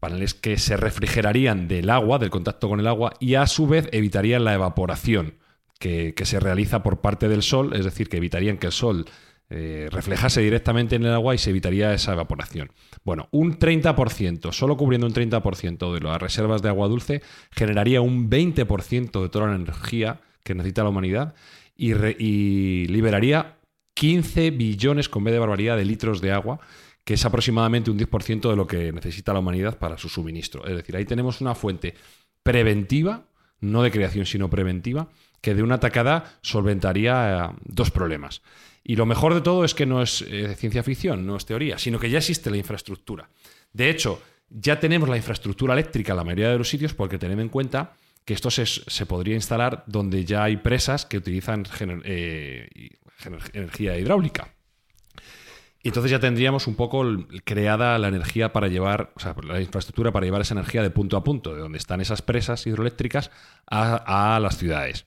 paneles 0.00 0.34
que 0.34 0.58
se 0.58 0.76
refrigerarían 0.76 1.68
del 1.68 1.90
agua, 1.90 2.18
del 2.18 2.30
contacto 2.30 2.68
con 2.68 2.80
el 2.80 2.86
agua, 2.86 3.12
y 3.20 3.34
a 3.34 3.46
su 3.46 3.66
vez 3.66 3.88
evitarían 3.92 4.44
la 4.44 4.54
evaporación 4.54 5.34
que, 5.78 6.14
se 6.24 6.40
realiza 6.40 6.82
por 6.82 7.00
parte 7.00 7.28
del 7.28 7.42
sol, 7.42 7.74
es 7.74 7.84
decir, 7.84 8.08
que 8.08 8.16
evitarían 8.16 8.58
que 8.58 8.66
el 8.66 8.72
sol 8.72 9.06
eh, 9.48 9.88
reflejase 9.90 10.40
directamente 10.40 10.96
en 10.96 11.04
el 11.04 11.12
agua 11.12 11.34
y 11.34 11.38
se 11.38 11.50
evitaría 11.50 11.92
esa 11.92 12.14
evaporación. 12.14 12.72
Bueno, 13.04 13.28
un 13.30 13.58
30%, 13.58 14.52
solo 14.52 14.76
cubriendo 14.76 15.06
un 15.06 15.12
30% 15.12 15.94
de 15.94 16.00
las 16.00 16.20
reservas 16.20 16.62
de 16.62 16.68
agua 16.68 16.88
dulce, 16.88 17.22
generaría 17.50 18.00
un 18.00 18.30
20% 18.30 19.22
de 19.22 19.28
toda 19.28 19.46
la 19.48 19.56
energía 19.56 20.20
que 20.42 20.54
necesita 20.54 20.82
la 20.82 20.90
humanidad 20.90 21.34
y, 21.76 22.86
liberaría 22.86 23.58
15 23.94 24.50
billones 24.50 25.08
con 25.08 25.24
B 25.24 25.32
de 25.32 25.38
barbaridad 25.38 25.76
de 25.76 25.84
litros 25.84 26.20
de 26.20 26.32
agua, 26.32 26.60
que 27.04 27.14
es 27.14 27.24
aproximadamente 27.24 27.90
un 27.90 27.98
10% 27.98 28.50
de 28.50 28.56
lo 28.56 28.66
que 28.66 28.92
necesita 28.92 29.32
la 29.32 29.38
humanidad 29.38 29.78
para 29.78 29.96
su 29.96 30.08
suministro. 30.08 30.66
Es 30.66 30.76
decir, 30.76 30.96
ahí 30.96 31.04
tenemos 31.04 31.40
una 31.40 31.54
fuente 31.54 31.94
preventiva, 32.42 33.28
no 33.60 33.82
de 33.82 33.90
creación, 33.90 34.26
sino 34.26 34.50
preventiva, 34.50 35.08
que 35.40 35.54
de 35.54 35.62
una 35.62 35.80
tacada 35.80 36.38
solventaría 36.42 37.50
eh, 37.52 37.56
dos 37.64 37.90
problemas. 37.90 38.42
Y 38.82 38.96
lo 38.96 39.06
mejor 39.06 39.34
de 39.34 39.40
todo 39.40 39.64
es 39.64 39.74
que 39.74 39.86
no 39.86 40.02
es 40.02 40.22
eh, 40.22 40.54
ciencia 40.56 40.82
ficción, 40.82 41.26
no 41.26 41.36
es 41.36 41.46
teoría, 41.46 41.78
sino 41.78 41.98
que 41.98 42.10
ya 42.10 42.18
existe 42.18 42.50
la 42.50 42.56
infraestructura. 42.56 43.28
De 43.72 43.90
hecho, 43.90 44.20
ya 44.48 44.78
tenemos 44.78 45.08
la 45.08 45.16
infraestructura 45.16 45.74
eléctrica 45.74 46.12
en 46.12 46.18
la 46.18 46.24
mayoría 46.24 46.50
de 46.50 46.58
los 46.58 46.68
sitios 46.68 46.94
porque 46.94 47.18
tenemos 47.18 47.42
en 47.42 47.48
cuenta 47.48 47.94
que 48.26 48.34
esto 48.34 48.50
se, 48.50 49.06
podría 49.06 49.36
instalar 49.36 49.84
donde 49.86 50.24
ya 50.24 50.42
hay 50.42 50.56
presas 50.56 51.06
que 51.06 51.16
utilizan 51.16 51.64
eh, 52.04 52.68
energía 53.54 53.96
hidráulica. 53.96 54.52
Y 55.80 55.88
entonces 55.88 56.10
ya 56.10 56.18
tendríamos 56.18 56.66
un 56.66 56.74
poco 56.74 57.04
creada 57.44 57.96
la 58.00 58.08
energía 58.08 58.52
para 58.52 58.66
llevar, 58.66 59.12
o 59.14 59.20
sea, 59.20 59.36
la 59.44 59.60
infraestructura 59.60 60.10
para 60.10 60.26
llevar 60.26 60.40
esa 60.40 60.54
energía 60.54 60.82
de 60.82 60.90
punto 60.90 61.16
a 61.16 61.22
punto, 61.22 61.54
de 61.54 61.60
donde 61.60 61.78
están 61.78 62.00
esas 62.00 62.20
presas 62.20 62.66
hidroeléctricas, 62.66 63.30
a, 63.70 64.40
las 64.42 64.58
ciudades. 64.58 65.06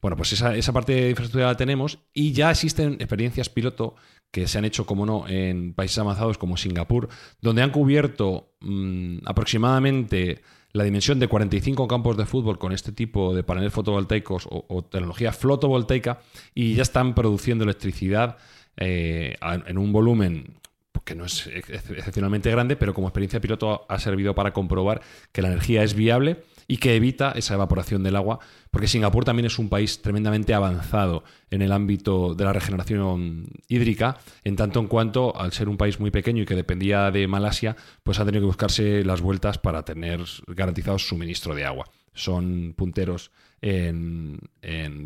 Bueno, 0.00 0.16
pues 0.16 0.32
esa, 0.32 0.72
parte 0.72 0.92
de 0.92 1.10
infraestructura 1.10 1.48
la 1.48 1.56
tenemos 1.56 1.98
y 2.14 2.30
ya 2.30 2.52
existen 2.52 2.92
experiencias 3.00 3.48
piloto 3.48 3.96
que 4.30 4.46
se 4.46 4.58
han 4.58 4.64
hecho, 4.64 4.86
como 4.86 5.04
no, 5.04 5.26
en 5.26 5.74
países 5.74 5.98
avanzados 5.98 6.38
como 6.38 6.56
Singapur, 6.56 7.08
donde 7.40 7.62
han 7.62 7.72
cubierto 7.72 8.54
mm, 8.60 9.26
aproximadamente 9.26 10.42
la 10.72 10.84
dimensión 10.84 11.18
de 11.18 11.28
45 11.28 11.88
campos 11.88 12.16
de 12.16 12.26
fútbol 12.26 12.58
con 12.58 12.72
este 12.72 12.92
tipo 12.92 13.34
de 13.34 13.42
paneles 13.42 13.72
fotovoltaicos 13.72 14.46
o, 14.50 14.84
tecnología 14.84 15.32
fotovoltaica 15.32 16.20
y 16.54 16.74
ya 16.74 16.82
están 16.82 17.14
produciendo 17.14 17.64
electricidad 17.64 18.36
eh, 18.76 19.36
en 19.66 19.78
un 19.78 19.92
volumen 19.92 20.60
que 21.04 21.14
no 21.14 21.24
es 21.24 21.46
excepcionalmente 21.46 22.50
grande, 22.50 22.76
pero 22.76 22.94
como 22.94 23.08
experiencia 23.08 23.40
piloto 23.40 23.84
ha 23.88 23.98
servido 23.98 24.34
para 24.34 24.52
comprobar 24.52 25.00
que 25.32 25.42
la 25.42 25.48
energía 25.48 25.82
es 25.82 25.94
viable 25.94 26.44
y 26.66 26.78
que 26.78 26.96
evita 26.96 27.32
esa 27.32 27.54
evaporación 27.54 28.02
del 28.02 28.16
agua, 28.16 28.38
porque 28.70 28.88
Singapur 28.88 29.24
también 29.24 29.46
es 29.46 29.58
un 29.58 29.68
país 29.68 30.02
tremendamente 30.02 30.54
avanzado 30.54 31.24
en 31.50 31.62
el 31.62 31.72
ámbito 31.72 32.34
de 32.34 32.44
la 32.44 32.52
regeneración 32.52 33.46
hídrica, 33.68 34.18
en 34.44 34.56
tanto 34.56 34.80
en 34.80 34.86
cuanto, 34.86 35.36
al 35.36 35.52
ser 35.52 35.68
un 35.68 35.76
país 35.76 36.00
muy 36.00 36.10
pequeño 36.10 36.42
y 36.42 36.46
que 36.46 36.54
dependía 36.54 37.10
de 37.10 37.26
Malasia, 37.26 37.76
pues 38.02 38.18
ha 38.18 38.24
tenido 38.24 38.42
que 38.42 38.46
buscarse 38.46 39.04
las 39.04 39.20
vueltas 39.20 39.58
para 39.58 39.84
tener 39.84 40.20
garantizado 40.46 40.98
suministro 40.98 41.54
de 41.54 41.64
agua. 41.64 41.90
Son 42.14 42.74
punteros 42.76 43.30
en, 43.62 44.40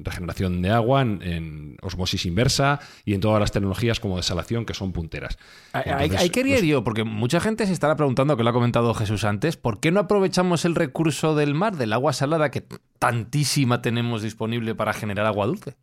regeneración 0.04 0.62
de 0.62 0.70
agua, 0.70 1.02
en, 1.02 1.76
osmosis 1.82 2.26
inversa 2.26 2.80
y 3.04 3.14
en 3.14 3.20
todas 3.20 3.40
las 3.40 3.52
tecnologías 3.52 4.00
como 4.00 4.16
desalación 4.16 4.64
que 4.64 4.74
son 4.74 4.92
punteras. 4.92 5.38
hay, 5.72 6.30
que 6.30 6.40
ir 6.40 6.64
yo, 6.64 6.84
porque 6.84 7.04
mucha 7.04 7.40
gente 7.40 7.66
se 7.66 7.72
estará 7.72 7.96
preguntando, 7.96 8.36
que 8.36 8.42
lo 8.42 8.50
ha 8.50 8.54
comentado 8.54 8.94
Jesús 8.94 9.24
antes, 9.24 9.56
¿por 9.56 9.80
qué 9.80 9.90
no 9.90 10.00
aprovechamos 10.00 10.64
el 10.64 10.74
recurso 10.74 11.34
del 11.34 11.54
mar, 11.54 11.76
del 11.76 11.92
agua 11.92 12.12
salada, 12.12 12.50
que 12.50 12.64
tantísima 12.98 13.82
tenemos 13.82 14.22
disponible 14.22 14.74
para 14.74 14.92
generar 14.92 15.26
agua 15.26 15.46
dulce? 15.46 15.76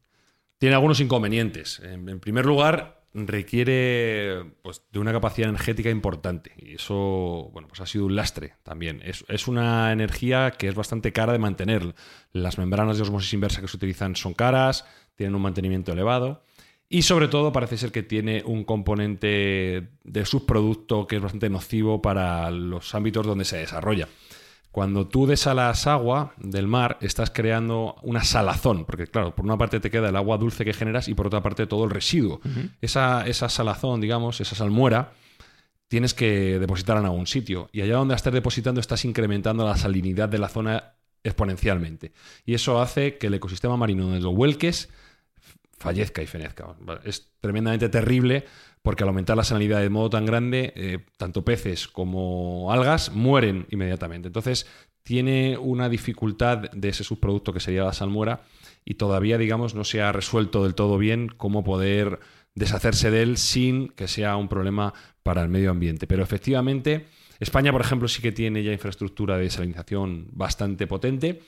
Tiene 0.57 0.75
algunos 0.75 0.99
inconvenientes. 0.99 1.81
en 1.83 2.19
primer 2.19 2.45
lugar, 2.45 3.00
requiere 3.13 4.53
pues, 4.61 4.81
de 4.91 4.99
una 4.99 5.11
capacidad 5.11 5.49
energética 5.49 5.89
importante 5.89 6.53
y 6.57 6.75
eso 6.75 7.49
bueno, 7.51 7.67
pues 7.67 7.81
ha 7.81 7.85
sido 7.85 8.05
un 8.05 8.15
lastre 8.15 8.55
también. 8.63 9.01
Es, 9.03 9.47
una 9.47 9.91
energía 9.91 10.51
que 10.51 10.67
es 10.67 10.75
bastante 10.75 11.11
cara 11.11 11.33
de 11.33 11.39
mantener. 11.39 11.93
Las 12.31 12.57
membranas 12.57 12.97
de 12.97 13.03
osmosis 13.03 13.33
inversa 13.33 13.61
que 13.61 13.67
se 13.67 13.77
utilizan 13.77 14.15
son 14.15 14.33
caras, 14.33 14.85
tienen 15.15 15.35
un 15.35 15.41
mantenimiento 15.41 15.91
elevado 15.91 16.43
y 16.87 17.03
sobre 17.03 17.27
todo 17.27 17.51
parece 17.51 17.77
ser 17.77 17.91
que 17.91 18.03
tiene 18.03 18.43
un 18.45 18.63
componente 18.63 19.89
de 20.03 20.25
subproducto 20.25 21.07
que 21.07 21.17
es 21.17 21.21
bastante 21.21 21.49
nocivo 21.49 22.01
para 22.01 22.49
los 22.51 22.95
ámbitos 22.95 23.25
donde 23.25 23.45
se 23.45 23.57
desarrolla. 23.57 24.07
Cuando 24.71 25.07
tú 25.07 25.27
desalas 25.27 25.85
agua 25.85 26.33
del 26.37 26.67
mar, 26.67 26.97
estás 27.01 27.29
creando 27.29 27.95
una 28.03 28.23
salazón, 28.23 28.85
porque 28.85 29.05
claro, 29.05 29.35
por 29.35 29.43
una 29.45 29.57
parte 29.57 29.79
te 29.81 29.91
queda 29.91 30.09
el 30.09 30.15
agua 30.15 30.37
dulce 30.37 30.63
que 30.63 30.73
generas 30.73 31.09
y 31.09 31.13
por 31.13 31.27
otra 31.27 31.43
parte 31.43 31.67
todo 31.67 31.83
el 31.83 31.89
residuo. 31.89 32.39
esa, 32.79 33.27
esa 33.27 33.49
salazón, 33.49 33.99
digamos, 33.99 34.39
esa 34.39 34.55
salmuera, 34.55 35.11
tienes 35.89 36.13
que 36.13 36.57
depositarla 36.57 37.01
en 37.01 37.07
algún 37.07 37.27
sitio. 37.27 37.69
Y 37.73 37.81
allá 37.81 37.95
donde 37.95 38.15
estés 38.15 38.31
depositando 38.31 38.79
estás 38.79 39.03
incrementando 39.03 39.65
la 39.65 39.75
salinidad 39.75 40.29
de 40.29 40.37
la 40.37 40.47
zona 40.47 40.93
exponencialmente. 41.21 42.13
Y 42.45 42.53
eso 42.53 42.81
hace 42.81 43.17
que 43.17 43.27
el 43.27 43.33
ecosistema 43.33 43.75
marino 43.75 44.09
de 44.11 44.21
los 44.21 44.33
vuelques 44.33 44.87
fallezca 45.77 46.21
y 46.21 46.27
fenezca. 46.27 46.75
Es 47.03 47.31
tremendamente 47.41 47.89
terrible 47.89 48.45
porque 48.81 49.03
al 49.03 49.09
aumentar 49.09 49.37
la 49.37 49.43
salinidad 49.43 49.81
de 49.81 49.89
modo 49.89 50.09
tan 50.09 50.25
grande, 50.25 50.73
eh, 50.75 50.99
tanto 51.17 51.43
peces 51.45 51.87
como 51.87 52.71
algas 52.71 53.11
mueren 53.11 53.67
inmediatamente. 53.69 54.27
Entonces, 54.27 54.67
tiene 55.03 55.57
una 55.57 55.89
dificultad 55.89 56.71
de 56.71 56.89
ese 56.89 57.03
subproducto 57.03 57.53
que 57.53 57.59
sería 57.59 57.83
la 57.83 57.93
salmuera 57.93 58.41
y 58.85 58.95
todavía, 58.95 59.37
digamos, 59.37 59.75
no 59.75 59.83
se 59.83 60.01
ha 60.01 60.11
resuelto 60.11 60.63
del 60.63 60.75
todo 60.75 60.97
bien 60.97 61.29
cómo 61.37 61.63
poder 61.63 62.19
deshacerse 62.55 63.11
de 63.11 63.21
él 63.21 63.37
sin 63.37 63.89
que 63.89 64.07
sea 64.07 64.35
un 64.35 64.47
problema 64.47 64.93
para 65.23 65.41
el 65.41 65.49
medio 65.49 65.71
ambiente. 65.71 66.07
Pero 66.07 66.23
efectivamente, 66.23 67.05
España, 67.39 67.71
por 67.71 67.81
ejemplo, 67.81 68.07
sí 68.07 68.21
que 68.21 68.31
tiene 68.31 68.63
ya 68.63 68.71
infraestructura 68.71 69.37
de 69.37 69.43
desalinización 69.43 70.27
bastante 70.31 70.87
potente 70.87 71.41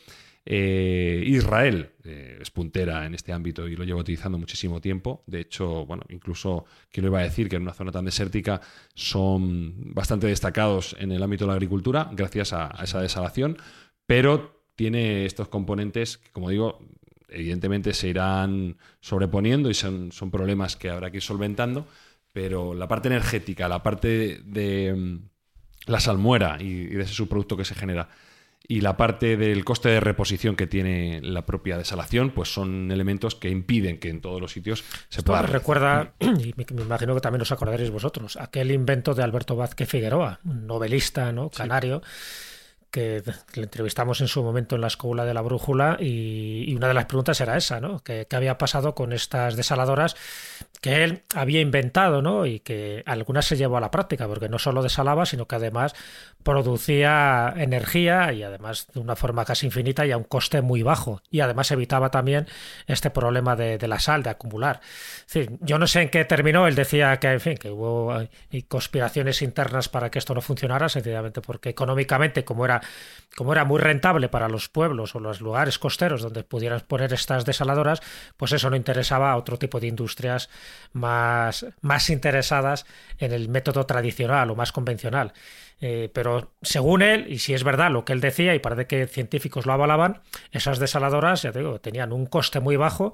eh, 0.45 1.23
Israel 1.25 1.91
eh, 2.03 2.39
es 2.41 2.51
puntera 2.51 3.05
en 3.05 3.15
este 3.15 3.31
ámbito 3.31 3.67
y 3.67 3.75
lo 3.77 3.85
lleva 3.85 4.01
utilizando 4.01 4.37
muchísimo 4.37 4.81
tiempo. 4.81 5.23
De 5.25 5.39
hecho, 5.39 5.85
bueno, 5.85 6.03
incluso 6.09 6.65
que 6.91 7.01
lo 7.01 7.07
iba 7.07 7.19
a 7.19 7.23
decir 7.23 7.47
que 7.47 7.55
en 7.55 7.61
una 7.61 7.73
zona 7.73 7.91
tan 7.91 8.05
desértica 8.05 8.59
son 8.93 9.93
bastante 9.93 10.27
destacados 10.27 10.95
en 10.99 11.11
el 11.11 11.23
ámbito 11.23 11.45
de 11.45 11.49
la 11.49 11.53
agricultura 11.53 12.09
gracias 12.11 12.51
a, 12.53 12.71
esa 12.83 13.01
desalación, 13.01 13.57
pero 14.05 14.63
tiene 14.75 15.25
estos 15.25 15.47
componentes 15.47 16.17
que, 16.17 16.31
como 16.31 16.49
digo, 16.49 16.79
evidentemente 17.29 17.93
se 17.93 18.09
irán 18.09 18.77
sobreponiendo 18.99 19.69
y 19.69 19.73
son, 19.73 20.11
son 20.11 20.29
problemas 20.29 20.75
que 20.75 20.89
habrá 20.89 21.09
que 21.09 21.17
ir 21.17 21.23
solventando, 21.23 21.87
pero 22.33 22.73
la 22.73 22.87
parte 22.87 23.07
energética, 23.07 23.69
la 23.69 23.81
parte 23.81 24.41
de, 24.43 24.93
mm, 24.93 25.89
la 25.89 25.99
salmuera 26.01 26.57
y, 26.59 26.65
y 26.65 26.85
de 26.87 27.03
ese 27.03 27.13
subproducto 27.13 27.55
que 27.55 27.65
se 27.65 27.75
genera 27.75 28.09
y 28.65 28.81
la 28.81 28.95
parte 28.95 29.35
del 29.35 29.65
coste 29.65 29.89
de 29.89 29.99
reposición 29.99 30.55
que 30.55 30.67
tiene 30.67 31.19
la 31.21 31.45
propia 31.45 31.77
desalación, 31.77 32.31
pues 32.31 32.53
son 32.53 32.91
elementos 32.91 33.35
que 33.35 33.49
impiden 33.49 33.99
que 33.99 34.09
en 34.09 34.21
todos 34.21 34.39
los 34.39 34.51
sitios 34.51 34.83
se 35.09 35.21
pueda. 35.21 35.41
Recuerda, 35.41 36.13
y 36.19 36.53
me, 36.55 36.65
imagino 36.81 37.13
que 37.13 37.21
también 37.21 37.41
os 37.41 37.51
acordaréis 37.51 37.91
vosotros, 37.91 38.37
aquel 38.37 38.71
invento 38.71 39.13
de 39.13 39.23
Alberto 39.23 39.55
Vázquez 39.55 39.89
Figueroa, 39.89 40.39
novelista 40.43 41.31
¿no? 41.31 41.49
canario 41.49 42.01
que 42.93 43.23
le 43.55 43.63
entrevistamos 43.63 44.21
en 44.21 44.27
su 44.27 44.43
momento 44.43 44.75
en 44.75 44.81
la 44.81 44.87
escuela 44.87 45.25
de 45.25 45.33
la 45.33 45.41
brújula 45.41 45.97
y, 45.99 46.71
una 46.75 46.87
de 46.87 46.93
las 46.93 47.05
preguntas 47.05 47.41
era 47.41 47.57
esa, 47.57 47.81
¿no? 47.81 48.03
¿Qué, 48.03 48.27
había 48.31 48.59
pasado 48.59 48.93
con 48.93 49.13
estas 49.13 49.55
desaladoras 49.55 50.15
que 50.79 51.03
él 51.03 51.23
había 51.33 51.59
inventado, 51.59 52.21
¿no? 52.21 52.45
Y 52.45 52.59
que 52.59 53.01
algunas 53.07 53.45
se 53.45 53.57
llevó 53.57 53.77
a 53.77 53.79
la 53.79 53.89
práctica, 53.89 54.27
porque 54.27 54.47
no 54.47 54.59
solo 54.59 54.83
desalaba, 54.83 55.25
sino 55.25 55.47
que 55.47 55.55
además 55.55 55.95
producía 56.43 57.53
energía 57.57 58.31
y 58.31 58.43
además 58.43 58.87
de 58.93 58.99
una 58.99 59.15
forma 59.15 59.43
casi 59.43 59.65
infinita 59.65 60.05
y 60.05 60.11
a 60.11 60.17
un 60.17 60.25
coste 60.25 60.61
muy 60.61 60.83
bajo. 60.83 61.21
Y 61.31 61.39
además 61.39 61.71
evitaba 61.71 62.11
también 62.11 62.47
este 62.85 63.09
problema 63.09 63.55
de, 63.55 63.79
la 63.87 63.99
sal, 63.99 64.21
de 64.21 64.29
acumular. 64.29 64.81
yo 65.61 65.79
no 65.79 65.87
sé 65.87 66.03
en 66.03 66.09
qué 66.09 66.25
terminó, 66.25 66.67
él 66.67 66.75
decía 66.75 67.17
que, 67.17 67.31
en 67.31 67.39
fin, 67.39 67.57
que 67.57 67.71
hubo 67.71 68.13
conspiraciones 68.67 69.41
internas 69.41 69.89
para 69.89 70.11
que 70.11 70.19
esto 70.19 70.35
no 70.35 70.41
funcionara, 70.41 70.89
sencillamente 70.89 71.41
porque 71.41 71.69
económicamente, 71.69 72.43
como 72.45 72.65
era 72.65 72.82
como 73.35 73.53
era 73.53 73.65
muy 73.65 73.79
rentable 73.79 74.29
para 74.29 74.47
los 74.47 74.69
pueblos 74.69 75.15
o 75.15 75.19
los 75.19 75.41
lugares 75.41 75.79
costeros 75.79 76.21
donde 76.21 76.43
pudieran 76.43 76.81
poner 76.81 77.13
estas 77.13 77.45
desaladoras, 77.45 78.01
pues 78.37 78.51
eso 78.51 78.69
no 78.69 78.75
interesaba 78.75 79.31
a 79.31 79.37
otro 79.37 79.57
tipo 79.57 79.79
de 79.79 79.87
industrias 79.87 80.49
más, 80.91 81.65
más 81.81 82.09
interesadas 82.09 82.85
en 83.17 83.31
el 83.31 83.49
método 83.49 83.85
tradicional 83.85 84.51
o 84.51 84.55
más 84.55 84.71
convencional. 84.71 85.33
Eh, 85.81 86.09
pero 86.13 86.51
según 86.61 87.01
él, 87.01 87.25
y 87.27 87.39
si 87.39 87.53
es 87.53 87.63
verdad 87.63 87.91
lo 87.91 88.05
que 88.05 88.13
él 88.13 88.21
decía, 88.21 88.55
y 88.55 88.59
parece 88.59 88.87
que 88.87 89.07
científicos 89.07 89.65
lo 89.65 89.73
avalaban, 89.73 90.21
esas 90.51 90.79
desaladoras, 90.79 91.41
ya 91.41 91.51
digo, 91.51 91.81
tenían 91.81 92.13
un 92.13 92.25
coste 92.25 92.59
muy 92.59 92.77
bajo 92.77 93.13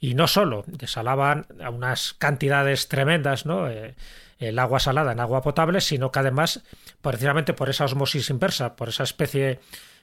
y 0.00 0.14
no 0.14 0.26
solo 0.26 0.64
desalaban 0.66 1.46
a 1.62 1.70
unas 1.70 2.14
cantidades 2.14 2.88
tremendas, 2.88 3.46
¿no? 3.46 3.70
Eh, 3.70 3.94
el 4.40 4.58
agua 4.58 4.80
salada 4.80 5.12
en 5.12 5.20
agua 5.20 5.42
potable, 5.42 5.80
sino 5.80 6.10
que 6.10 6.18
además, 6.18 6.64
precisamente 7.00 7.52
por 7.52 7.68
esa 7.70 7.84
osmosis 7.84 8.30
inversa, 8.30 8.74
por 8.74 8.88
esa 8.88 9.04
especie 9.04 9.60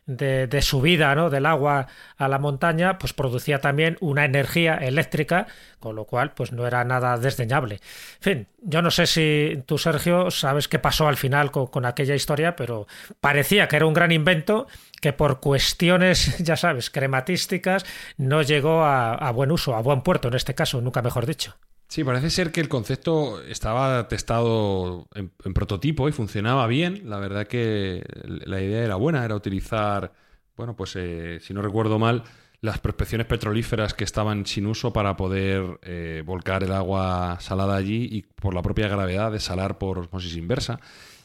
de, 0.07 0.61
subida 0.61 1.13
¿no? 1.15 1.29
del 1.29 1.45
agua 1.45 1.87
a 2.17 2.27
la 2.27 2.39
montaña, 2.39 2.97
pues 2.97 3.13
producía 3.13 3.59
también 3.59 3.97
una 3.99 4.25
energía 4.25 4.75
eléctrica, 4.75 5.47
con 5.79 5.95
lo 5.95 6.05
cual 6.05 6.31
pues 6.31 6.53
no 6.53 6.65
era 6.65 6.83
nada 6.85 7.17
desdeñable. 7.17 7.75
En 7.75 8.21
fin, 8.21 8.47
yo 8.61 8.81
no 8.81 8.89
sé 8.89 9.05
si 9.05 9.63
tú, 9.65 9.77
Sergio, 9.77 10.31
sabes 10.31 10.67
qué 10.67 10.79
pasó 10.79 11.07
al 11.07 11.17
final 11.17 11.51
con, 11.51 11.85
aquella 11.85 12.15
historia, 12.15 12.55
pero 12.55 12.87
parecía 13.19 13.67
que 13.67 13.75
era 13.75 13.85
un 13.85 13.93
gran 13.93 14.11
invento 14.11 14.67
que 15.01 15.13
por 15.13 15.39
cuestiones, 15.41 16.37
ya 16.43 16.55
sabes, 16.55 16.89
crematísticas, 16.89 17.85
no 18.17 18.41
llegó 18.41 18.85
a 18.85 19.31
buen 19.31 19.51
uso, 19.51 19.75
a 19.75 19.81
buen 19.81 20.01
puerto 20.01 20.29
en 20.29 20.35
este 20.35 20.55
caso, 20.55 20.79
nunca 20.81 21.01
mejor 21.01 21.25
dicho. 21.25 21.55
Sí, 21.87 22.03
parece 22.03 22.29
ser 22.29 22.51
que 22.51 22.59
el 22.59 22.67
concepto 22.67 23.41
estaba 23.43 24.07
testado 24.09 25.07
en, 25.15 25.29
prototipo 25.53 26.09
y 26.09 26.11
funcionaba 26.11 26.67
bien. 26.67 27.09
La 27.09 27.17
verdad 27.19 27.47
que 27.47 28.03
la 28.25 28.61
idea 28.61 28.83
era 28.83 28.95
buena, 28.95 29.23
era 29.23 29.35
utilizar, 29.35 30.13
bueno, 30.57 30.75
pues 30.75 30.95
eh, 30.97 31.39
si 31.41 31.53
no 31.53 31.61
recuerdo 31.61 31.97
mal, 31.97 32.23
las 32.59 32.79
prospecciones 32.79 33.27
petrolíferas 33.27 33.93
que 33.93 34.03
estaban 34.03 34.45
sin 34.45 34.65
uso 34.65 34.91
para 34.91 35.15
poder 35.15 35.79
eh, 35.83 36.23
volcar 36.25 36.63
el 36.63 36.73
agua 36.73 37.37
salada 37.39 37.77
allí 37.77 38.07
y 38.11 38.23
por 38.23 38.53
la 38.53 38.61
propia 38.61 38.89
gravedad 38.89 39.31
desalar 39.31 39.77
por 39.77 39.99
osmosis 39.99 40.35
inversa. 40.35 40.81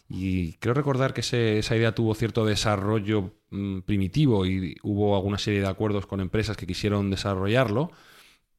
Y 0.09 0.55
creo 0.55 0.75
recordar 0.75 1.13
que 1.15 1.23
esa 1.23 1.77
idea 1.77 1.95
tuvo 1.95 2.15
cierto 2.15 2.45
desarrollo 2.45 3.33
mm, 3.51 3.81
primitivo 3.81 4.47
y 4.47 4.77
hubo 4.83 5.17
alguna 5.17 5.39
serie 5.39 5.61
de 5.61 5.69
acuerdos 5.69 6.07
con 6.07 6.21
empresas 6.21 6.57
que 6.57 6.67
quisieron 6.67 7.11
desarrollarlo 7.11 7.91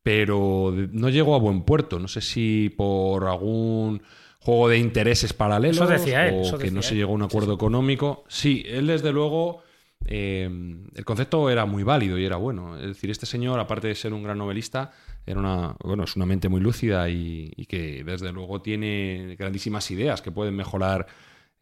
pero 0.03 0.73
no 0.91 1.09
llegó 1.09 1.33
a 1.35 1.39
buen 1.39 1.63
puerto. 1.63 1.97
No 1.97 2.07
sé 2.07 2.21
si 2.21 2.69
por 2.75 3.25
algún 3.25 4.01
juego 4.39 4.67
de 4.69 4.77
intereses 4.77 5.31
paralelos 5.33 5.77
Eso 5.77 5.87
decía 5.87 6.27
él, 6.27 6.35
o 6.35 6.41
eso 6.41 6.57
que 6.57 6.69
no 6.69 6.81
se 6.81 6.95
llegó 6.95 7.13
a 7.13 7.15
un 7.15 7.23
acuerdo 7.23 7.53
económico. 7.53 8.25
Sí, 8.27 8.63
él 8.67 8.87
desde 8.87 9.13
luego 9.13 9.63
eh, 10.05 10.49
el 10.93 11.05
concepto 11.05 11.49
era 11.49 11.65
muy 11.65 11.83
válido 11.83 12.17
y 12.19 12.25
era 12.25 12.35
bueno. 12.35 12.77
Es 12.77 12.87
decir, 12.87 13.09
este 13.09 13.25
señor, 13.25 13.57
aparte 13.59 13.87
de 13.87 13.95
ser 13.95 14.13
un 14.13 14.21
gran 14.23 14.37
novelista, 14.37 14.91
era 15.25 15.39
una, 15.39 15.77
bueno, 15.81 16.03
es 16.03 16.17
una 16.17 16.25
mente 16.25 16.49
muy 16.49 16.59
lúcida 16.59 17.07
y, 17.09 17.53
y 17.55 17.65
que 17.67 18.03
desde 18.03 18.33
luego 18.33 18.61
tiene 18.61 19.37
grandísimas 19.39 19.89
ideas 19.91 20.21
que 20.21 20.31
pueden 20.31 20.57
mejorar 20.57 21.07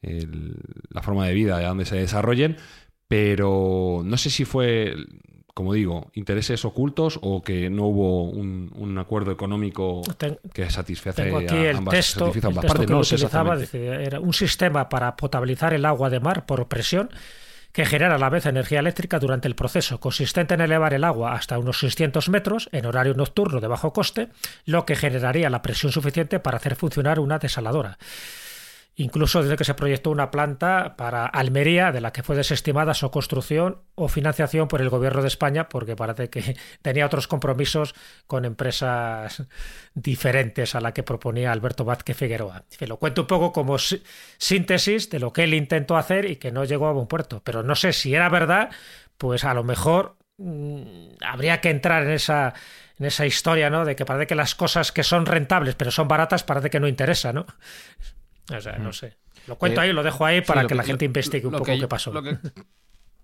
el- 0.02 0.56
la 0.90 1.04
forma 1.04 1.28
de 1.28 1.36
vida 1.36 1.60
de 1.60 1.66
donde 1.66 1.86
se 1.86 1.98
desarrollen, 1.98 2.58
pero 3.08 4.02
no 4.04 4.18
sé 4.18 4.32
si 4.32 4.46
fue, 4.46 4.96
como 5.54 5.74
digo, 5.74 6.10
intereses 6.14 6.64
ocultos 6.66 7.20
o 7.22 7.42
que 7.44 7.70
no 7.70 7.86
hubo 7.86 8.24
un, 8.30 8.72
un 8.76 8.98
acuerdo 8.98 9.32
económico 9.32 10.02
Ten- 10.18 10.40
que 10.54 10.70
satisface 10.70 11.24
Tengo 11.24 11.38
aquí 11.40 11.56
a 11.56 11.70
el 11.72 11.78
ambas, 11.78 11.94
texto, 11.96 12.20
satisfizo 12.28 12.48
a 12.48 12.50
el 12.52 12.58
ambas 12.58 12.62
texto 12.62 12.74
partes. 12.78 12.88
que 12.88 12.94
No 12.94 13.00
utilizaba, 13.00 14.04
era 14.04 14.20
un 14.20 14.34
sistema 14.34 14.90
para 14.90 15.16
potabilizar 15.16 15.74
el 15.74 15.86
agua 15.86 16.10
de 16.10 16.20
mar 16.20 16.46
por 16.46 16.68
presión 16.68 17.10
que 17.74 17.86
genera 17.86 18.16
a 18.16 18.18
la 18.18 18.30
vez 18.30 18.46
energía 18.46 18.80
eléctrica 18.80 19.18
durante 19.18 19.48
el 19.48 19.56
proceso, 19.56 19.98
consistente 20.02 20.54
en 20.56 20.60
elevar 20.62 20.94
el 20.94 21.06
agua 21.06 21.34
hasta 21.34 21.58
unos 21.58 21.80
600 21.80 22.28
metros 22.28 22.68
en 22.74 22.86
horario 22.86 23.14
nocturno 23.14 23.62
de 23.62 23.68
bajo 23.68 23.94
coste, 23.94 24.28
lo 24.66 24.86
que 24.86 24.98
generaría 24.98 25.50
la 25.50 25.62
presión 25.62 25.90
suficiente 25.94 26.42
para 26.42 26.58
hacer 26.58 26.76
funcionar 26.76 27.20
una 27.22 27.40
desaladora. 27.40 27.98
Incluso 28.96 29.42
desde 29.42 29.56
que 29.56 29.64
se 29.64 29.74
proyectó 29.74 30.12
una 30.12 30.32
planta 30.32 30.96
para 30.98 31.26
Almería, 31.26 31.92
de 31.94 32.02
la 32.02 32.12
que 32.12 32.24
fue 32.24 32.36
desestimada 32.36 32.94
su 32.94 33.10
construcción 33.10 33.82
o 33.96 34.10
financiación 34.10 34.68
por 34.68 34.82
el 34.82 34.90
gobierno 34.90 35.22
de 35.22 35.30
España, 35.30 35.70
porque 35.70 35.96
parece 35.96 36.30
que 36.30 36.58
tenía 36.82 37.06
otros 37.06 37.28
compromisos 37.28 37.96
con 38.28 38.44
empresas 38.46 39.44
diferentes 39.94 40.76
a 40.76 40.82
la 40.82 40.94
que 40.94 41.04
proponía 41.04 41.52
Alberto 41.52 41.86
Vázquez 41.86 42.18
Figueroa. 42.18 42.66
Que 42.78 42.86
lo 42.88 42.98
cuento 42.98 43.22
un 43.22 43.28
poco 43.28 43.54
como 43.54 43.78
sí- 43.78 44.04
síntesis 44.38 45.10
de 45.10 45.20
lo 45.20 45.32
que 45.34 45.44
él 45.46 45.54
intentó 45.54 45.96
hacer 45.98 46.26
y 46.30 46.36
que 46.36 46.52
no 46.52 46.66
llegó 46.66 46.88
a 46.88 46.92
buen 46.94 47.08
puerto. 47.08 47.42
Pero 47.44 47.64
no 47.64 47.76
sé 47.76 47.94
si 47.94 48.14
era 48.14 48.28
verdad, 48.30 48.72
pues 49.18 49.46
a 49.46 49.54
lo 49.54 49.64
mejor 49.64 50.18
mm, 50.38 50.84
habría 51.26 51.62
que 51.62 51.70
entrar 51.70 52.04
en 52.04 52.12
esa 52.12 52.54
en 53.00 53.06
esa 53.08 53.26
historia, 53.26 53.70
¿no? 53.72 53.84
De 53.84 53.96
que 53.96 54.06
parece 54.06 54.28
que 54.28 54.36
las 54.36 54.54
cosas 54.54 54.92
que 54.92 55.04
son 55.04 55.26
rentables 55.26 55.74
pero 55.76 55.90
son 55.92 56.08
baratas 56.08 56.44
parece 56.44 56.70
que 56.70 56.80
no 56.80 56.88
interesa, 56.88 57.34
¿no? 57.34 57.48
O 58.50 58.62
sea, 58.62 58.78
no 58.78 58.94
sé. 58.94 59.18
Lo 59.48 59.58
cuento 59.58 59.82
Eh, 59.82 59.86
ahí, 59.86 59.94
lo 59.94 60.04
dejo 60.04 60.26
ahí 60.26 60.42
para 60.42 60.68
que, 60.68 60.76
la 60.76 60.84
gente 60.84 61.06
investigue 61.06 61.46
un 61.48 61.54
poco 61.54 61.66
que- 61.66 61.80
qué 61.80 61.88
pasó. 61.88 62.12
lo 62.14 62.22
que 62.22 62.38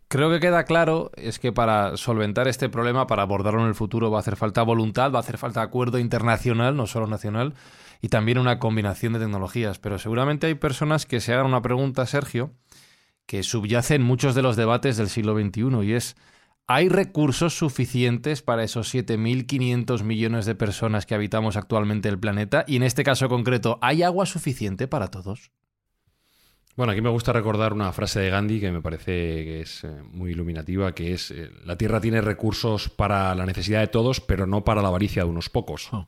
creo 0.07 0.29
que 0.31 0.39
queda 0.39 0.63
claro 0.63 1.11
es 1.15 1.37
que 1.39 1.51
para 1.51 1.97
solventar 1.97 2.47
este 2.47 2.69
problema, 2.69 3.07
para 3.07 3.23
abordarlo 3.23 3.61
en 3.61 3.67
el 3.67 3.75
futuro, 3.75 4.09
va 4.09 4.17
a 4.17 4.21
hacer 4.21 4.35
falta 4.37 4.61
voluntad, 4.63 5.11
va 5.11 5.17
a 5.17 5.21
hacer 5.21 5.37
falta 5.37 5.61
acuerdo 5.61 5.99
internacional, 5.99 6.75
no 6.75 6.87
solo 6.87 7.07
nacional, 7.07 7.53
y 8.01 8.07
también 8.09 8.37
una 8.37 8.59
combinación 8.59 9.13
de 9.13 9.19
tecnologías. 9.19 9.79
Pero 9.79 9.99
seguramente 9.99 10.47
hay 10.47 10.55
personas 10.55 11.05
que 11.05 11.19
se 11.19 11.33
hagan 11.33 11.45
una 11.47 11.61
pregunta, 11.61 12.05
Sergio, 12.05 12.51
que 13.25 13.43
subyace 13.43 13.95
en 13.95 14.03
muchos 14.03 14.33
de 14.35 14.41
los 14.41 14.55
debates 14.55 14.95
del 14.97 15.09
siglo 15.09 15.33
XXI, 15.37 15.83
y 15.83 15.93
es, 15.93 16.15
¿hay 16.67 16.89
recursos 16.89 17.57
suficientes 17.57 18.41
para 18.41 18.63
esos 18.63 18.93
7.500 18.93 20.03
millones 20.03 20.45
de 20.45 20.55
personas 20.55 21.05
que 21.05 21.15
habitamos 21.15 21.55
actualmente 21.55 22.09
el 22.09 22.19
planeta? 22.19 22.65
Y 22.67 22.75
en 22.75 22.83
este 22.83 23.03
caso 23.03 23.29
concreto, 23.29 23.79
¿hay 23.81 24.03
agua 24.03 24.25
suficiente 24.25 24.87
para 24.87 25.07
todos? 25.07 25.51
Bueno, 26.75 26.91
aquí 26.91 27.01
me 27.01 27.09
gusta 27.09 27.33
recordar 27.33 27.73
una 27.73 27.91
frase 27.91 28.19
de 28.19 28.29
Gandhi 28.29 28.59
que 28.59 28.71
me 28.71 28.83
parece 28.83 29.11
que 29.11 29.61
es 29.61 29.83
eh, 29.83 29.87
muy 30.11 30.31
iluminativa, 30.31 30.93
que 30.93 31.13
es, 31.13 31.31
eh, 31.31 31.49
la 31.65 31.75
Tierra 31.75 31.99
tiene 31.99 32.21
recursos 32.21 32.89
para 32.89 33.33
la 33.33 33.47
necesidad 33.47 33.79
de 33.79 33.87
todos, 33.87 34.21
pero 34.21 34.45
no 34.45 34.63
para 34.63 34.83
la 34.83 34.89
avaricia 34.89 35.23
de 35.23 35.29
unos 35.29 35.49
pocos. 35.49 35.91
Oh. 35.91 36.07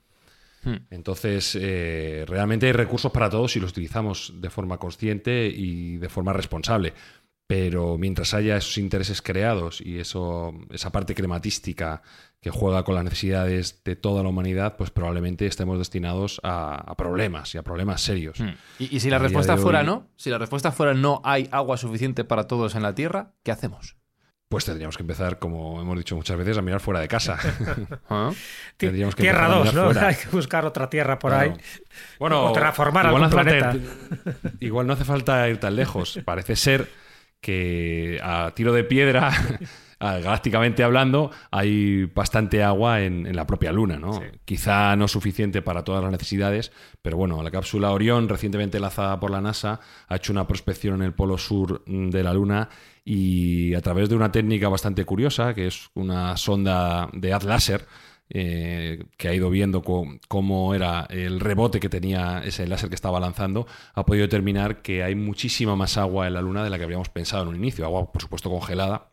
Hmm. 0.63 0.75
Entonces, 0.91 1.57
eh, 1.59 2.25
realmente 2.27 2.67
hay 2.67 2.73
recursos 2.73 3.11
para 3.11 3.29
todos 3.29 3.53
si 3.53 3.59
los 3.59 3.71
utilizamos 3.71 4.33
de 4.35 4.49
forma 4.49 4.77
consciente 4.77 5.47
y 5.47 5.97
de 5.97 6.09
forma 6.09 6.33
responsable. 6.33 6.93
Pero 7.51 7.97
mientras 7.97 8.35
haya 8.35 8.57
esos 8.57 8.77
intereses 8.77 9.23
creados 9.23 9.81
y 9.81 9.97
eso, 9.97 10.53
esa 10.69 10.91
parte 10.91 11.15
crematística 11.15 12.03
que 12.41 12.51
juega 12.51 12.83
con 12.83 12.93
las 12.93 13.03
necesidades 13.03 13.81
de 13.83 13.95
toda 13.95 14.21
la 14.21 14.29
humanidad, 14.29 14.75
pues 14.77 14.91
probablemente 14.91 15.47
estemos 15.47 15.79
destinados 15.79 16.39
a, 16.43 16.75
a 16.75 16.95
problemas 16.95 17.55
y 17.55 17.57
a 17.57 17.63
problemas 17.63 18.01
serios. 18.01 18.39
Hmm. 18.39 18.51
Y, 18.77 18.95
y 18.95 18.99
si 18.99 19.09
la 19.09 19.15
A 19.15 19.19
respuesta 19.19 19.57
fuera 19.57 19.79
hoy- 19.79 19.85
no, 19.87 20.07
si 20.15 20.29
la 20.29 20.37
respuesta 20.37 20.71
fuera 20.71 20.93
no 20.93 21.21
hay 21.25 21.49
agua 21.51 21.77
suficiente 21.77 22.23
para 22.23 22.45
todos 22.45 22.75
en 22.75 22.83
la 22.83 22.93
Tierra, 22.93 23.31
¿qué 23.41 23.51
hacemos? 23.51 23.95
Pues 24.47 24.65
tendríamos 24.65 24.95
que 24.95 25.01
empezar, 25.03 25.39
como 25.39 25.81
hemos 25.81 25.97
dicho 25.97 26.15
muchas 26.15 26.37
veces, 26.37 26.55
a 26.55 26.61
mirar 26.61 26.81
fuera 26.81 26.99
de 26.99 27.07
casa. 27.07 27.39
¿Ah? 28.11 28.29
Tendríamos 28.77 29.15
que 29.15 29.23
Tierra 29.23 29.47
empezar 29.47 29.55
a 29.55 29.63
2, 29.65 29.73
mirar 29.73 29.75
¿no? 29.87 29.91
fuera. 29.93 30.07
Hay 30.09 30.15
que 30.15 30.27
buscar 30.29 30.65
otra 30.65 30.87
tierra 30.87 31.17
por 31.17 31.31
Claro. 31.31 31.51
ahí. 31.53 31.57
Bueno, 32.19 32.45
O 32.45 32.53
terraformar 32.53 33.07
igual 33.07 33.23
algún 33.23 33.35
no 33.35 33.41
hace 33.41 33.59
falta 33.59 33.71
planeta. 33.71 34.39
ir- 34.43 34.51
igual 34.59 34.85
no 34.85 34.93
hace 34.93 35.03
falta 35.05 35.49
ir 35.49 35.59
tan 35.59 35.75
lejos. 35.75 36.19
Parece 36.23 36.55
ser 36.55 37.08
que 37.41 38.19
a 38.21 38.51
tiro 38.55 38.73
de 38.73 38.83
piedra, 38.83 39.31
galácticamente 39.99 40.83
hablando, 40.83 41.31
hay 41.51 42.05
bastante 42.05 42.63
agua 42.63 43.01
en, 43.01 43.25
en 43.25 43.35
la 43.35 43.45
propia 43.45 43.71
Luna, 43.71 43.97
¿no? 43.97 44.21
Quizá 44.45 44.95
no 44.95 45.07
suficiente 45.07 45.61
para 45.61 45.83
todas 45.83 46.01
las 46.01 46.11
necesidades, 46.11 46.71
pero 47.01 47.17
bueno, 47.17 47.41
la 47.43 47.51
cápsula 47.51 47.91
Orión, 47.91 48.29
recientemente 48.29 48.79
lanzada 48.79 49.19
por 49.19 49.31
la 49.31 49.41
NASA, 49.41 49.79
ha 50.07 50.15
hecho 50.15 50.31
una 50.31 50.47
prospección 50.47 50.95
en 50.95 51.03
el 51.03 51.13
polo 51.13 51.37
sur 51.37 51.83
de 51.85 52.23
la 52.23 52.33
Luna 52.33 52.69
y 53.03 53.73
a 53.73 53.81
través 53.81 54.09
de 54.09 54.15
una 54.15 54.31
técnica 54.31 54.69
bastante 54.69 55.05
curiosa, 55.05 55.53
que 55.53 55.67
es 55.67 55.89
una 55.95 56.37
sonda 56.37 57.09
de 57.13 57.33
haz 57.33 57.43
láser, 57.43 57.85
eh, 58.31 59.05
que 59.17 59.27
ha 59.27 59.33
ido 59.33 59.49
viendo 59.49 59.81
cómo 59.81 60.75
era 60.75 61.07
el 61.09 61.39
rebote 61.39 61.79
que 61.79 61.89
tenía 61.89 62.43
ese 62.45 62.67
láser 62.67 62.89
que 62.89 62.95
estaba 62.95 63.19
lanzando, 63.19 63.65
ha 63.93 64.05
podido 64.05 64.23
determinar 64.23 64.81
que 64.81 65.03
hay 65.03 65.15
muchísima 65.15 65.75
más 65.75 65.97
agua 65.97 66.27
en 66.27 66.33
la 66.33 66.41
Luna 66.41 66.63
de 66.63 66.69
la 66.69 66.77
que 66.77 66.83
habíamos 66.83 67.09
pensado 67.09 67.43
en 67.43 67.49
un 67.49 67.55
inicio. 67.55 67.85
Agua, 67.85 68.11
por 68.11 68.21
supuesto, 68.21 68.49
congelada, 68.49 69.09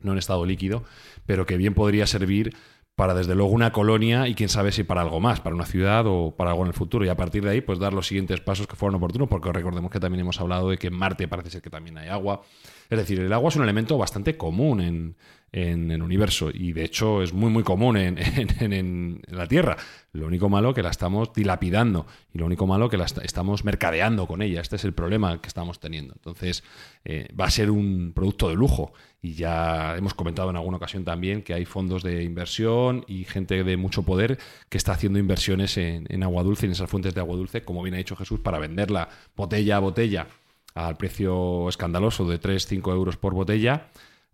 no 0.00 0.12
en 0.12 0.18
estado 0.18 0.46
líquido, 0.46 0.84
pero 1.26 1.46
que 1.46 1.56
bien 1.56 1.74
podría 1.74 2.06
servir 2.06 2.54
para 2.96 3.14
desde 3.14 3.34
luego 3.34 3.50
una 3.50 3.72
colonia 3.72 4.28
y 4.28 4.34
quién 4.34 4.48
sabe 4.48 4.70
si 4.70 4.84
para 4.84 5.02
algo 5.02 5.18
más, 5.18 5.40
para 5.40 5.56
una 5.56 5.66
ciudad 5.66 6.06
o 6.06 6.34
para 6.36 6.50
algo 6.50 6.62
en 6.62 6.68
el 6.68 6.74
futuro. 6.74 7.04
Y 7.04 7.08
a 7.08 7.16
partir 7.16 7.42
de 7.42 7.50
ahí, 7.50 7.60
pues 7.60 7.78
dar 7.78 7.92
los 7.92 8.06
siguientes 8.06 8.40
pasos 8.40 8.66
que 8.66 8.76
fueron 8.76 8.94
oportunos, 8.96 9.28
porque 9.28 9.52
recordemos 9.52 9.90
que 9.90 9.98
también 9.98 10.20
hemos 10.20 10.40
hablado 10.40 10.70
de 10.70 10.78
que 10.78 10.86
en 10.86 10.94
Marte 10.94 11.26
parece 11.26 11.50
ser 11.50 11.60
que 11.60 11.70
también 11.70 11.98
hay 11.98 12.08
agua. 12.08 12.42
Es 12.88 12.98
decir, 12.98 13.18
el 13.18 13.32
agua 13.32 13.48
es 13.48 13.56
un 13.56 13.64
elemento 13.64 13.98
bastante 13.98 14.36
común 14.36 14.80
en, 14.80 15.16
en 15.56 15.92
el 15.92 16.02
universo 16.02 16.50
y 16.52 16.72
de 16.72 16.82
hecho 16.84 17.22
es 17.22 17.32
muy 17.32 17.48
muy 17.48 17.62
común 17.62 17.96
en, 17.96 18.18
en- 18.18 18.72
en- 18.72 19.22
la 19.28 19.46
Tierra. 19.46 19.76
Lo 20.12 20.26
único 20.26 20.48
malo 20.48 20.74
que 20.74 20.82
la 20.82 20.90
estamos 20.90 21.32
dilapidando 21.32 22.06
y 22.32 22.38
lo 22.38 22.46
único 22.46 22.66
malo 22.66 22.88
que 22.88 22.96
la 22.96 23.04
est- 23.04 23.18
estamos 23.24 23.64
mercadeando 23.64 24.26
con 24.26 24.42
ella. 24.42 24.60
Este 24.60 24.76
es 24.76 24.84
el 24.84 24.92
problema 24.94 25.40
que 25.40 25.46
estamos 25.48 25.78
teniendo. 25.78 26.14
Entonces 26.14 26.64
eh, 27.04 27.28
va 27.38 27.44
a 27.46 27.50
ser 27.50 27.70
un 27.70 28.12
producto 28.14 28.48
de 28.48 28.56
lujo 28.56 28.92
y 29.22 29.34
ya 29.34 29.96
hemos 29.96 30.12
comentado 30.14 30.50
en 30.50 30.56
alguna 30.56 30.76
ocasión 30.78 31.04
también 31.04 31.42
que 31.42 31.54
hay 31.54 31.64
fondos 31.64 32.02
de 32.02 32.24
inversión 32.24 33.04
y 33.06 33.22
gente 33.24 33.62
de 33.62 33.76
mucho 33.76 34.02
poder 34.02 34.38
que 34.68 34.76
está 34.76 34.92
haciendo 34.92 35.18
inversiones 35.20 35.76
en, 35.78 36.06
en 36.08 36.22
agua 36.24 36.42
dulce, 36.42 36.66
en 36.66 36.72
esas 36.72 36.90
fuentes 36.90 37.14
de 37.14 37.20
agua 37.20 37.36
dulce, 37.36 37.62
como 37.62 37.82
bien 37.82 37.94
ha 37.94 37.98
dicho 37.98 38.16
Jesús, 38.16 38.40
para 38.40 38.58
venderla 38.58 39.08
botella 39.36 39.76
a 39.76 39.80
botella 39.80 40.26
al 40.74 40.96
precio 40.96 41.68
escandaloso 41.68 42.26
de 42.28 42.40
3-5 42.40 42.90
euros 42.92 43.16
por 43.16 43.34
botella. 43.34 43.86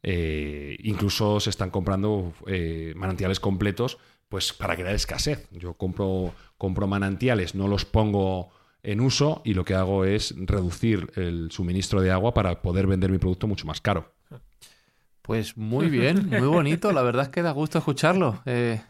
Eh, 0.03 0.77
incluso 0.83 1.41
se 1.41 1.51
están 1.51 1.71
comprando 1.71 2.33
eh, 2.47 2.95
manantiales 2.97 3.39
completos 3.39 3.99
pues 4.29 4.53
para 4.53 4.77
crear 4.77 4.95
escasez. 4.95 5.49
Yo 5.51 5.75
compro, 5.75 6.33
compro 6.57 6.87
manantiales, 6.87 7.55
no 7.55 7.69
los 7.69 7.85
pongo 7.85 8.51
en 8.83 9.01
uso 9.01 9.43
y 9.45 9.55
lo 9.55 9.65
que 9.65 9.75
hago 9.75 10.05
es 10.05 10.35
reducir 10.39 11.11
el 11.17 11.51
suministro 11.51 12.01
de 12.01 12.11
agua 12.11 12.33
para 12.33 12.63
poder 12.63 12.87
vender 12.87 13.11
mi 13.11 13.19
producto 13.19 13.47
mucho 13.47 13.67
más 13.67 13.81
caro. 13.81 14.13
Pues 15.23 15.57
muy 15.57 15.89
bien, 15.89 16.29
muy 16.29 16.49
bonito. 16.49 16.93
La 16.93 17.03
verdad 17.03 17.25
es 17.25 17.29
que 17.29 17.43
da 17.43 17.51
gusto 17.51 17.79
escucharlo. 17.79 18.41
Eh, 18.47 18.81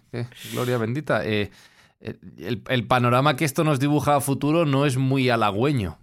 gloria 0.52 0.78
bendita. 0.78 1.24
El, 1.24 1.50
el 2.68 2.86
panorama 2.86 3.36
que 3.36 3.44
esto 3.44 3.64
nos 3.64 3.80
dibuja 3.80 4.16
a 4.16 4.20
futuro 4.20 4.64
no 4.64 4.86
es 4.86 4.96
muy 4.96 5.28
halagüeño. 5.28 5.98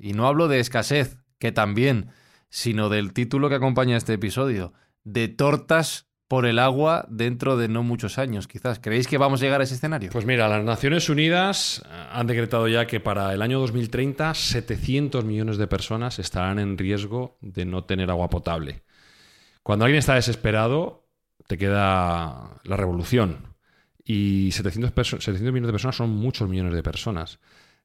Y 0.00 0.12
no 0.14 0.26
hablo 0.26 0.48
de 0.48 0.60
escasez, 0.60 1.18
que 1.38 1.52
también, 1.52 2.10
sino 2.50 2.88
del 2.90 3.12
título 3.14 3.48
que 3.48 3.54
acompaña 3.54 3.96
este 3.96 4.12
episodio, 4.12 4.74
de 5.04 5.28
tortas 5.28 6.06
por 6.28 6.46
el 6.46 6.60
agua 6.60 7.06
dentro 7.10 7.56
de 7.56 7.66
no 7.68 7.82
muchos 7.82 8.18
años, 8.18 8.46
quizás. 8.46 8.78
¿Creéis 8.78 9.08
que 9.08 9.18
vamos 9.18 9.40
a 9.40 9.44
llegar 9.44 9.60
a 9.60 9.64
ese 9.64 9.74
escenario? 9.74 10.10
Pues 10.12 10.26
mira, 10.26 10.46
las 10.48 10.62
Naciones 10.64 11.08
Unidas 11.08 11.82
eh, 11.84 11.88
han 12.12 12.26
decretado 12.28 12.68
ya 12.68 12.86
que 12.86 13.00
para 13.00 13.32
el 13.34 13.42
año 13.42 13.58
2030 13.58 14.34
700 14.34 15.24
millones 15.24 15.56
de 15.58 15.66
personas 15.66 16.18
estarán 16.20 16.58
en 16.60 16.78
riesgo 16.78 17.36
de 17.40 17.64
no 17.64 17.82
tener 17.84 18.10
agua 18.10 18.30
potable. 18.30 18.82
Cuando 19.64 19.84
alguien 19.84 19.98
está 19.98 20.14
desesperado, 20.14 21.08
te 21.48 21.58
queda 21.58 22.60
la 22.62 22.76
revolución. 22.76 23.56
Y 24.04 24.50
700, 24.52 24.92
perso- 24.92 25.20
700 25.20 25.52
millones 25.52 25.66
de 25.68 25.72
personas 25.72 25.96
son 25.96 26.10
muchos 26.10 26.48
millones 26.48 26.74
de 26.74 26.82
personas. 26.82 27.40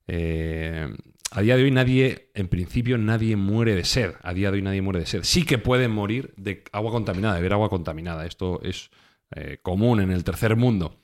Eh, 0.07 0.87
a 1.35 1.41
día 1.41 1.57
de 1.57 1.63
hoy 1.63 1.71
nadie, 1.71 2.29
en 2.33 2.47
principio, 2.47 2.97
nadie 2.97 3.35
muere 3.35 3.75
de 3.75 3.83
sed. 3.83 4.13
A 4.23 4.33
día 4.33 4.51
de 4.51 4.55
hoy 4.55 4.61
nadie 4.61 4.81
muere 4.81 5.01
de 5.01 5.05
sed. 5.05 5.23
Sí 5.23 5.43
que 5.43 5.57
pueden 5.57 5.91
morir 5.91 6.33
de 6.37 6.63
agua 6.71 6.91
contaminada, 6.91 7.35
de 7.35 7.41
beber 7.41 7.53
agua 7.53 7.69
contaminada. 7.69 8.25
Esto 8.25 8.61
es 8.63 8.89
eh, 9.35 9.59
común 9.61 9.99
en 9.99 10.11
el 10.11 10.23
tercer 10.23 10.55
mundo. 10.55 10.97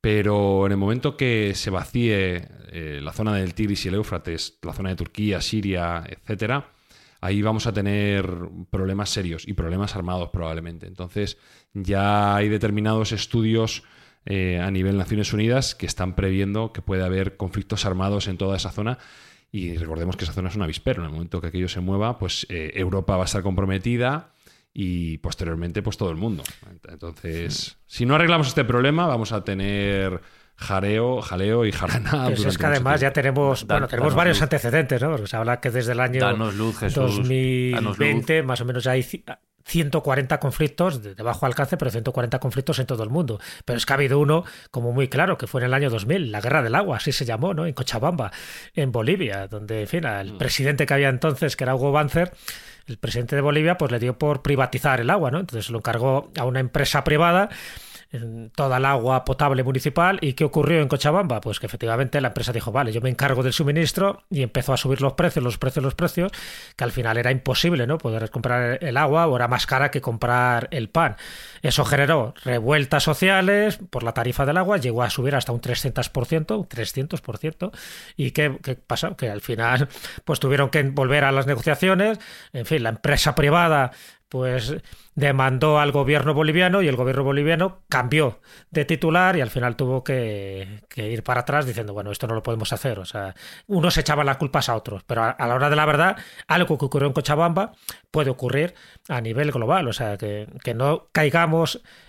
Pero 0.00 0.64
en 0.66 0.70
el 0.70 0.78
momento 0.78 1.16
que 1.16 1.56
se 1.56 1.70
vacíe 1.70 2.46
eh, 2.70 3.00
la 3.02 3.12
zona 3.12 3.34
del 3.34 3.54
Tigris 3.54 3.84
y 3.84 3.88
el 3.88 3.96
Éufrates, 3.96 4.60
la 4.62 4.72
zona 4.72 4.90
de 4.90 4.96
Turquía, 4.96 5.40
Siria, 5.40 6.04
etcétera, 6.08 6.70
ahí 7.20 7.42
vamos 7.42 7.66
a 7.66 7.72
tener 7.72 8.30
problemas 8.70 9.10
serios 9.10 9.42
y 9.48 9.54
problemas 9.54 9.96
armados 9.96 10.30
probablemente. 10.30 10.86
Entonces, 10.86 11.36
ya 11.74 12.36
hay 12.36 12.48
determinados 12.48 13.10
estudios 13.10 13.82
eh, 14.24 14.60
a 14.60 14.70
nivel 14.70 14.96
Naciones 14.98 15.32
Unidas 15.32 15.74
que 15.74 15.86
están 15.86 16.14
previendo 16.14 16.72
que 16.72 16.80
puede 16.80 17.02
haber 17.02 17.36
conflictos 17.36 17.84
armados 17.86 18.28
en 18.28 18.38
toda 18.38 18.56
esa 18.56 18.70
zona. 18.70 18.98
Y 19.50 19.76
recordemos 19.76 20.16
que 20.16 20.24
esa 20.24 20.32
zona 20.32 20.48
es 20.48 20.56
un 20.56 20.62
avispero. 20.62 21.02
En 21.02 21.06
el 21.06 21.12
momento 21.12 21.40
que 21.40 21.48
aquello 21.48 21.68
se 21.68 21.80
mueva, 21.80 22.18
pues 22.18 22.46
eh, 22.50 22.72
Europa 22.74 23.16
va 23.16 23.22
a 23.22 23.26
estar 23.26 23.42
comprometida 23.42 24.30
y 24.72 25.18
posteriormente, 25.18 25.82
pues 25.82 25.96
todo 25.96 26.10
el 26.10 26.16
mundo. 26.16 26.44
Entonces, 26.88 27.78
si 27.86 28.06
no 28.06 28.14
arreglamos 28.14 28.48
este 28.48 28.64
problema, 28.64 29.06
vamos 29.06 29.32
a 29.32 29.42
tener 29.42 30.20
jareo, 30.58 31.22
jaleo 31.22 31.64
y 31.64 31.72
jarana. 31.72 32.28
es 32.30 32.58
que 32.58 32.66
además 32.66 33.00
ya 33.00 33.12
tenemos, 33.12 33.66
bueno, 33.66 33.88
tenemos 33.88 34.14
varios 34.14 34.42
antecedentes, 34.42 35.00
¿no? 35.00 35.10
Porque 35.10 35.26
se 35.26 35.36
habla 35.36 35.60
que 35.60 35.70
desde 35.70 35.92
el 35.92 36.00
año 36.00 36.20
2020 36.20 38.42
más 38.42 38.60
o 38.60 38.64
menos 38.64 38.86
hay 38.86 39.02
140 39.68 40.40
conflictos 40.40 41.02
de, 41.02 41.14
bajo 41.22 41.46
alcance, 41.46 41.76
pero 41.76 41.90
140 41.90 42.38
conflictos 42.38 42.78
en 42.78 42.86
todo 42.86 43.02
el 43.02 43.10
mundo. 43.10 43.38
Pero 43.64 43.76
es 43.76 43.86
que 43.86 43.92
ha 43.92 43.96
habido 43.96 44.18
uno 44.18 44.44
como 44.70 44.92
muy 44.92 45.08
claro, 45.08 45.36
que 45.36 45.46
fue 45.46 45.60
en 45.60 45.66
el 45.66 45.74
año 45.74 45.90
2000, 45.90 46.32
la 46.32 46.40
Guerra 46.40 46.62
del 46.62 46.74
Agua, 46.74 46.96
así 46.96 47.12
se 47.12 47.24
llamó, 47.24 47.54
¿no? 47.54 47.66
En 47.66 47.74
Cochabamba, 47.74 48.32
en 48.74 48.90
Bolivia, 48.92 49.46
donde, 49.46 49.82
en 49.82 49.88
fin, 49.88 50.04
el 50.04 50.34
mm. 50.34 50.38
presidente 50.38 50.86
que 50.86 50.94
había 50.94 51.08
entonces, 51.08 51.54
que 51.54 51.64
era 51.64 51.74
Hugo 51.74 51.92
Banzer, 51.92 52.32
el 52.86 52.96
presidente 52.96 53.36
de 53.36 53.42
Bolivia, 53.42 53.76
pues 53.76 53.92
le 53.92 53.98
dio 53.98 54.18
por 54.18 54.42
privatizar 54.42 55.00
el 55.00 55.10
agua, 55.10 55.30
¿no? 55.30 55.40
Entonces 55.40 55.70
lo 55.70 55.78
encargó 55.78 56.30
a 56.38 56.44
una 56.44 56.60
empresa 56.60 57.04
privada 57.04 57.50
toda 58.54 58.78
el 58.78 58.84
agua 58.84 59.24
potable 59.24 59.62
municipal. 59.62 60.18
¿Y 60.22 60.32
qué 60.32 60.44
ocurrió 60.44 60.80
en 60.80 60.88
Cochabamba? 60.88 61.40
Pues 61.40 61.60
que 61.60 61.66
efectivamente 61.66 62.20
la 62.20 62.28
empresa 62.28 62.52
dijo, 62.52 62.72
vale, 62.72 62.92
yo 62.92 63.00
me 63.00 63.10
encargo 63.10 63.42
del 63.42 63.52
suministro 63.52 64.22
y 64.30 64.42
empezó 64.42 64.72
a 64.72 64.76
subir 64.76 65.02
los 65.02 65.12
precios, 65.12 65.44
los 65.44 65.58
precios, 65.58 65.84
los 65.84 65.94
precios, 65.94 66.32
que 66.76 66.84
al 66.84 66.92
final 66.92 67.18
era 67.18 67.30
imposible, 67.30 67.86
¿no? 67.86 67.98
Poder 67.98 68.30
comprar 68.30 68.82
el 68.82 68.96
agua 68.96 69.26
o 69.26 69.36
era 69.36 69.48
más 69.48 69.66
cara 69.66 69.90
que 69.90 70.00
comprar 70.00 70.68
el 70.70 70.88
pan. 70.88 71.16
Eso 71.62 71.84
generó 71.84 72.34
revueltas 72.44 73.02
sociales 73.02 73.78
por 73.90 74.02
la 74.02 74.12
tarifa 74.12 74.46
del 74.46 74.56
agua, 74.56 74.78
llegó 74.78 75.02
a 75.02 75.10
subir 75.10 75.34
hasta 75.34 75.52
un 75.52 75.60
300%, 75.60 76.58
un 76.58 76.68
300%. 76.68 77.70
¿Y 78.16 78.30
qué, 78.32 78.58
qué 78.62 78.74
pasó? 78.74 79.16
Que 79.16 79.30
al 79.30 79.40
final 79.40 79.88
pues 80.24 80.40
tuvieron 80.40 80.70
que 80.70 80.82
volver 80.82 81.24
a 81.24 81.32
las 81.32 81.46
negociaciones. 81.46 82.18
En 82.52 82.66
fin, 82.66 82.82
la 82.82 82.90
empresa 82.90 83.34
privada 83.34 83.92
pues 84.28 84.76
demandó 85.14 85.80
al 85.80 85.90
gobierno 85.90 86.34
boliviano 86.34 86.82
y 86.82 86.88
el 86.88 86.96
gobierno 86.96 87.24
boliviano 87.24 87.80
cambió 87.88 88.40
de 88.70 88.84
titular 88.84 89.36
y 89.36 89.40
al 89.40 89.50
final 89.50 89.74
tuvo 89.74 90.04
que, 90.04 90.82
ir 90.94 91.22
para 91.22 91.40
atrás 91.40 91.66
diciendo, 91.66 91.94
bueno, 91.94 92.12
esto 92.12 92.26
no 92.26 92.34
lo 92.34 92.42
podemos 92.42 92.72
hacer. 92.72 92.98
O 92.98 93.04
sea, 93.04 93.34
unos 93.66 93.96
echaban 93.96 94.26
las 94.26 94.36
culpas 94.36 94.68
a 94.68 94.76
otros, 94.76 95.02
pero 95.04 95.24
a, 95.24 95.34
la 95.38 95.54
hora 95.54 95.70
de 95.70 95.76
la 95.76 95.86
verdad, 95.86 96.16
algo 96.46 96.78
que 96.78 96.84
ocurrió 96.84 97.08
en 97.08 97.14
Cochabamba 97.14 97.72
puede 98.10 98.30
ocurrir 98.30 98.74
a 99.08 99.20
nivel 99.20 99.50
global. 99.50 99.88
O 99.88 99.92
sea, 99.92 100.18
que, 100.18 100.46
que 100.62 100.74
no 100.74 101.08
caigamos 101.12 101.47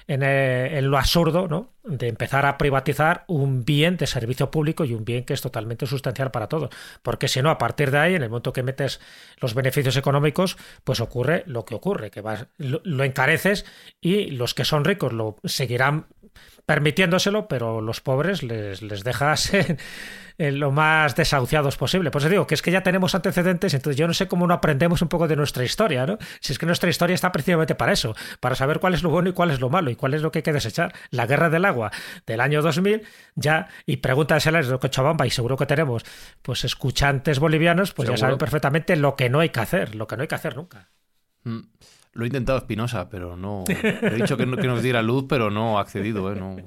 en, 0.08 0.24
eh, 0.24 0.78
en, 0.78 0.90
lo 0.90 0.98
absurdo 0.98 1.48
¿no? 1.48 1.70
de 1.84 2.08
empezar 2.08 2.46
a 2.46 2.58
privatizar 2.58 3.26
un 3.28 3.66
bien 3.66 3.98
de 3.98 4.08
servicio 4.08 4.52
público 4.52 4.86
y 4.86 4.94
un 4.94 5.06
bien 5.06 5.24
que 5.24 5.34
es 5.34 5.42
totalmente 5.42 5.86
sustancial 5.86 6.32
para 6.32 6.48
todos. 6.48 6.70
Porque 7.04 7.28
si 7.28 7.42
no, 7.42 7.50
a 7.50 7.58
partir 7.58 7.92
de 7.92 8.00
ahí, 8.00 8.16
en 8.16 8.24
el 8.24 8.30
momento 8.30 8.54
que 8.54 8.64
metes 8.64 9.00
los 9.40 9.54
beneficios 9.54 9.98
económicos, 9.98 10.58
pues 10.84 11.00
ocurre 11.00 11.44
lo 11.46 11.66
que 11.66 11.76
ocurre, 11.76 12.12
que 12.12 12.22
vas, 12.22 12.48
lo 12.58 13.04
encareces 13.04 13.66
y 14.02 14.32
los 14.32 14.54
que 14.54 14.66
son 14.66 14.86
ricos 14.86 15.14
lo 15.14 15.38
seguirán 15.44 16.08
permitiéndoselo, 16.70 17.48
pero 17.48 17.82
los 17.82 18.00
pobres 18.00 18.44
les, 18.44 18.84
les 18.84 19.04
dejas 19.04 19.52
en, 20.38 20.60
lo 20.60 20.70
más 20.70 21.16
desahuciados 21.16 21.78
posible. 21.78 22.12
Pues 22.12 22.30
digo 22.30 22.46
que 22.46 22.54
es 22.54 22.62
que 22.62 22.70
ya 22.70 22.84
tenemos 22.84 23.16
antecedentes, 23.16 23.74
entonces 23.74 23.98
yo 23.98 24.06
no 24.06 24.14
sé 24.14 24.28
cómo 24.28 24.46
no 24.46 24.54
aprendemos 24.54 25.02
un 25.02 25.08
poco 25.08 25.28
de 25.28 25.36
nuestra 25.36 25.64
historia, 25.64 26.06
¿no? 26.06 26.20
Si 26.42 26.54
es 26.54 26.60
que 26.60 26.68
nuestra 26.68 26.88
historia 26.92 27.16
está 27.16 27.32
precisamente 27.32 27.74
para 27.74 27.92
eso, 27.92 28.16
para 28.40 28.54
saber 28.54 28.80
cuál 28.80 28.94
es 28.94 29.02
lo 29.02 29.10
bueno 29.10 29.30
y 29.30 29.34
cuál 29.34 29.50
es 29.50 29.60
lo 29.60 29.72
malo 29.72 29.90
y 29.90 29.96
cuál 29.96 30.14
es 30.14 30.22
lo 30.22 30.32
que 30.32 30.40
hay 30.40 30.44
que 30.44 30.54
desechar. 30.54 30.94
La 31.10 31.26
guerra 31.26 31.50
del 31.50 31.66
agua 31.66 31.90
del 32.28 32.40
año 32.40 32.62
2000 32.62 33.02
ya, 33.34 33.68
y 33.88 33.98
pregúntasela 33.98 34.62
de 34.62 34.78
Cochabamba, 34.78 35.26
y 35.26 35.32
seguro 35.32 35.58
que 35.58 35.66
tenemos 35.66 36.06
pues 36.44 36.66
escuchantes 36.66 37.40
bolivianos, 37.40 37.94
pues 37.94 38.10
ya 38.10 38.16
saben 38.16 38.38
perfectamente 38.38 38.96
lo 38.96 39.16
que 39.16 39.32
no 39.32 39.40
hay 39.40 39.50
que 39.50 39.62
hacer, 39.62 39.96
lo 39.96 40.06
que 40.06 40.18
no 40.18 40.22
hay 40.22 40.28
que 40.28 40.36
hacer 40.36 40.56
nunca. 40.56 40.92
Mm. 41.46 41.62
Lo 42.14 42.24
he 42.24 42.28
intentado 42.28 42.58
Espinosa, 42.58 43.10
pero 43.10 43.36
no. 43.36 43.64
he 43.68 44.16
dicho 44.16 44.36
que, 44.36 44.46
nos 44.46 44.82
diera 44.82 45.02
luz, 45.02 45.26
pero 45.30 45.50
no 45.50 45.78
ha 45.78 45.82
accedido, 45.82 46.32
¿eh? 46.32 46.36
No. 46.36 46.58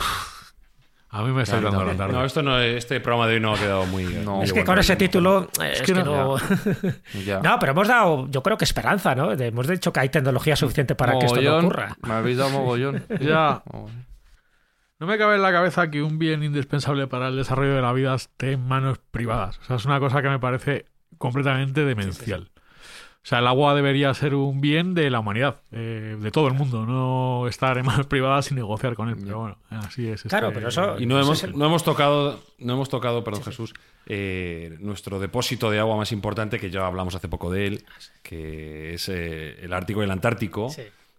A 1.15 1.23
mí 1.23 1.31
me 1.31 1.43
está 1.43 1.61
dando 1.61 1.85
la 1.85 1.95
tarde. 1.95 2.15
No, 2.15 2.25
esto 2.25 2.43
no, 2.43 2.59
este 2.59 2.99
programa 3.01 3.27
de 3.27 3.35
hoy 3.35 3.41
no 3.41 3.53
ha 3.53 3.59
quedado 3.59 3.85
muy. 3.85 4.07
es 4.43 4.53
que 4.55 4.65
con 4.65 4.79
ese 4.79 4.97
título. 4.97 5.47
Es, 5.63 5.83
que, 5.83 5.93
no. 5.93 6.37
no. 7.43 7.59
pero 7.61 7.73
hemos 7.73 7.87
dado, 7.87 8.29
yo 8.31 8.43
creo 8.43 8.57
que 8.57 8.65
esperanza, 8.65 9.15
¿no? 9.15 9.31
Hemos 9.33 9.67
dicho 9.67 9.93
que 9.93 10.01
hay 10.01 10.09
tecnología 10.09 10.57
suficiente 10.57 10.95
para 10.95 11.19
que 11.19 11.27
esto 11.27 11.43
no 11.43 11.59
ocurra. 11.59 11.97
Me 12.07 12.15
habéis 12.15 12.39
dado 12.39 12.51
mogollón. 12.51 13.05
ya. 13.21 13.63
No 15.01 15.07
me 15.07 15.19
cabe 15.19 15.35
en 15.35 15.43
la 15.43 15.53
cabeza 15.53 15.91
que 15.91 16.03
un 16.03 16.19
bien 16.19 16.43
indispensable 16.45 17.07
para 17.09 17.29
el 17.29 17.37
desarrollo 17.37 17.75
de 17.75 17.83
la 17.83 17.93
vida 17.93 18.15
esté 18.15 18.53
en 18.53 18.67
manos 18.67 18.99
privadas. 19.11 19.59
O 19.59 19.65
sea, 19.65 19.77
es 19.77 19.85
una 19.85 20.01
cosa 20.01 20.23
que 20.23 20.31
me 20.31 20.39
parece 20.39 20.87
completamente 21.19 21.85
demencial. 21.85 22.52
O 23.25 23.27
sea, 23.27 23.39
el 23.39 23.47
agua 23.47 23.73
debería 23.77 24.13
ser 24.15 24.35
un 24.35 24.61
bien 24.61 24.95
de 24.95 25.09
la 25.09 25.21
humanidad, 25.21 25.61
eh, 25.71 26.17
de 26.21 26.31
todo 26.33 26.49
el 26.49 26.55
mundo, 26.55 26.85
no 26.85 27.47
estar 27.47 27.79
en 27.79 27.87
manos 27.87 28.07
privadas 28.07 28.51
y 28.51 28.55
negociar 28.55 28.97
con 28.97 29.09
él. 29.11 29.17
Pero 29.23 29.39
bueno, 29.39 29.59
así 29.71 30.09
es. 30.09 30.23
Claro, 30.25 30.49
este 30.49 30.59
pero 30.59 30.69
eso. 30.71 30.99
Y 30.99 31.07
no 31.07 31.21
hemos, 31.21 31.55
no 31.55 31.67
hemos 31.67 31.85
tocado, 31.85 32.43
no 32.59 32.73
hemos 32.73 32.89
tocado, 32.89 33.23
perdón, 33.23 33.45
Jesús, 33.45 33.75
eh, 34.07 34.77
nuestro 34.81 35.21
depósito 35.21 35.71
de 35.71 35.79
agua 35.79 35.97
más 35.97 36.11
importante, 36.11 36.59
que 36.59 36.71
ya 36.71 36.85
hablamos 36.85 37.15
hace 37.15 37.29
poco 37.29 37.49
de 37.53 37.69
él, 37.69 37.85
que 38.25 38.95
es 38.95 39.09
eh, 39.09 39.57
el 39.63 39.73
Ártico 39.73 40.01
y 40.01 40.05
el 40.05 40.11
Antártico. 40.11 40.69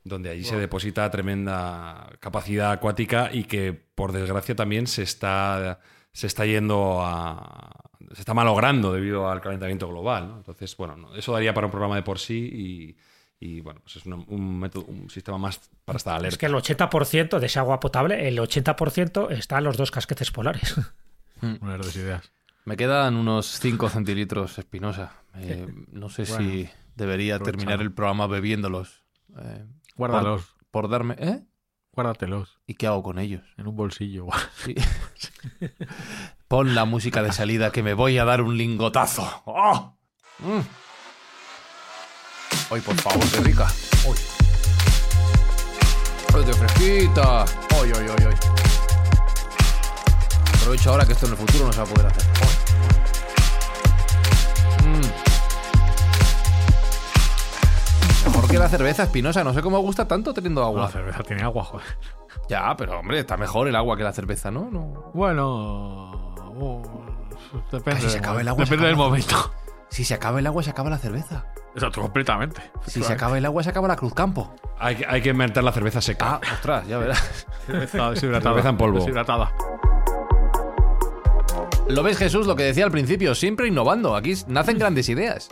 donde 0.03 0.29
allí 0.29 0.43
se 0.43 0.57
deposita 0.57 1.09
tremenda 1.09 2.09
capacidad 2.19 2.73
acuática 2.73 3.29
y 3.31 3.45
que 3.45 3.71
por 3.71 4.11
desgracia 4.11 4.53
también 4.53 4.87
se 4.87 5.03
está 5.03 5.79
se 6.13 6.27
está 6.27 6.45
yendo 6.45 7.01
a, 7.01 7.89
se 8.13 8.21
está 8.21 8.33
malogrando 8.33 8.93
debido 8.93 9.29
al 9.29 9.41
calentamiento 9.41 9.87
global. 9.87 10.33
Entonces, 10.37 10.75
bueno, 10.77 11.13
eso 11.15 11.33
daría 11.33 11.53
para 11.53 11.67
un 11.67 11.71
programa 11.71 11.95
de 11.95 12.03
por 12.03 12.19
sí 12.19 12.95
y, 13.39 13.59
bueno, 13.61 13.81
pues 13.81 13.97
es 13.97 14.05
un, 14.05 14.59
método, 14.59 14.85
un 14.85 15.09
sistema 15.09 15.37
más 15.37 15.59
para 15.83 15.97
estar 15.97 16.15
alerta. 16.15 16.35
Es 16.35 16.37
que 16.37 16.45
el 16.45 16.53
80% 16.53 17.39
de 17.39 17.45
ese 17.45 17.59
agua 17.59 17.79
potable, 17.79 18.27
el 18.27 18.37
80% 18.37 19.31
está 19.31 19.57
en 19.57 19.63
los 19.65 19.75
dos 19.75 19.91
casquetes 19.91 20.31
polares. 20.31 20.75
Hmm. 21.41 21.57
Una 21.59 21.73
de 21.73 21.77
las 21.79 21.95
ideas. 21.97 22.31
Me 22.63 22.77
quedan 22.77 23.17
unos 23.17 23.47
5 23.59 23.89
centilitros 23.89 24.57
espinosa. 24.57 25.11
Eh, 25.35 25.67
no 25.91 26.07
sé 26.07 26.25
si 26.25 26.69
debería 26.95 27.39
terminar 27.39 27.81
el 27.81 27.91
programa 27.91 28.27
bebiéndolos. 28.27 29.03
Eh, 29.37 29.65
Guárdalos. 29.97 30.55
Por, 30.71 30.87
darme. 30.87 31.15
¿Eh? 31.19 31.43
Guárdatelos. 31.93 32.59
¿Y 32.65 32.73
qué 32.73 32.87
hago 32.87 33.03
con 33.03 33.19
ellos? 33.19 33.43
En 33.57 33.67
un 33.67 33.75
bolsillo. 33.75 34.27
Sí. 34.55 34.75
Pon 36.47 36.75
la 36.75 36.85
música 36.85 37.21
de 37.23 37.31
salida 37.31 37.71
que 37.71 37.83
me 37.83 37.93
voy 37.93 38.17
a 38.17 38.25
dar 38.25 38.41
un 38.41 38.57
lingotazo. 38.57 39.43
¡Oh! 39.45 39.95
Mm. 40.39 40.59
¡Ay, 42.71 42.81
por 42.81 42.95
favor, 42.95 43.23
qué 43.31 43.39
rica! 43.41 43.67
¡Uy! 44.07 44.17
¡Ay, 46.35 46.43
qué 46.45 46.53
fresquita! 46.53 47.43
¡Ay, 47.43 47.91
ay, 47.95 48.07
ay, 48.17 48.25
ay! 48.27 48.35
Aprovecho 50.55 50.91
ahora 50.91 51.05
que 51.05 51.13
esto 51.13 51.25
en 51.25 51.31
el 51.33 51.37
futuro 51.37 51.65
no 51.65 51.73
se 51.73 51.77
va 51.79 51.83
a 51.83 51.87
poder 51.87 52.07
hacer. 52.07 52.23
Mm. 54.85 55.22
Que 58.53 58.59
la 58.59 58.69
cerveza 58.69 59.03
espinosa. 59.03 59.43
No 59.43 59.51
sé 59.51 59.61
cómo 59.61 59.77
me 59.77 59.83
gusta 59.83 60.07
tanto 60.07 60.31
teniendo 60.33 60.63
agua. 60.63 60.83
La 60.83 60.87
cerveza 60.87 61.23
tiene 61.23 61.41
agua, 61.41 61.63
joder. 61.63 61.85
Ya, 62.47 62.75
pero 62.77 62.99
hombre, 62.99 63.19
está 63.19 63.35
mejor 63.35 63.67
el 63.67 63.75
agua 63.75 63.97
que 63.97 64.03
la 64.03 64.13
cerveza, 64.13 64.51
¿no? 64.51 64.65
Bueno. 65.13 66.35
Uh, 66.55 66.81
depende. 67.71 68.01
Si 68.01 68.09
se 68.11 68.19
acaba 68.19 68.41
el 68.41 68.47
agua. 68.47 68.63
Depende 68.63 68.85
del 68.87 68.95
momento. 68.95 69.51
Si 69.89 70.03
se 70.03 70.13
acaba 70.13 70.39
el 70.39 70.45
agua, 70.45 70.61
se 70.61 70.69
acaba 70.69 70.89
la 70.89 70.99
cerveza. 70.99 71.45
Exacto, 71.73 72.01
completamente. 72.01 72.61
Si 72.85 73.01
se 73.03 73.13
acaba 73.13 73.37
el 73.37 73.45
agua, 73.45 73.63
se 73.63 73.71
acaba 73.71 73.87
la 73.87 73.95
Cruz 73.95 74.13
Campo. 74.13 74.53
Hay, 74.77 75.03
hay 75.07 75.21
que 75.21 75.33
meter 75.33 75.63
la 75.63 75.71
cerveza 75.71 76.01
seca. 76.01 76.35
Ah, 76.35 76.41
ostras, 76.53 76.87
ya 76.87 76.99
verás. 76.99 77.47
cerveza 77.65 78.11
deshidratada. 78.11 78.51
Cerveza 78.51 78.69
en 78.69 78.77
polvo. 78.77 78.99
Deshidratada. 78.99 79.51
¿Lo 81.89 82.03
ves, 82.03 82.17
Jesús? 82.17 82.45
Lo 82.45 82.55
que 82.55 82.63
decía 82.63 82.85
al 82.85 82.91
principio, 82.91 83.33
siempre 83.33 83.67
innovando. 83.67 84.15
Aquí 84.15 84.35
nacen 84.47 84.77
grandes 84.77 85.09
ideas 85.09 85.49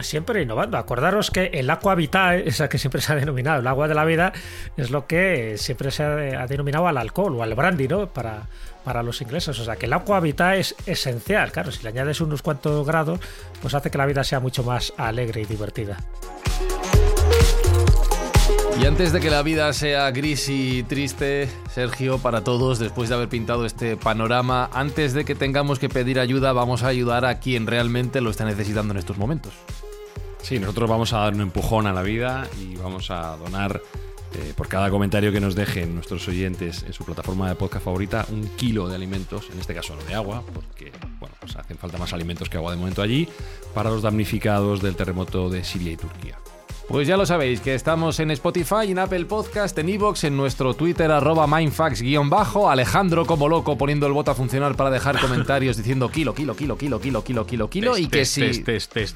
siempre 0.00 0.42
innovando. 0.42 0.78
Acordaros 0.78 1.30
que 1.30 1.46
el 1.54 1.70
agua 1.70 1.94
vitae, 1.94 2.48
esa 2.48 2.68
que 2.68 2.78
siempre 2.78 3.00
se 3.00 3.12
ha 3.12 3.16
denominado 3.16 3.60
el 3.60 3.66
agua 3.66 3.88
de 3.88 3.94
la 3.94 4.04
vida, 4.04 4.32
es 4.76 4.90
lo 4.90 5.06
que 5.06 5.56
siempre 5.58 5.90
se 5.90 6.02
ha 6.02 6.46
denominado 6.46 6.86
al 6.88 6.98
alcohol 6.98 7.36
o 7.36 7.42
al 7.42 7.54
brandy, 7.54 7.88
¿no? 7.88 8.08
Para, 8.08 8.42
para 8.84 9.02
los 9.02 9.20
ingleses. 9.20 9.58
O 9.58 9.64
sea 9.64 9.76
que 9.76 9.86
el 9.86 9.92
agua 9.92 10.20
vitae 10.20 10.60
es 10.60 10.74
esencial. 10.86 11.52
Claro, 11.52 11.72
si 11.72 11.82
le 11.82 11.90
añades 11.90 12.20
unos 12.20 12.42
cuantos 12.42 12.86
grados, 12.86 13.20
pues 13.60 13.74
hace 13.74 13.90
que 13.90 13.98
la 13.98 14.06
vida 14.06 14.24
sea 14.24 14.40
mucho 14.40 14.62
más 14.62 14.92
alegre 14.96 15.42
y 15.42 15.44
divertida. 15.44 15.98
Y 18.80 18.86
antes 18.86 19.12
de 19.12 19.18
que 19.18 19.28
la 19.28 19.42
vida 19.42 19.72
sea 19.72 20.08
gris 20.12 20.48
y 20.48 20.84
triste, 20.84 21.48
Sergio, 21.68 22.18
para 22.18 22.44
todos, 22.44 22.78
después 22.78 23.08
de 23.08 23.16
haber 23.16 23.28
pintado 23.28 23.66
este 23.66 23.96
panorama, 23.96 24.70
antes 24.72 25.14
de 25.14 25.24
que 25.24 25.34
tengamos 25.34 25.80
que 25.80 25.88
pedir 25.88 26.20
ayuda, 26.20 26.52
vamos 26.52 26.84
a 26.84 26.86
ayudar 26.86 27.24
a 27.24 27.40
quien 27.40 27.66
realmente 27.66 28.20
lo 28.20 28.30
está 28.30 28.44
necesitando 28.44 28.94
en 28.94 28.98
estos 28.98 29.18
momentos. 29.18 29.52
Sí, 30.42 30.60
nosotros 30.60 30.88
vamos 30.88 31.12
a 31.12 31.18
dar 31.18 31.34
un 31.34 31.40
empujón 31.40 31.88
a 31.88 31.92
la 31.92 32.02
vida 32.02 32.46
y 32.60 32.76
vamos 32.76 33.10
a 33.10 33.36
donar 33.36 33.82
eh, 34.34 34.52
por 34.56 34.68
cada 34.68 34.90
comentario 34.90 35.32
que 35.32 35.40
nos 35.40 35.56
dejen 35.56 35.96
nuestros 35.96 36.28
oyentes 36.28 36.84
en 36.84 36.92
su 36.92 37.04
plataforma 37.04 37.48
de 37.48 37.56
podcast 37.56 37.84
favorita 37.84 38.26
un 38.30 38.46
kilo 38.56 38.88
de 38.88 38.94
alimentos, 38.94 39.48
en 39.52 39.58
este 39.58 39.74
caso 39.74 39.96
no 39.96 40.04
de 40.04 40.14
agua, 40.14 40.44
porque 40.54 40.92
bueno, 41.18 41.34
pues 41.40 41.56
hacen 41.56 41.78
falta 41.78 41.98
más 41.98 42.12
alimentos 42.12 42.48
que 42.48 42.58
agua 42.58 42.70
de 42.70 42.78
momento 42.78 43.02
allí, 43.02 43.28
para 43.74 43.90
los 43.90 44.02
damnificados 44.02 44.80
del 44.82 44.94
terremoto 44.94 45.50
de 45.50 45.64
Siria 45.64 45.92
y 45.92 45.96
Turquía. 45.96 46.38
Pues 46.88 47.06
ya 47.06 47.18
lo 47.18 47.26
sabéis, 47.26 47.60
que 47.60 47.74
estamos 47.74 48.18
en 48.18 48.30
Spotify, 48.30 48.90
en 48.90 48.98
Apple 48.98 49.26
Podcast, 49.26 49.76
en 49.76 49.90
Evox, 49.90 50.24
en 50.24 50.38
nuestro 50.38 50.72
Twitter, 50.72 51.10
arroba 51.10 51.46
mindfax-bajo, 51.46 52.70
Alejandro 52.70 53.26
como 53.26 53.46
loco 53.46 53.76
poniendo 53.76 54.06
el 54.06 54.14
bot 54.14 54.28
a 54.28 54.34
funcionar 54.34 54.74
para 54.74 54.90
dejar 54.90 55.20
comentarios 55.20 55.76
diciendo 55.76 56.10
kilo, 56.10 56.34
kilo, 56.34 56.56
kilo, 56.56 56.78
kilo, 56.78 56.98
kilo, 56.98 57.22
kilo, 57.22 57.46
kilo, 57.46 57.68
kilo, 57.68 57.98
y 57.98 58.08
que 58.08 58.24
si... 58.24 58.64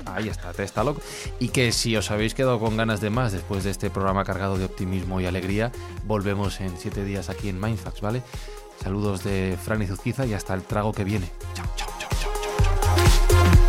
Ahí 0.04 0.28
está, 0.28 0.52
testa 0.52 0.84
loco. 0.84 1.00
Y 1.40 1.48
que 1.48 1.72
si 1.72 1.96
os 1.96 2.10
habéis 2.10 2.34
quedado 2.34 2.60
con 2.60 2.76
ganas 2.76 3.00
de 3.00 3.08
más 3.08 3.32
después 3.32 3.64
de 3.64 3.70
este 3.70 3.88
programa 3.88 4.24
cargado 4.24 4.58
de 4.58 4.66
optimismo 4.66 5.22
y 5.22 5.24
alegría, 5.24 5.72
volvemos 6.04 6.60
en 6.60 6.76
siete 6.76 7.06
días 7.06 7.30
aquí 7.30 7.48
en 7.48 7.58
Mindfax, 7.58 8.02
¿vale? 8.02 8.22
Saludos 8.82 9.24
de 9.24 9.56
Fran 9.62 9.80
y 9.80 9.86
Zuzquiza 9.86 10.26
y 10.26 10.34
hasta 10.34 10.52
el 10.52 10.62
trago 10.62 10.92
que 10.92 11.04
viene. 11.04 11.30
Chao, 11.54 11.64
chao, 11.74 11.88
chao, 11.98 12.10
chao, 12.20 12.32
chao. 13.30 13.61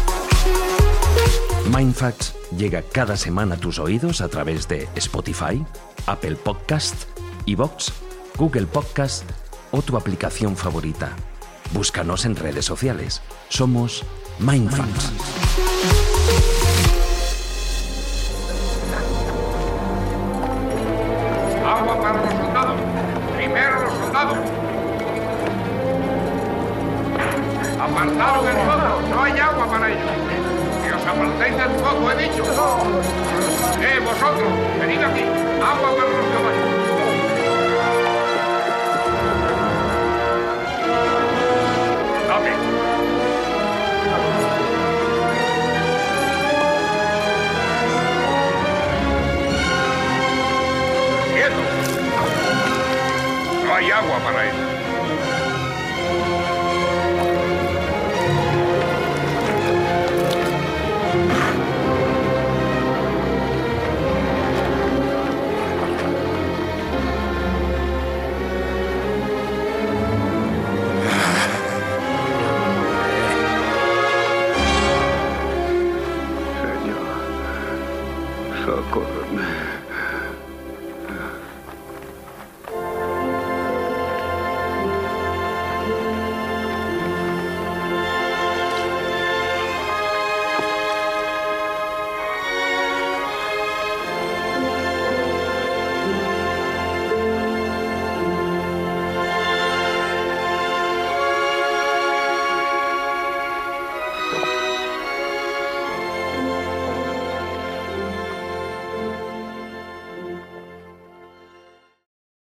Mindfacts 1.71 2.35
llega 2.57 2.81
cada 2.81 3.15
semana 3.15 3.55
a 3.55 3.57
tus 3.57 3.79
oídos 3.79 4.21
a 4.21 4.27
través 4.27 4.67
de 4.67 4.87
Spotify, 4.95 5.65
Apple 6.05 6.35
Podcast, 6.35 7.05
Evox, 7.45 7.93
Google 8.37 8.67
Podcast 8.67 9.23
o 9.71 9.81
tu 9.81 9.95
aplicación 9.95 10.57
favorita. 10.57 11.15
Búscanos 11.71 12.25
en 12.25 12.35
redes 12.35 12.65
sociales. 12.65 13.21
Somos 13.49 14.03
Mindfacts. 14.39 15.62